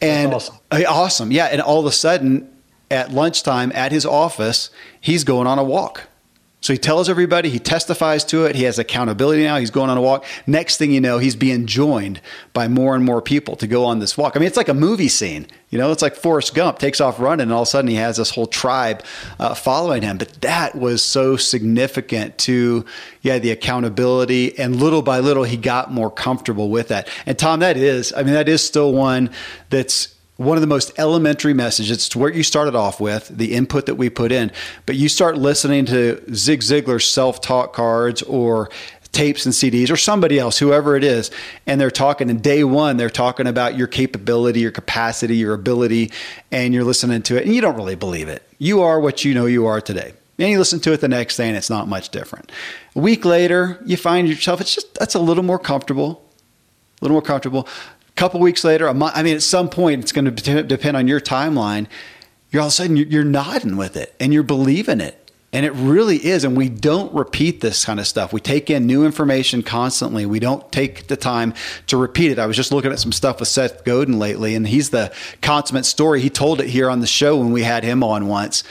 And 0.00 0.34
awesome. 0.34 0.56
awesome. 0.86 1.32
Yeah. 1.32 1.46
And 1.46 1.62
all 1.62 1.80
of 1.80 1.86
a 1.86 1.92
sudden 1.92 2.54
at 2.90 3.10
lunchtime 3.10 3.72
at 3.74 3.92
his 3.92 4.04
office, 4.04 4.68
he's 5.00 5.24
going 5.24 5.46
on 5.46 5.58
a 5.58 5.64
walk. 5.64 6.09
So 6.62 6.74
he 6.74 6.78
tells 6.78 7.08
everybody, 7.08 7.48
he 7.48 7.58
testifies 7.58 8.22
to 8.26 8.44
it, 8.44 8.54
he 8.54 8.64
has 8.64 8.78
accountability 8.78 9.44
now, 9.44 9.56
he's 9.56 9.70
going 9.70 9.88
on 9.88 9.96
a 9.96 10.02
walk. 10.02 10.26
Next 10.46 10.76
thing 10.76 10.92
you 10.92 11.00
know, 11.00 11.18
he's 11.18 11.34
being 11.34 11.64
joined 11.66 12.20
by 12.52 12.68
more 12.68 12.94
and 12.94 13.02
more 13.02 13.22
people 13.22 13.56
to 13.56 13.66
go 13.66 13.86
on 13.86 13.98
this 13.98 14.18
walk. 14.18 14.36
I 14.36 14.40
mean, 14.40 14.46
it's 14.46 14.58
like 14.58 14.68
a 14.68 14.74
movie 14.74 15.08
scene. 15.08 15.46
You 15.70 15.78
know, 15.78 15.90
it's 15.90 16.02
like 16.02 16.16
Forrest 16.16 16.54
Gump 16.54 16.78
takes 16.78 17.00
off 17.00 17.18
running, 17.18 17.44
and 17.44 17.52
all 17.52 17.62
of 17.62 17.68
a 17.68 17.70
sudden 17.70 17.88
he 17.88 17.96
has 17.96 18.18
this 18.18 18.30
whole 18.30 18.46
tribe 18.46 19.02
uh, 19.38 19.54
following 19.54 20.02
him. 20.02 20.18
But 20.18 20.40
that 20.42 20.74
was 20.74 21.02
so 21.02 21.36
significant 21.36 22.36
to, 22.38 22.84
yeah, 23.22 23.38
the 23.38 23.52
accountability. 23.52 24.58
And 24.58 24.76
little 24.76 25.00
by 25.00 25.20
little, 25.20 25.44
he 25.44 25.56
got 25.56 25.90
more 25.90 26.10
comfortable 26.10 26.68
with 26.68 26.88
that. 26.88 27.08
And 27.24 27.38
Tom, 27.38 27.60
that 27.60 27.76
is, 27.78 28.12
I 28.12 28.22
mean, 28.22 28.34
that 28.34 28.48
is 28.48 28.62
still 28.62 28.92
one 28.92 29.30
that's 29.70 30.14
one 30.40 30.56
of 30.56 30.62
the 30.62 30.66
most 30.66 30.90
elementary 30.98 31.52
messages. 31.52 32.06
It's 32.06 32.16
where 32.16 32.32
you 32.32 32.42
started 32.42 32.74
off 32.74 32.98
with, 32.98 33.28
the 33.28 33.52
input 33.52 33.84
that 33.84 33.96
we 33.96 34.08
put 34.08 34.32
in. 34.32 34.50
But 34.86 34.96
you 34.96 35.10
start 35.10 35.36
listening 35.36 35.84
to 35.86 36.22
Zig 36.34 36.60
Ziglar's 36.60 37.04
self 37.06 37.42
talk 37.42 37.74
cards 37.74 38.22
or 38.22 38.70
tapes 39.12 39.44
and 39.44 39.54
CDs 39.54 39.90
or 39.90 39.98
somebody 39.98 40.38
else, 40.38 40.56
whoever 40.56 40.96
it 40.96 41.04
is, 41.04 41.30
and 41.66 41.78
they're 41.78 41.90
talking. 41.90 42.30
And 42.30 42.42
day 42.42 42.64
one, 42.64 42.96
they're 42.96 43.10
talking 43.10 43.46
about 43.46 43.76
your 43.76 43.86
capability, 43.86 44.60
your 44.60 44.70
capacity, 44.70 45.36
your 45.36 45.52
ability, 45.52 46.10
and 46.50 46.72
you're 46.72 46.84
listening 46.84 47.20
to 47.24 47.36
it, 47.36 47.44
and 47.44 47.54
you 47.54 47.60
don't 47.60 47.76
really 47.76 47.94
believe 47.94 48.28
it. 48.28 48.42
You 48.56 48.80
are 48.80 48.98
what 48.98 49.26
you 49.26 49.34
know 49.34 49.44
you 49.44 49.66
are 49.66 49.82
today. 49.82 50.14
And 50.38 50.48
you 50.48 50.58
listen 50.58 50.80
to 50.80 50.92
it 50.94 51.02
the 51.02 51.08
next 51.08 51.36
day, 51.36 51.48
and 51.48 51.56
it's 51.56 51.68
not 51.68 51.86
much 51.86 52.08
different. 52.08 52.50
A 52.96 52.98
week 52.98 53.26
later, 53.26 53.78
you 53.84 53.98
find 53.98 54.26
yourself, 54.26 54.62
it's 54.62 54.74
just, 54.74 54.94
that's 54.94 55.14
a 55.14 55.20
little 55.20 55.44
more 55.44 55.58
comfortable, 55.58 56.24
a 57.02 57.04
little 57.04 57.16
more 57.16 57.20
comfortable 57.20 57.68
couple 58.20 58.38
weeks 58.38 58.64
later, 58.64 58.86
a 58.86 58.92
month, 58.92 59.16
I 59.16 59.22
mean, 59.22 59.34
at 59.34 59.42
some 59.42 59.70
point, 59.70 60.02
it's 60.02 60.12
going 60.12 60.26
to 60.26 60.62
depend 60.62 60.94
on 60.94 61.08
your 61.08 61.22
timeline. 61.22 61.86
You're 62.50 62.60
all 62.60 62.68
of 62.68 62.72
a 62.72 62.74
sudden, 62.74 62.98
you're 62.98 63.24
nodding 63.24 63.78
with 63.78 63.96
it 63.96 64.14
and 64.20 64.30
you're 64.34 64.42
believing 64.42 65.00
it. 65.00 65.16
And 65.54 65.64
it 65.64 65.72
really 65.72 66.16
is. 66.24 66.44
And 66.44 66.54
we 66.54 66.68
don't 66.68 67.12
repeat 67.14 67.62
this 67.62 67.84
kind 67.84 67.98
of 67.98 68.06
stuff. 68.06 68.30
We 68.30 68.40
take 68.40 68.68
in 68.68 68.86
new 68.86 69.06
information 69.06 69.62
constantly. 69.62 70.26
We 70.26 70.38
don't 70.38 70.70
take 70.70 71.06
the 71.06 71.16
time 71.16 71.54
to 71.86 71.96
repeat 71.96 72.30
it. 72.30 72.38
I 72.38 72.44
was 72.44 72.56
just 72.56 72.72
looking 72.72 72.92
at 72.92 73.00
some 73.00 73.10
stuff 73.10 73.40
with 73.40 73.48
Seth 73.48 73.84
Godin 73.84 74.18
lately, 74.18 74.54
and 74.54 74.68
he's 74.68 74.90
the 74.90 75.12
consummate 75.40 75.86
story. 75.86 76.20
He 76.20 76.30
told 76.30 76.60
it 76.60 76.68
here 76.68 76.90
on 76.90 77.00
the 77.00 77.06
show 77.06 77.38
when 77.38 77.52
we 77.52 77.62
had 77.62 77.82
him 77.82 78.04
on 78.04 78.28
once. 78.28 78.62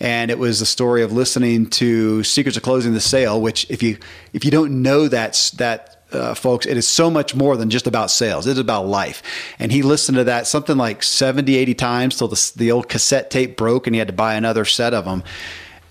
And 0.00 0.30
it 0.30 0.38
was 0.38 0.60
the 0.60 0.66
story 0.66 1.02
of 1.02 1.12
listening 1.12 1.70
to 1.70 2.22
Secrets 2.24 2.58
of 2.58 2.62
Closing 2.62 2.92
the 2.92 3.00
Sale, 3.00 3.40
which 3.40 3.68
if 3.70 3.82
you 3.82 3.98
if 4.32 4.44
you 4.44 4.50
don't 4.50 4.82
know 4.82 5.08
that 5.08 5.50
that 5.56 5.97
uh, 6.12 6.34
folks, 6.34 6.66
it 6.66 6.76
is 6.76 6.88
so 6.88 7.10
much 7.10 7.34
more 7.34 7.56
than 7.56 7.70
just 7.70 7.86
about 7.86 8.10
sales. 8.10 8.46
It's 8.46 8.58
about 8.58 8.86
life. 8.86 9.22
And 9.58 9.70
he 9.70 9.82
listened 9.82 10.16
to 10.16 10.24
that 10.24 10.46
something 10.46 10.76
like 10.76 11.02
70, 11.02 11.56
80 11.56 11.74
times 11.74 12.16
till 12.16 12.28
the, 12.28 12.52
the 12.56 12.72
old 12.72 12.88
cassette 12.88 13.30
tape 13.30 13.56
broke 13.56 13.86
and 13.86 13.94
he 13.94 13.98
had 13.98 14.08
to 14.08 14.14
buy 14.14 14.34
another 14.34 14.64
set 14.64 14.94
of 14.94 15.04
them. 15.04 15.22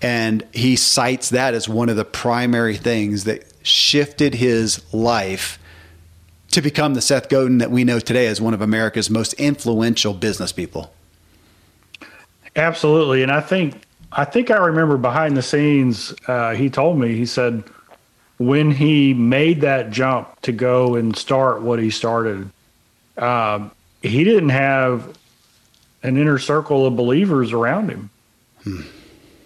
And 0.00 0.44
he 0.52 0.76
cites 0.76 1.30
that 1.30 1.54
as 1.54 1.68
one 1.68 1.88
of 1.88 1.96
the 1.96 2.04
primary 2.04 2.76
things 2.76 3.24
that 3.24 3.44
shifted 3.62 4.34
his 4.34 4.82
life 4.92 5.58
to 6.50 6.62
become 6.62 6.94
the 6.94 7.00
Seth 7.00 7.28
Godin 7.28 7.58
that 7.58 7.70
we 7.70 7.84
know 7.84 8.00
today 8.00 8.26
as 8.26 8.40
one 8.40 8.54
of 8.54 8.60
America's 8.60 9.10
most 9.10 9.34
influential 9.34 10.14
business 10.14 10.52
people. 10.52 10.92
Absolutely. 12.56 13.22
And 13.22 13.30
I 13.30 13.40
think, 13.40 13.82
I 14.12 14.24
think 14.24 14.50
I 14.50 14.56
remember 14.56 14.96
behind 14.96 15.36
the 15.36 15.42
scenes, 15.42 16.14
uh, 16.26 16.54
he 16.54 16.70
told 16.70 16.98
me, 16.98 17.14
he 17.14 17.26
said, 17.26 17.62
when 18.38 18.70
he 18.70 19.14
made 19.14 19.60
that 19.62 19.90
jump 19.90 20.40
to 20.42 20.52
go 20.52 20.94
and 20.94 21.14
start 21.16 21.60
what 21.60 21.80
he 21.80 21.90
started, 21.90 22.48
um, 23.18 23.70
he 24.00 24.22
didn't 24.24 24.50
have 24.50 25.16
an 26.04 26.16
inner 26.16 26.38
circle 26.38 26.86
of 26.86 26.96
believers 26.96 27.52
around 27.52 27.90
him. 27.90 28.10
Hmm. 28.62 28.82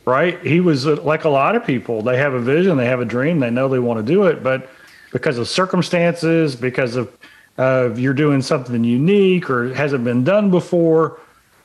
Right? 0.04 0.44
He 0.44 0.60
was 0.60 0.84
like 0.84 1.24
a 1.24 1.28
lot 1.28 1.56
of 1.56 1.64
people. 1.64 2.02
They 2.02 2.18
have 2.18 2.34
a 2.34 2.40
vision, 2.40 2.76
they 2.76 2.86
have 2.86 3.00
a 3.00 3.04
dream, 3.04 3.40
they 3.40 3.50
know 3.50 3.68
they 3.68 3.78
want 3.78 4.04
to 4.04 4.12
do 4.12 4.24
it, 4.24 4.42
but 4.42 4.68
because 5.12 5.38
of 5.38 5.48
circumstances, 5.48 6.56
because 6.56 6.96
of 6.96 7.16
uh, 7.56 7.90
you're 7.94 8.14
doing 8.14 8.42
something 8.42 8.82
unique 8.82 9.48
or 9.48 9.72
hasn't 9.74 10.04
been 10.04 10.24
done 10.24 10.50
before, 10.50 11.20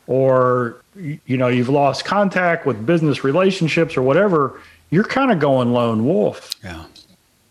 or 0.06 0.82
you 0.96 1.38
know 1.38 1.48
you've 1.48 1.70
lost 1.70 2.06
contact 2.06 2.66
with 2.66 2.86
business 2.86 3.24
relationships 3.24 3.98
or 3.98 4.02
whatever, 4.02 4.62
you're 4.92 5.04
kind 5.04 5.32
of 5.32 5.40
going 5.40 5.74
lone 5.74 6.06
wolf. 6.06 6.52
Yeah 6.64 6.84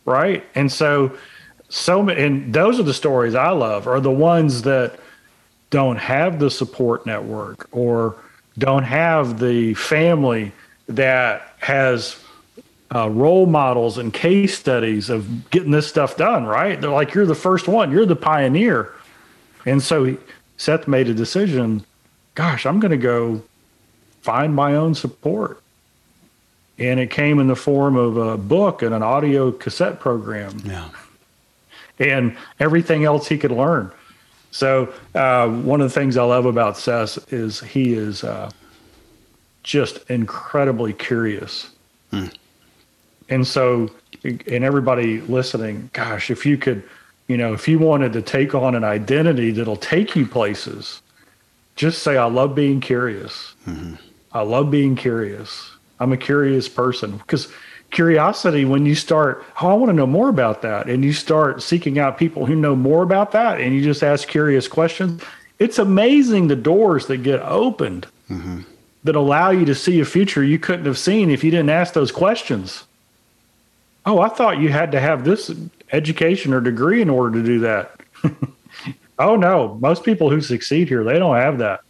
right? 0.06 0.44
And 0.54 0.72
so, 0.72 1.16
so 1.68 2.02
many, 2.02 2.22
and 2.22 2.54
those 2.54 2.80
are 2.80 2.84
the 2.84 2.94
stories 2.94 3.34
I 3.34 3.50
love 3.50 3.86
are 3.86 4.00
the 4.00 4.10
ones 4.10 4.62
that 4.62 4.98
don't 5.68 5.98
have 5.98 6.38
the 6.38 6.50
support 6.50 7.04
network 7.04 7.68
or 7.72 8.16
don't 8.56 8.84
have 8.84 9.38
the 9.38 9.74
family 9.74 10.52
that 10.88 11.54
has 11.58 12.16
uh, 12.94 13.10
role 13.10 13.44
models 13.44 13.98
and 13.98 14.14
case 14.14 14.56
studies 14.56 15.10
of 15.10 15.50
getting 15.50 15.72
this 15.72 15.86
stuff 15.86 16.16
done, 16.16 16.46
right? 16.46 16.80
They're 16.80 16.88
like, 16.88 17.12
you're 17.12 17.26
the 17.26 17.34
first 17.34 17.68
one, 17.68 17.90
you're 17.90 18.06
the 18.06 18.16
pioneer. 18.16 18.94
And 19.66 19.82
so 19.82 20.16
Seth 20.56 20.88
made 20.88 21.08
a 21.08 21.14
decision 21.14 21.84
gosh, 22.36 22.66
I'm 22.66 22.78
going 22.78 22.92
to 22.92 22.96
go 22.96 23.42
find 24.20 24.54
my 24.54 24.76
own 24.76 24.94
support. 24.94 25.60
And 26.78 27.00
it 27.00 27.10
came 27.10 27.38
in 27.38 27.46
the 27.46 27.56
form 27.56 27.96
of 27.96 28.16
a 28.16 28.36
book 28.36 28.82
and 28.82 28.94
an 28.94 29.02
audio 29.02 29.50
cassette 29.50 29.98
program. 29.98 30.60
Yeah. 30.64 30.88
And 31.98 32.36
everything 32.60 33.04
else 33.04 33.26
he 33.28 33.38
could 33.38 33.50
learn. 33.50 33.90
So, 34.50 34.92
uh, 35.14 35.48
one 35.48 35.80
of 35.80 35.92
the 35.92 36.00
things 36.00 36.16
I 36.16 36.24
love 36.24 36.46
about 36.46 36.76
Seth 36.76 37.32
is 37.32 37.60
he 37.60 37.94
is 37.94 38.24
uh, 38.24 38.50
just 39.62 40.08
incredibly 40.10 40.92
curious. 40.92 41.70
Mm. 42.12 42.34
And 43.28 43.46
so, 43.46 43.90
and 44.24 44.64
everybody 44.64 45.20
listening, 45.22 45.90
gosh, 45.92 46.30
if 46.30 46.46
you 46.46 46.56
could, 46.56 46.82
you 47.28 47.36
know, 47.36 47.52
if 47.52 47.66
you 47.66 47.78
wanted 47.78 48.12
to 48.12 48.22
take 48.22 48.54
on 48.54 48.74
an 48.74 48.84
identity 48.84 49.50
that'll 49.50 49.76
take 49.76 50.14
you 50.14 50.26
places, 50.26 51.02
just 51.74 52.02
say, 52.02 52.16
I 52.16 52.26
love 52.26 52.54
being 52.54 52.80
curious. 52.80 53.54
Mm-hmm. 53.66 53.94
I 54.32 54.42
love 54.42 54.70
being 54.70 54.96
curious. 54.96 55.70
I'm 56.00 56.12
a 56.12 56.16
curious 56.16 56.68
person 56.68 57.16
because 57.18 57.48
curiosity, 57.90 58.64
when 58.64 58.86
you 58.86 58.94
start, 58.94 59.44
oh, 59.60 59.68
I 59.68 59.74
want 59.74 59.90
to 59.90 59.94
know 59.94 60.06
more 60.06 60.28
about 60.28 60.62
that, 60.62 60.88
and 60.88 61.04
you 61.04 61.12
start 61.12 61.62
seeking 61.62 61.98
out 61.98 62.18
people 62.18 62.46
who 62.46 62.54
know 62.54 62.76
more 62.76 63.02
about 63.02 63.32
that, 63.32 63.60
and 63.60 63.74
you 63.74 63.82
just 63.82 64.02
ask 64.02 64.28
curious 64.28 64.68
questions, 64.68 65.22
it's 65.58 65.78
amazing 65.78 66.48
the 66.48 66.56
doors 66.56 67.06
that 67.06 67.18
get 67.18 67.40
opened 67.40 68.06
mm-hmm. 68.28 68.60
that 69.04 69.16
allow 69.16 69.50
you 69.50 69.64
to 69.64 69.74
see 69.74 70.00
a 70.00 70.04
future 70.04 70.44
you 70.44 70.58
couldn't 70.58 70.84
have 70.84 70.98
seen 70.98 71.30
if 71.30 71.42
you 71.42 71.50
didn't 71.50 71.70
ask 71.70 71.94
those 71.94 72.12
questions 72.12 72.84
oh, 74.06 74.20
I 74.20 74.28
thought 74.28 74.58
you 74.58 74.70
had 74.70 74.92
to 74.92 75.00
have 75.00 75.24
this 75.24 75.50
education 75.92 76.54
or 76.54 76.60
degree 76.60 77.02
in 77.02 77.10
order 77.10 77.38
to 77.40 77.44
do 77.44 77.58
that. 77.60 78.00
oh, 79.18 79.36
no. 79.36 79.76
Most 79.80 80.04
people 80.04 80.30
who 80.30 80.40
succeed 80.40 80.88
here, 80.88 81.04
they 81.04 81.18
don't 81.18 81.36
have 81.36 81.58
that 81.58 81.80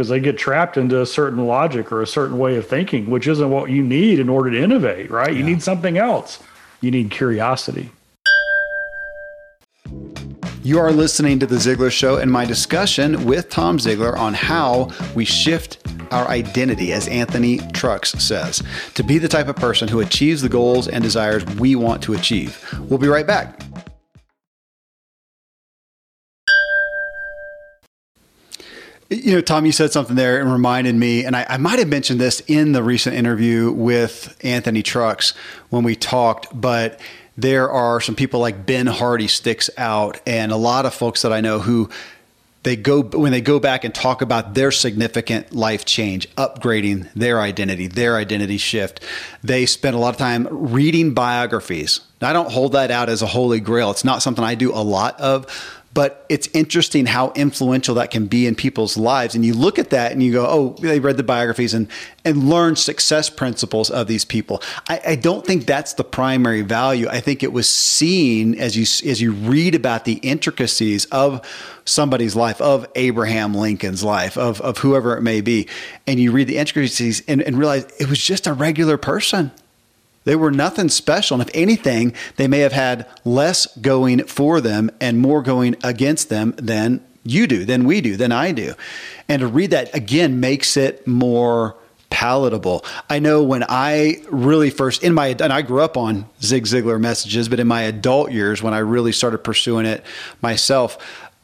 because 0.00 0.08
they 0.08 0.18
get 0.18 0.38
trapped 0.38 0.78
into 0.78 0.98
a 0.98 1.04
certain 1.04 1.46
logic 1.46 1.92
or 1.92 2.00
a 2.00 2.06
certain 2.06 2.38
way 2.38 2.56
of 2.56 2.66
thinking, 2.66 3.10
which 3.10 3.28
isn't 3.28 3.50
what 3.50 3.68
you 3.68 3.82
need 3.82 4.18
in 4.18 4.30
order 4.30 4.50
to 4.50 4.58
innovate, 4.58 5.10
right? 5.10 5.30
Yeah. 5.30 5.36
You 5.36 5.44
need 5.44 5.62
something 5.62 5.98
else. 5.98 6.42
You 6.80 6.90
need 6.90 7.10
curiosity. 7.10 7.90
You 10.62 10.78
are 10.78 10.90
listening 10.90 11.38
to 11.40 11.46
The 11.46 11.56
Ziglar 11.56 11.92
Show 11.92 12.16
and 12.16 12.32
my 12.32 12.46
discussion 12.46 13.26
with 13.26 13.50
Tom 13.50 13.76
Ziglar 13.76 14.16
on 14.16 14.32
how 14.32 14.88
we 15.14 15.26
shift 15.26 15.86
our 16.10 16.26
identity, 16.28 16.94
as 16.94 17.06
Anthony 17.06 17.58
Trucks 17.74 18.12
says, 18.12 18.62
to 18.94 19.02
be 19.02 19.18
the 19.18 19.28
type 19.28 19.48
of 19.48 19.56
person 19.56 19.86
who 19.86 20.00
achieves 20.00 20.40
the 20.40 20.48
goals 20.48 20.88
and 20.88 21.04
desires 21.04 21.44
we 21.56 21.76
want 21.76 22.02
to 22.04 22.14
achieve. 22.14 22.66
We'll 22.88 22.98
be 22.98 23.08
right 23.08 23.26
back. 23.26 23.69
You 29.10 29.34
know, 29.34 29.40
Tom, 29.40 29.66
you 29.66 29.72
said 29.72 29.90
something 29.90 30.14
there 30.14 30.40
and 30.40 30.52
reminded 30.52 30.94
me, 30.94 31.24
and 31.24 31.34
I, 31.34 31.44
I, 31.48 31.56
might 31.56 31.80
have 31.80 31.88
mentioned 31.88 32.20
this 32.20 32.40
in 32.46 32.70
the 32.70 32.82
recent 32.82 33.16
interview 33.16 33.72
with 33.72 34.36
Anthony 34.44 34.84
Trucks 34.84 35.34
when 35.68 35.82
we 35.82 35.96
talked, 35.96 36.48
but 36.58 37.00
there 37.36 37.68
are 37.68 38.00
some 38.00 38.14
people 38.14 38.38
like 38.38 38.66
Ben 38.66 38.86
Hardy 38.86 39.26
sticks 39.26 39.68
out, 39.76 40.20
and 40.26 40.52
a 40.52 40.56
lot 40.56 40.86
of 40.86 40.94
folks 40.94 41.22
that 41.22 41.32
I 41.32 41.40
know 41.40 41.58
who 41.58 41.90
they 42.62 42.76
go 42.76 43.02
when 43.02 43.32
they 43.32 43.40
go 43.40 43.58
back 43.58 43.84
and 43.84 43.92
talk 43.92 44.22
about 44.22 44.54
their 44.54 44.70
significant 44.70 45.52
life 45.52 45.84
change, 45.84 46.28
upgrading 46.36 47.12
their 47.14 47.40
identity, 47.40 47.88
their 47.88 48.16
identity 48.16 48.58
shift. 48.58 49.00
They 49.42 49.66
spend 49.66 49.96
a 49.96 49.98
lot 49.98 50.10
of 50.10 50.18
time 50.18 50.46
reading 50.50 51.14
biographies. 51.14 52.00
Now, 52.20 52.30
I 52.30 52.32
don't 52.32 52.52
hold 52.52 52.72
that 52.72 52.90
out 52.90 53.08
as 53.08 53.22
a 53.22 53.26
holy 53.26 53.60
grail. 53.60 53.90
It's 53.90 54.04
not 54.04 54.22
something 54.22 54.44
I 54.44 54.54
do 54.54 54.72
a 54.72 54.84
lot 54.84 55.18
of, 55.18 55.46
but 55.92 56.24
it's 56.28 56.46
interesting 56.48 57.06
how 57.06 57.32
influential 57.34 57.96
that 57.96 58.10
can 58.10 58.26
be 58.26 58.46
in 58.46 58.54
people's 58.54 58.96
lives. 58.96 59.34
And 59.34 59.44
you 59.44 59.54
look 59.54 59.78
at 59.78 59.90
that 59.90 60.12
and 60.12 60.22
you 60.22 60.32
go, 60.32 60.46
oh, 60.46 60.76
they 60.80 61.00
read 61.00 61.16
the 61.16 61.24
biographies 61.24 61.74
and, 61.74 61.88
and 62.24 62.48
learned 62.48 62.78
success 62.78 63.28
principles 63.28 63.90
of 63.90 64.06
these 64.06 64.24
people. 64.24 64.62
I, 64.88 65.00
I 65.04 65.16
don't 65.16 65.44
think 65.44 65.66
that's 65.66 65.94
the 65.94 66.04
primary 66.04 66.62
value. 66.62 67.08
I 67.08 67.20
think 67.20 67.42
it 67.42 67.52
was 67.52 67.68
seen 67.68 68.54
as 68.60 68.76
you, 68.76 69.10
as 69.10 69.20
you 69.20 69.32
read 69.32 69.74
about 69.74 70.04
the 70.04 70.14
intricacies 70.14 71.06
of 71.06 71.44
somebody's 71.84 72.36
life, 72.36 72.60
of 72.60 72.86
Abraham 72.94 73.54
Lincoln's 73.54 74.04
life, 74.04 74.38
of, 74.38 74.60
of 74.60 74.78
whoever 74.78 75.16
it 75.16 75.22
may 75.22 75.40
be, 75.40 75.66
and 76.06 76.20
you 76.20 76.30
read 76.30 76.46
the 76.46 76.58
intricacies 76.58 77.22
and, 77.26 77.42
and 77.42 77.58
realize 77.58 77.84
it 77.98 78.08
was 78.08 78.20
just 78.20 78.46
a 78.46 78.52
regular 78.52 78.96
person. 78.96 79.50
They 80.24 80.36
were 80.36 80.50
nothing 80.50 80.88
special. 80.88 81.40
And 81.40 81.48
if 81.48 81.54
anything, 81.54 82.14
they 82.36 82.46
may 82.46 82.60
have 82.60 82.72
had 82.72 83.06
less 83.24 83.66
going 83.78 84.24
for 84.24 84.60
them 84.60 84.90
and 85.00 85.18
more 85.18 85.42
going 85.42 85.76
against 85.82 86.28
them 86.28 86.54
than 86.56 87.04
you 87.24 87.46
do, 87.46 87.64
than 87.64 87.84
we 87.84 88.00
do, 88.00 88.16
than 88.16 88.32
I 88.32 88.52
do. 88.52 88.74
And 89.28 89.40
to 89.40 89.46
read 89.46 89.70
that 89.70 89.94
again 89.94 90.40
makes 90.40 90.76
it 90.76 91.06
more 91.06 91.76
palatable. 92.10 92.84
I 93.08 93.18
know 93.18 93.42
when 93.42 93.64
I 93.68 94.16
really 94.30 94.70
first 94.70 95.02
in 95.02 95.14
my 95.14 95.28
and 95.28 95.52
I 95.52 95.62
grew 95.62 95.80
up 95.80 95.96
on 95.96 96.26
Zig 96.42 96.64
Ziglar 96.64 97.00
messages, 97.00 97.48
but 97.48 97.60
in 97.60 97.66
my 97.66 97.82
adult 97.82 98.32
years 98.32 98.62
when 98.62 98.74
I 98.74 98.78
really 98.78 99.12
started 99.12 99.38
pursuing 99.38 99.86
it 99.86 100.04
myself, 100.42 100.98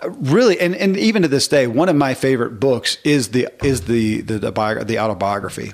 really 0.05 0.59
and, 0.61 0.74
and 0.74 0.97
even 0.97 1.22
to 1.22 1.29
this 1.29 1.49
day, 1.49 1.66
one 1.66 1.89
of 1.89 1.97
my 1.97 2.14
favorite 2.14 2.61
books 2.61 2.99
is 3.05 3.29
the 3.29 3.49
is 3.64 3.83
the 3.83 4.22
the, 4.22 4.39
the, 4.39 4.85
the 4.85 4.99
autobiography 4.99 5.72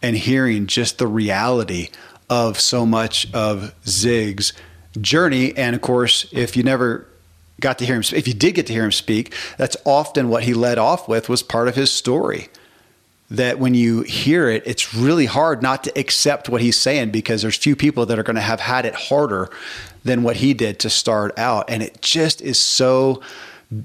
and 0.00 0.16
hearing 0.16 0.66
just 0.66 0.98
the 0.98 1.06
reality 1.06 1.90
of 2.32 2.58
so 2.58 2.86
much 2.86 3.30
of 3.34 3.74
Zig's 3.86 4.54
journey. 4.98 5.54
And 5.54 5.76
of 5.76 5.82
course, 5.82 6.24
if 6.32 6.56
you 6.56 6.62
never 6.62 7.06
got 7.60 7.78
to 7.78 7.84
hear 7.84 7.94
him, 7.94 8.02
if 8.14 8.26
you 8.26 8.32
did 8.32 8.54
get 8.54 8.66
to 8.68 8.72
hear 8.72 8.86
him 8.86 8.92
speak, 8.92 9.34
that's 9.58 9.76
often 9.84 10.30
what 10.30 10.44
he 10.44 10.54
led 10.54 10.78
off 10.78 11.06
with 11.06 11.28
was 11.28 11.42
part 11.42 11.68
of 11.68 11.76
his 11.76 11.92
story. 11.92 12.48
That 13.30 13.58
when 13.58 13.74
you 13.74 14.00
hear 14.00 14.48
it, 14.48 14.62
it's 14.64 14.94
really 14.94 15.26
hard 15.26 15.62
not 15.62 15.84
to 15.84 15.98
accept 15.98 16.48
what 16.48 16.62
he's 16.62 16.78
saying 16.78 17.10
because 17.10 17.42
there's 17.42 17.56
few 17.56 17.76
people 17.76 18.06
that 18.06 18.18
are 18.18 18.22
going 18.22 18.36
to 18.36 18.42
have 18.42 18.60
had 18.60 18.86
it 18.86 18.94
harder 18.94 19.50
than 20.02 20.22
what 20.22 20.36
he 20.36 20.54
did 20.54 20.78
to 20.80 20.90
start 20.90 21.38
out. 21.38 21.68
And 21.68 21.82
it 21.82 22.00
just 22.00 22.40
is 22.40 22.58
so 22.58 23.20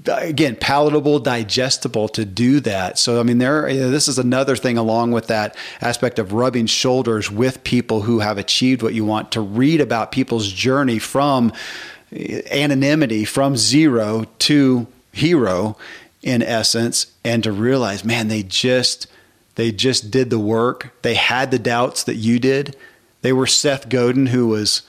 again 0.06 0.56
palatable 0.56 1.18
digestible 1.18 2.08
to 2.08 2.24
do 2.24 2.60
that. 2.60 2.98
So 2.98 3.20
i 3.20 3.22
mean 3.22 3.38
there 3.38 3.72
this 3.72 4.08
is 4.08 4.18
another 4.18 4.56
thing 4.56 4.76
along 4.76 5.12
with 5.12 5.28
that 5.28 5.56
aspect 5.80 6.18
of 6.18 6.32
rubbing 6.32 6.66
shoulders 6.66 7.30
with 7.30 7.64
people 7.64 8.02
who 8.02 8.20
have 8.20 8.38
achieved 8.38 8.82
what 8.82 8.94
you 8.94 9.04
want 9.04 9.32
to 9.32 9.40
read 9.40 9.80
about 9.80 10.12
people's 10.12 10.52
journey 10.52 10.98
from 10.98 11.52
eh, 12.12 12.42
anonymity 12.50 13.24
from 13.24 13.56
zero 13.56 14.24
to 14.40 14.86
hero 15.12 15.76
in 16.22 16.42
essence 16.42 17.12
and 17.24 17.42
to 17.42 17.52
realize 17.52 18.04
man 18.04 18.28
they 18.28 18.42
just 18.42 19.06
they 19.58 19.72
just 19.72 20.12
did 20.12 20.30
the 20.30 20.38
work. 20.38 20.94
They 21.02 21.14
had 21.14 21.50
the 21.50 21.58
doubts 21.58 22.04
that 22.04 22.14
you 22.14 22.38
did. 22.38 22.76
They 23.22 23.32
were 23.32 23.48
seth 23.48 23.88
godin 23.88 24.26
who 24.26 24.46
was 24.46 24.82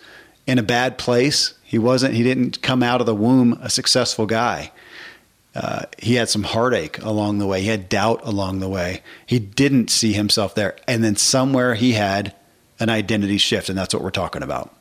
in 0.45 0.59
a 0.59 0.63
bad 0.63 0.99
place. 0.99 1.55
He 1.63 1.79
wasn't 1.79 2.13
he 2.13 2.21
didn't 2.21 2.61
come 2.61 2.83
out 2.83 3.01
of 3.01 3.07
the 3.07 3.15
womb 3.15 3.57
a 3.63 3.69
successful 3.71 4.27
guy 4.27 4.71
uh, 5.59 5.85
he 5.97 6.15
had 6.15 6.29
some 6.29 6.43
heartache 6.43 6.99
along 6.99 7.39
the 7.39 7.45
way. 7.45 7.61
He 7.61 7.67
had 7.67 7.89
doubt 7.89 8.21
along 8.23 8.59
the 8.59 8.69
way. 8.69 9.01
He 9.25 9.39
didn't 9.39 9.89
see 9.89 10.13
himself 10.13 10.55
there. 10.55 10.77
And 10.87 11.03
then 11.03 11.17
somewhere 11.17 11.75
he 11.75 11.91
had 11.91 12.33
an 12.79 12.87
identity 12.87 13.37
shift, 13.37 13.67
and 13.67 13.77
that's 13.77 13.93
what 13.93 14.01
we're 14.01 14.09
talking 14.09 14.41
about. 14.41 14.73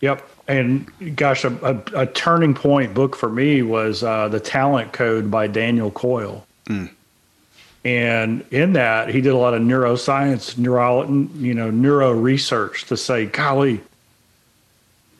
Yep. 0.00 0.26
And 0.48 1.16
gosh, 1.16 1.44
a, 1.44 1.82
a, 1.94 2.02
a 2.02 2.06
turning 2.06 2.54
point 2.54 2.94
book 2.94 3.16
for 3.16 3.28
me 3.28 3.60
was 3.60 4.02
uh, 4.02 4.28
The 4.28 4.40
Talent 4.40 4.94
Code 4.94 5.30
by 5.30 5.46
Daniel 5.46 5.90
Coyle. 5.90 6.46
Mm. 6.66 6.90
And 7.84 8.44
in 8.50 8.72
that, 8.74 9.10
he 9.10 9.20
did 9.20 9.34
a 9.34 9.36
lot 9.36 9.52
of 9.52 9.60
neuroscience, 9.60 10.56
neuro, 10.56 11.06
you 11.34 11.52
know, 11.52 11.70
neuro 11.70 12.12
research 12.12 12.86
to 12.86 12.96
say, 12.96 13.26
golly, 13.26 13.82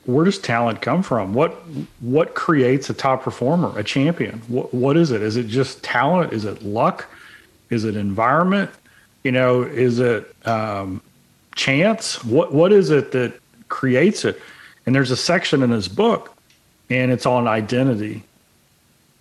where 0.06 0.24
does 0.24 0.38
talent 0.38 0.82
come 0.82 1.02
from? 1.02 1.34
What 1.34 1.52
what 2.00 2.34
creates 2.34 2.90
a 2.90 2.94
top 2.94 3.22
performer, 3.22 3.76
a 3.78 3.84
champion? 3.84 4.42
What 4.48 4.72
what 4.74 4.96
is 4.96 5.10
it? 5.10 5.22
Is 5.22 5.36
it 5.36 5.46
just 5.46 5.82
talent? 5.82 6.32
Is 6.32 6.44
it 6.44 6.62
luck? 6.62 7.06
Is 7.70 7.84
it 7.84 7.96
environment? 7.96 8.70
You 9.22 9.32
know, 9.32 9.62
is 9.62 10.00
it 10.00 10.34
um, 10.46 11.00
chance? 11.54 12.22
What 12.24 12.52
what 12.52 12.72
is 12.72 12.90
it 12.90 13.12
that 13.12 13.40
creates 13.68 14.24
it? 14.24 14.40
And 14.86 14.94
there's 14.94 15.10
a 15.10 15.16
section 15.16 15.62
in 15.62 15.70
his 15.70 15.88
book, 15.88 16.36
and 16.90 17.10
it's 17.10 17.24
on 17.24 17.48
identity. 17.48 18.22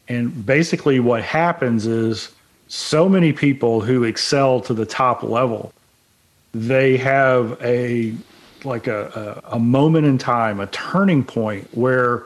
And 0.10 0.46
basically, 0.46 1.00
what 1.00 1.24
happens 1.24 1.88
is 1.88 2.30
so 2.68 3.08
many 3.08 3.32
people 3.32 3.80
who 3.80 4.04
excel 4.04 4.60
to 4.62 4.74
the 4.74 4.86
top 4.86 5.24
level, 5.24 5.72
they 6.54 6.98
have 6.98 7.58
a 7.62 8.14
like 8.66 8.88
a, 8.88 9.42
a, 9.46 9.56
a 9.56 9.60
moment 9.60 10.06
in 10.06 10.18
time, 10.18 10.60
a 10.60 10.68
turning 10.68 11.24
point 11.24 11.68
where 11.76 12.24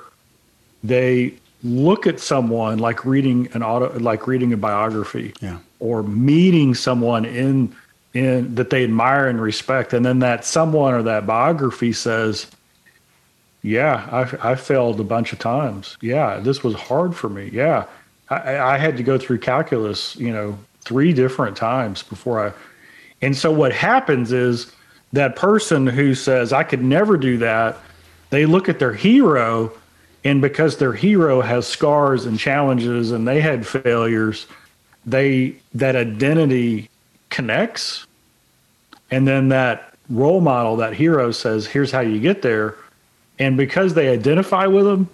they 0.83 1.33
look 1.63 2.07
at 2.07 2.19
someone 2.19 2.79
like 2.79 3.05
reading 3.05 3.49
an 3.53 3.63
auto, 3.63 3.97
like 3.99 4.27
reading 4.27 4.53
a 4.53 4.57
biography, 4.57 5.33
yeah. 5.41 5.59
or 5.79 6.03
meeting 6.03 6.75
someone 6.75 7.25
in 7.25 7.75
in 8.13 8.55
that 8.55 8.69
they 8.69 8.83
admire 8.83 9.27
and 9.27 9.41
respect, 9.41 9.93
and 9.93 10.05
then 10.05 10.19
that 10.19 10.45
someone 10.45 10.93
or 10.93 11.03
that 11.03 11.25
biography 11.25 11.93
says, 11.93 12.47
"Yeah, 13.61 14.07
I, 14.11 14.51
I 14.51 14.55
failed 14.55 14.99
a 14.99 15.03
bunch 15.03 15.33
of 15.33 15.39
times. 15.39 15.97
Yeah, 16.01 16.39
this 16.39 16.63
was 16.63 16.75
hard 16.75 17.15
for 17.15 17.29
me. 17.29 17.49
Yeah, 17.51 17.85
I, 18.29 18.57
I 18.57 18.77
had 18.77 18.97
to 18.97 19.03
go 19.03 19.17
through 19.17 19.39
calculus, 19.39 20.15
you 20.15 20.31
know, 20.31 20.57
three 20.81 21.13
different 21.13 21.57
times 21.57 22.03
before 22.03 22.47
I." 22.47 22.53
And 23.21 23.35
so 23.35 23.51
what 23.51 23.73
happens 23.73 24.31
is 24.31 24.71
that 25.13 25.35
person 25.35 25.87
who 25.87 26.13
says, 26.15 26.53
"I 26.53 26.63
could 26.63 26.83
never 26.83 27.17
do 27.17 27.37
that," 27.37 27.77
they 28.29 28.45
look 28.45 28.69
at 28.69 28.79
their 28.79 28.93
hero, 28.93 29.71
and 30.23 30.41
because 30.41 30.77
their 30.77 30.93
hero 30.93 31.41
has 31.41 31.65
scars 31.65 32.25
and 32.25 32.37
challenges, 32.37 33.11
and 33.11 33.27
they 33.27 33.41
had 33.41 33.65
failures, 33.65 34.47
they 35.05 35.55
that 35.75 35.95
identity 35.95 36.89
connects. 37.29 38.05
And 39.09 39.27
then 39.27 39.49
that 39.49 39.93
role 40.09 40.41
model 40.41 40.77
that 40.77 40.93
hero 40.93 41.31
says 41.31 41.65
here's 41.65 41.91
how 41.91 42.01
you 42.01 42.19
get 42.19 42.41
there. 42.41 42.75
And 43.39 43.55
because 43.55 43.93
they 43.93 44.09
identify 44.09 44.65
with 44.65 44.85
them 44.85 45.09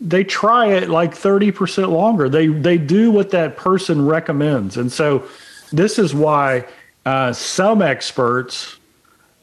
they 0.00 0.24
try 0.24 0.66
it 0.66 0.90
like 0.90 1.14
30% 1.14 1.90
longer. 1.90 2.28
They 2.28 2.48
they 2.48 2.78
do 2.78 3.10
what 3.10 3.30
that 3.30 3.56
person 3.56 4.04
recommends. 4.04 4.76
And 4.76 4.92
so 4.92 5.26
this 5.72 5.98
is 5.98 6.14
why 6.14 6.66
uh, 7.06 7.32
some 7.32 7.80
experts 7.80 8.76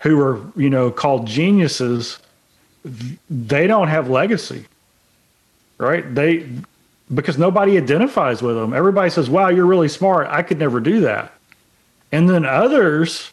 who 0.02 0.20
are 0.20 0.41
you 0.56 0.70
know 0.70 0.91
called 0.91 1.26
geniuses 1.26 2.20
they 3.30 3.68
don't 3.68 3.88
have 3.88 4.10
legacy 4.10 4.66
right 5.78 6.14
they 6.16 6.47
because 7.14 7.38
nobody 7.38 7.78
identifies 7.78 8.41
with 8.41 8.56
them 8.56 8.74
everybody 8.74 9.10
says 9.10 9.30
wow 9.30 9.49
you're 9.49 9.66
really 9.66 9.89
smart 9.89 10.28
i 10.28 10.41
could 10.41 10.60
never 10.60 10.80
do 10.80 11.02
that 11.02 11.34
and 12.12 12.30
then 12.30 12.45
others 12.45 13.32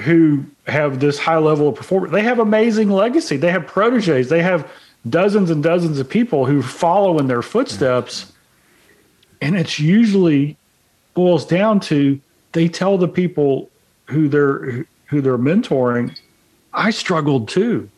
who 0.00 0.44
have 0.66 1.00
this 1.00 1.18
high 1.18 1.38
level 1.38 1.68
of 1.68 1.74
performance, 1.74 2.12
they 2.12 2.22
have 2.22 2.38
amazing 2.38 2.90
legacy. 2.90 3.36
They 3.36 3.50
have 3.50 3.66
proteges. 3.66 4.28
They 4.28 4.42
have 4.42 4.70
dozens 5.08 5.50
and 5.50 5.62
dozens 5.62 5.98
of 5.98 6.08
people 6.08 6.44
who 6.44 6.62
follow 6.62 7.18
in 7.18 7.28
their 7.28 7.42
footsteps. 7.42 8.32
And 9.40 9.56
it's 9.56 9.78
usually 9.78 10.56
boils 11.14 11.46
down 11.46 11.80
to 11.80 12.20
they 12.52 12.68
tell 12.68 12.98
the 12.98 13.08
people 13.08 13.70
who 14.06 14.28
they're 14.28 14.86
who 15.06 15.20
they're 15.20 15.38
mentoring, 15.38 16.16
I 16.72 16.90
struggled 16.90 17.48
too. 17.48 17.88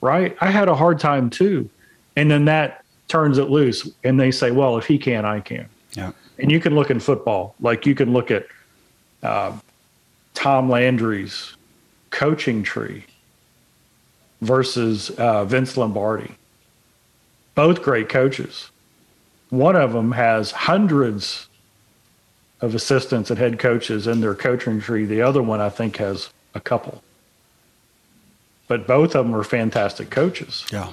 Right? 0.00 0.36
I 0.40 0.50
had 0.50 0.68
a 0.68 0.74
hard 0.74 0.98
time 1.00 1.30
too. 1.30 1.68
And 2.16 2.30
then 2.30 2.46
that 2.46 2.84
turns 3.08 3.38
it 3.38 3.50
loose 3.50 3.88
and 4.04 4.18
they 4.18 4.30
say, 4.30 4.50
well, 4.50 4.78
if 4.78 4.86
he 4.86 4.98
can, 4.98 5.24
I 5.24 5.40
can. 5.40 5.68
Yeah. 5.92 6.12
And 6.38 6.50
you 6.50 6.60
can 6.60 6.74
look 6.74 6.90
in 6.90 7.00
football, 7.00 7.54
like 7.60 7.86
you 7.86 7.94
can 7.94 8.12
look 8.12 8.30
at 8.30 8.46
uh, 9.22 9.56
Tom 10.34 10.68
Landry's 10.68 11.54
coaching 12.10 12.62
tree 12.62 13.04
versus 14.42 15.10
uh, 15.10 15.44
Vince 15.44 15.76
Lombardi. 15.76 16.34
Both 17.54 17.82
great 17.82 18.08
coaches. 18.08 18.70
One 19.48 19.76
of 19.76 19.92
them 19.92 20.12
has 20.12 20.50
hundreds 20.50 21.48
of 22.60 22.74
assistants 22.74 23.30
and 23.30 23.38
head 23.38 23.58
coaches 23.58 24.06
in 24.06 24.20
their 24.20 24.34
coaching 24.34 24.80
tree. 24.80 25.04
The 25.04 25.22
other 25.22 25.42
one, 25.42 25.60
I 25.60 25.68
think, 25.68 25.96
has 25.98 26.30
a 26.54 26.60
couple. 26.60 27.02
But 28.68 28.86
both 28.86 29.14
of 29.14 29.26
them 29.26 29.34
are 29.34 29.44
fantastic 29.44 30.10
coaches. 30.10 30.66
Yeah. 30.72 30.92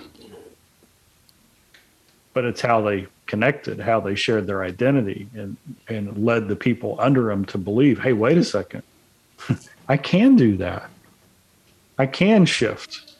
But 2.33 2.45
it's 2.45 2.61
how 2.61 2.81
they 2.81 3.07
connected, 3.25 3.79
how 3.79 3.99
they 3.99 4.15
shared 4.15 4.47
their 4.47 4.63
identity 4.63 5.27
and, 5.33 5.57
and 5.87 6.25
led 6.25 6.47
the 6.47 6.55
people 6.55 6.95
under 6.99 7.27
them 7.27 7.45
to 7.45 7.57
believe, 7.57 7.99
hey, 7.99 8.13
wait 8.13 8.37
a 8.37 8.43
second, 8.43 8.83
I 9.87 9.97
can 9.97 10.35
do 10.35 10.57
that. 10.57 10.89
I 11.97 12.05
can 12.05 12.45
shift. 12.45 13.15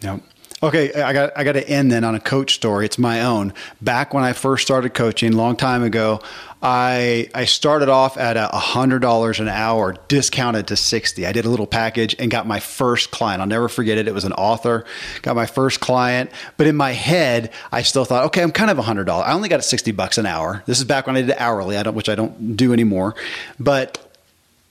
Yep. 0.00 0.20
Okay, 0.62 0.94
I 0.94 1.12
got 1.12 1.32
I 1.36 1.44
got 1.44 1.52
to 1.52 1.68
end 1.68 1.92
then 1.92 2.04
on 2.04 2.14
a 2.14 2.20
coach 2.20 2.54
story. 2.54 2.86
It's 2.86 2.98
my 2.98 3.22
own. 3.22 3.52
Back 3.82 4.14
when 4.14 4.24
I 4.24 4.32
first 4.32 4.64
started 4.64 4.94
coaching, 4.94 5.32
long 5.32 5.56
time 5.56 5.82
ago, 5.82 6.22
I 6.62 7.28
I 7.34 7.44
started 7.44 7.90
off 7.90 8.16
at 8.16 8.38
a 8.38 8.46
hundred 8.48 9.00
dollars 9.00 9.40
an 9.40 9.48
hour, 9.48 9.94
discounted 10.08 10.68
to 10.68 10.76
sixty. 10.76 11.26
I 11.26 11.32
did 11.32 11.44
a 11.44 11.50
little 11.50 11.66
package 11.66 12.16
and 12.18 12.30
got 12.30 12.46
my 12.46 12.60
first 12.60 13.10
client. 13.10 13.42
I'll 13.42 13.46
never 13.46 13.68
forget 13.68 13.98
it. 13.98 14.08
It 14.08 14.14
was 14.14 14.24
an 14.24 14.32
author. 14.32 14.86
Got 15.20 15.36
my 15.36 15.46
first 15.46 15.80
client, 15.80 16.30
but 16.56 16.66
in 16.66 16.76
my 16.76 16.92
head, 16.92 17.52
I 17.70 17.82
still 17.82 18.06
thought, 18.06 18.24
okay, 18.26 18.42
I'm 18.42 18.52
kind 18.52 18.70
of 18.70 18.78
a 18.78 18.82
hundred 18.82 19.04
dollars. 19.04 19.26
I 19.28 19.34
only 19.34 19.50
got 19.50 19.62
sixty 19.64 19.92
bucks 19.92 20.16
an 20.16 20.24
hour. 20.24 20.62
This 20.64 20.78
is 20.78 20.84
back 20.84 21.06
when 21.06 21.16
I 21.16 21.22
did 21.22 21.34
hourly. 21.36 21.76
I 21.76 21.82
don't, 21.82 21.94
which 21.94 22.08
I 22.08 22.14
don't 22.14 22.56
do 22.56 22.72
anymore, 22.72 23.14
but 23.60 23.98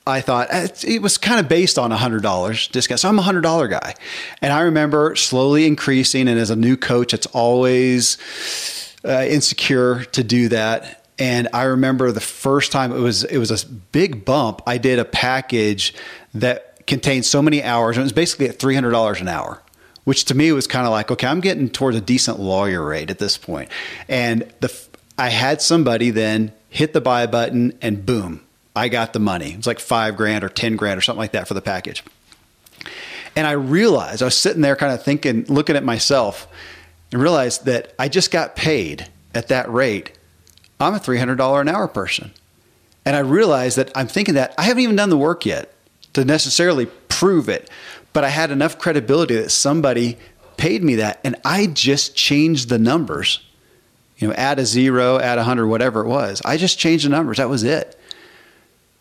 I 0.06 0.22
thought 0.22 0.48
eh, 0.52 0.68
it 0.86 1.02
was 1.02 1.18
kind 1.18 1.40
of 1.40 1.48
based 1.48 1.80
on 1.80 1.92
a 1.92 1.98
hundred 1.98 2.24
dollars 2.24 2.68
discount. 2.68 3.00
So 3.00 3.10
I'm 3.10 3.20
a 3.20 3.24
hundred 3.24 3.42
dollar 3.42 3.68
guy. 3.68 3.96
And 4.42 4.52
I 4.52 4.62
remember 4.62 5.16
slowly 5.16 5.66
increasing. 5.66 6.28
And 6.28 6.40
as 6.40 6.50
a 6.50 6.56
new 6.56 6.76
coach, 6.76 7.14
it's 7.14 7.28
always 7.28 8.18
uh, 9.06 9.26
insecure 9.28 10.04
to 10.06 10.24
do 10.24 10.50
that. 10.50 11.06
And 11.20 11.48
I 11.54 11.64
remember 11.64 12.12
the 12.12 12.20
first 12.20 12.72
time 12.72 12.92
it 12.92 13.00
was, 13.00 13.24
it 13.24 13.38
was 13.38 13.52
a 13.52 13.66
big 13.68 14.26
bump. 14.26 14.62
I 14.66 14.78
did 14.78 15.00
a 15.00 15.06
package 15.06 15.94
that 16.34 16.86
contained 16.86 17.26
so 17.26 17.42
many 17.42 17.64
hours. 17.64 17.96
And 17.96 18.02
it 18.02 18.06
was 18.06 18.14
basically 18.14 18.50
at 18.50 18.60
$300 18.60 19.22
an 19.22 19.28
hour 19.28 19.62
which 20.04 20.26
to 20.26 20.36
me 20.36 20.52
was 20.52 20.68
kind 20.68 20.86
of 20.86 20.92
like, 20.92 21.12
okay, 21.12 21.28
I'm 21.28 21.40
getting 21.40 21.70
towards 21.70 21.96
a 21.96 22.02
decent 22.02 22.40
lawyer 22.40 22.86
rate 22.86 23.10
at 23.10 23.20
this 23.20 23.38
point. 23.38 23.70
And 24.08 24.42
the, 24.60 24.74
I 25.18 25.30
had 25.30 25.62
somebody 25.62 26.10
then 26.10 26.52
hit 26.70 26.94
the 26.94 27.02
buy 27.02 27.26
button 27.26 27.78
and 27.82 28.06
boom, 28.06 28.42
I 28.76 28.90
got 28.90 29.14
the 29.14 29.20
money. 29.20 29.52
It 29.52 29.58
was 29.58 29.68
like 29.68 29.80
five 29.80 30.18
grand 30.18 30.44
or 30.44 30.50
10 30.50 30.76
grand 30.76 30.98
or 30.98 31.02
something 31.02 31.20
like 31.20 31.34
that 31.34 31.48
for 31.48 31.54
the 31.54 31.62
package. 31.62 32.04
And 33.36 33.48
I 33.48 33.52
realized, 33.52 34.22
I 34.22 34.26
was 34.26 34.38
sitting 34.38 34.62
there 34.62 34.76
kind 34.76 34.94
of 34.94 35.04
thinking, 35.04 35.46
looking 35.48 35.76
at 35.76 35.84
myself, 35.84 36.48
and 37.12 37.22
realized 37.22 37.66
that 37.66 37.94
I 37.98 38.10
just 38.10 38.32
got 38.32 38.56
paid 38.56 39.10
at 39.34 39.48
that 39.48 39.72
rate. 39.72 40.18
I'm 40.80 40.94
a 40.94 41.00
$300 41.00 41.62
an 41.62 41.70
hour 41.70 41.88
person. 41.88 42.32
And 43.06 43.16
I 43.16 43.20
realized 43.20 43.78
that 43.78 43.92
I'm 43.96 44.08
thinking 44.08 44.36
that 44.36 44.54
I 44.58 44.64
haven't 44.64 44.84
even 44.84 44.96
done 44.96 45.10
the 45.10 45.18
work 45.18 45.46
yet 45.46 45.74
to 46.14 46.24
necessarily 46.26 46.88
prove 47.10 47.50
it, 47.50 47.70
but 48.14 48.24
I 48.24 48.30
had 48.30 48.52
enough 48.52 48.80
credibility 48.80 49.36
that 49.36 49.50
somebody 49.50 50.18
paid 50.58 50.84
me 50.84 50.96
that. 50.96 51.20
And 51.24 51.36
I 51.44 51.68
just 51.68 52.16
changed 52.16 52.70
the 52.70 52.80
numbers. 52.80 53.46
You 54.18 54.28
know, 54.28 54.34
add 54.36 54.60
a 54.60 54.66
zero, 54.66 55.20
add 55.20 55.38
a 55.38 55.44
hundred, 55.44 55.68
whatever 55.68 56.02
it 56.02 56.08
was. 56.08 56.42
I 56.46 56.58
just 56.58 56.80
changed 56.80 57.06
the 57.06 57.10
numbers. 57.10 57.38
That 57.38 57.50
was 57.50 57.64
it. 57.64 58.00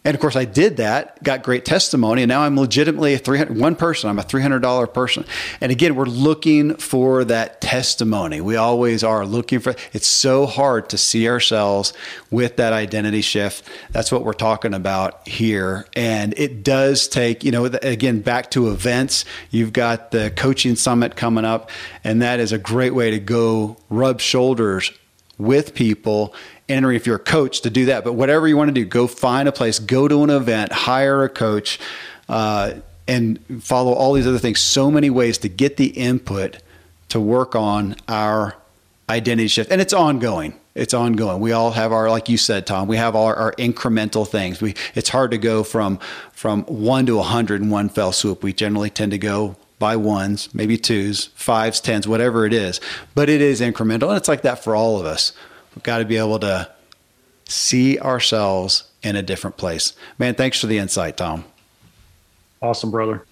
And 0.05 0.17
of 0.17 0.21
course, 0.21 0.35
I 0.35 0.45
did 0.45 0.79
that, 0.79 1.23
got 1.23 1.45
great 1.45 1.65
testimony, 1.65 2.23
and 2.23 2.29
now 2.29 2.43
I'm 2.43 2.59
legitimately 2.59 3.15
a 3.15 3.19
300, 3.19 3.57
one 3.57 3.77
person. 3.77 4.11
I'm 4.11 4.19
a 4.19 4.25
$300 4.25 4.93
person. 4.93 5.25
And 5.61 5.71
again, 5.71 5.95
we're 5.95 6.07
looking 6.07 6.75
for 6.75 7.25
that 7.25 7.61
testimony. 7.61 8.41
We 8.41 8.57
always 8.57 9.05
are 9.05 9.25
looking 9.25 9.61
for 9.61 9.77
it's 9.93 10.09
so 10.09 10.47
hard 10.47 10.89
to 10.89 10.99
see 10.99 11.29
ourselves 11.29 11.93
with 12.33 12.57
that 12.57 12.73
identity 12.73 13.21
shift. 13.21 13.69
That's 13.93 14.11
what 14.11 14.25
we're 14.25 14.33
talking 14.33 14.75
about 14.75 15.27
here. 15.29 15.87
And 15.95 16.35
it 16.37 16.65
does 16.65 17.07
take, 17.07 17.45
you 17.45 17.53
know, 17.53 17.67
again, 17.67 18.23
back 18.23 18.51
to 18.53 18.71
events. 18.71 19.25
You've 19.51 19.73
got 19.73 20.11
the 20.11 20.33
coaching 20.35 20.75
summit 20.75 21.15
coming 21.15 21.45
up, 21.45 21.71
and 22.03 22.21
that 22.23 22.41
is 22.41 22.51
a 22.51 22.59
great 22.59 22.93
way 22.95 23.13
to 23.13 23.21
go 23.21 23.77
rub 23.89 24.21
shoulders 24.21 24.91
with 25.43 25.75
people 25.75 26.35
entering 26.69 26.97
if 26.97 27.07
you're 27.07 27.17
a 27.17 27.19
coach 27.19 27.61
to 27.63 27.71
do 27.71 27.87
that. 27.87 28.05
But 28.05 28.15
whatever 28.15 28.49
you 28.49 28.57
want 28.57 28.69
to 28.69 28.75
do, 28.75 28.85
go 28.85 29.07
find 29.07 29.49
a 29.49 29.53
place, 29.53 29.79
go 29.79 30.09
to 30.09 30.23
an 30.23 30.31
event, 30.31 30.73
hire 30.73 31.25
a 31.25 31.29
coach, 31.29 31.79
uh, 32.29 32.75
and 33.09 33.39
follow 33.63 33.93
all 33.93 34.13
these 34.13 34.27
other 34.27 34.39
things. 34.39 34.61
So 34.61 34.91
many 34.91 35.11
ways 35.11 35.39
to 35.39 35.49
get 35.49 35.77
the 35.77 35.89
input 35.89 36.59
to 37.09 37.21
work 37.21 37.55
on 37.55 37.97
our 38.09 38.57
identity 39.11 39.49
shift, 39.49 39.71
and 39.71 39.81
it's 39.81 39.93
ongoing. 39.93 40.55
It's 40.75 40.95
ongoing. 40.95 41.41
We 41.41 41.53
all 41.53 41.73
have 41.73 41.93
our, 41.93 42.09
like 42.09 42.31
you 42.31 42.39
said, 42.39 42.67
Tom. 42.67 42.89
We 42.89 42.97
have 42.97 43.15
our, 43.15 43.37
our 43.37 43.53
incremental 43.57 44.27
things. 44.27 44.63
We 44.63 44.75
it's 44.95 45.11
hard 45.11 45.31
to 45.33 45.39
go 45.39 45.63
from 45.65 45.99
from 46.33 46.63
one 46.63 47.05
to 47.07 47.19
a 47.19 47.23
hundred 47.23 47.61
in 47.61 47.69
one 47.69 47.91
fell 47.91 48.13
swoop. 48.13 48.43
We 48.43 48.55
generally 48.55 48.89
tend 48.89 49.13
to 49.13 49.19
go 49.19 49.57
by 49.83 49.97
ones, 49.97 50.49
maybe 50.55 50.79
twos, 50.79 51.27
fives, 51.35 51.81
tens, 51.81 52.07
whatever 52.07 52.47
it 52.47 52.53
is. 52.53 52.81
But 53.17 53.29
it 53.29 53.41
is 53.41 53.61
incremental, 53.61 54.11
and 54.11 54.17
it's 54.17 54.29
like 54.29 54.43
that 54.43 54.63
for 54.63 54.77
all 54.77 55.01
of 55.01 55.05
us. 55.05 55.33
We've 55.75 55.83
got 55.83 55.99
to 55.99 56.05
be 56.05 56.17
able 56.19 56.39
to 56.39 56.71
see 57.49 57.99
ourselves 57.99 58.85
in 59.03 59.17
a 59.17 59.23
different 59.23 59.57
place. 59.57 59.95
Man, 60.21 60.37
thanks 60.37 60.61
for 60.61 60.69
the 60.69 60.79
insight, 60.79 61.17
Tom. 61.17 61.45
Awesome, 62.63 62.93
brother. 62.93 63.27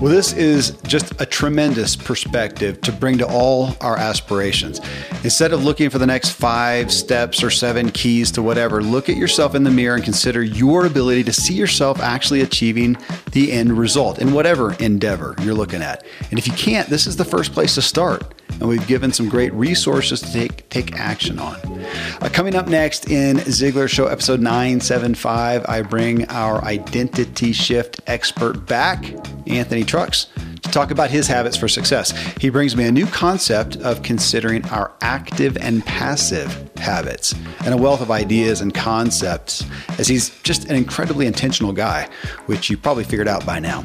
Well, 0.00 0.12
this 0.12 0.32
is 0.32 0.78
just 0.82 1.20
a 1.20 1.26
tremendous 1.26 1.96
perspective 1.96 2.80
to 2.82 2.92
bring 2.92 3.18
to 3.18 3.26
all 3.26 3.74
our 3.80 3.96
aspirations. 3.96 4.80
Instead 5.24 5.52
of 5.52 5.64
looking 5.64 5.90
for 5.90 5.98
the 5.98 6.06
next 6.06 6.30
five 6.30 6.92
steps 6.92 7.42
or 7.42 7.50
seven 7.50 7.90
keys 7.90 8.30
to 8.32 8.42
whatever, 8.42 8.80
look 8.80 9.08
at 9.08 9.16
yourself 9.16 9.56
in 9.56 9.64
the 9.64 9.72
mirror 9.72 9.96
and 9.96 10.04
consider 10.04 10.40
your 10.40 10.86
ability 10.86 11.24
to 11.24 11.32
see 11.32 11.54
yourself 11.54 11.98
actually 11.98 12.42
achieving 12.42 12.96
the 13.32 13.50
end 13.50 13.76
result 13.76 14.20
in 14.20 14.32
whatever 14.32 14.74
endeavor 14.74 15.34
you're 15.42 15.52
looking 15.52 15.82
at. 15.82 16.06
And 16.30 16.38
if 16.38 16.46
you 16.46 16.52
can't, 16.52 16.88
this 16.88 17.08
is 17.08 17.16
the 17.16 17.24
first 17.24 17.52
place 17.52 17.74
to 17.74 17.82
start. 17.82 18.34
And 18.60 18.68
we've 18.68 18.86
given 18.86 19.12
some 19.12 19.28
great 19.28 19.52
resources 19.52 20.20
to 20.20 20.32
take, 20.32 20.68
take 20.68 20.94
action 20.94 21.38
on. 21.38 21.56
Uh, 22.20 22.28
coming 22.32 22.54
up 22.54 22.68
next 22.68 23.08
in 23.10 23.36
Ziglar 23.38 23.88
Show 23.88 24.06
episode 24.06 24.40
975, 24.40 25.64
I 25.68 25.82
bring 25.82 26.28
our 26.28 26.62
identity 26.64 27.52
shift 27.52 28.00
expert 28.06 28.66
back, 28.66 29.14
Anthony 29.46 29.84
Trucks, 29.84 30.26
to 30.62 30.70
talk 30.70 30.90
about 30.90 31.10
his 31.10 31.26
habits 31.26 31.56
for 31.56 31.68
success. 31.68 32.10
He 32.40 32.50
brings 32.50 32.76
me 32.76 32.84
a 32.84 32.92
new 32.92 33.06
concept 33.06 33.76
of 33.76 34.02
considering 34.02 34.64
our 34.66 34.92
active 35.00 35.56
and 35.56 35.84
passive 35.84 36.70
habits 36.76 37.34
and 37.64 37.74
a 37.74 37.76
wealth 37.76 38.00
of 38.00 38.10
ideas 38.10 38.60
and 38.60 38.74
concepts, 38.74 39.64
as 39.98 40.08
he's 40.08 40.30
just 40.42 40.68
an 40.68 40.76
incredibly 40.76 41.26
intentional 41.26 41.72
guy, 41.72 42.08
which 42.46 42.70
you 42.70 42.76
probably 42.76 43.04
figured 43.04 43.28
out 43.28 43.44
by 43.46 43.58
now. 43.58 43.84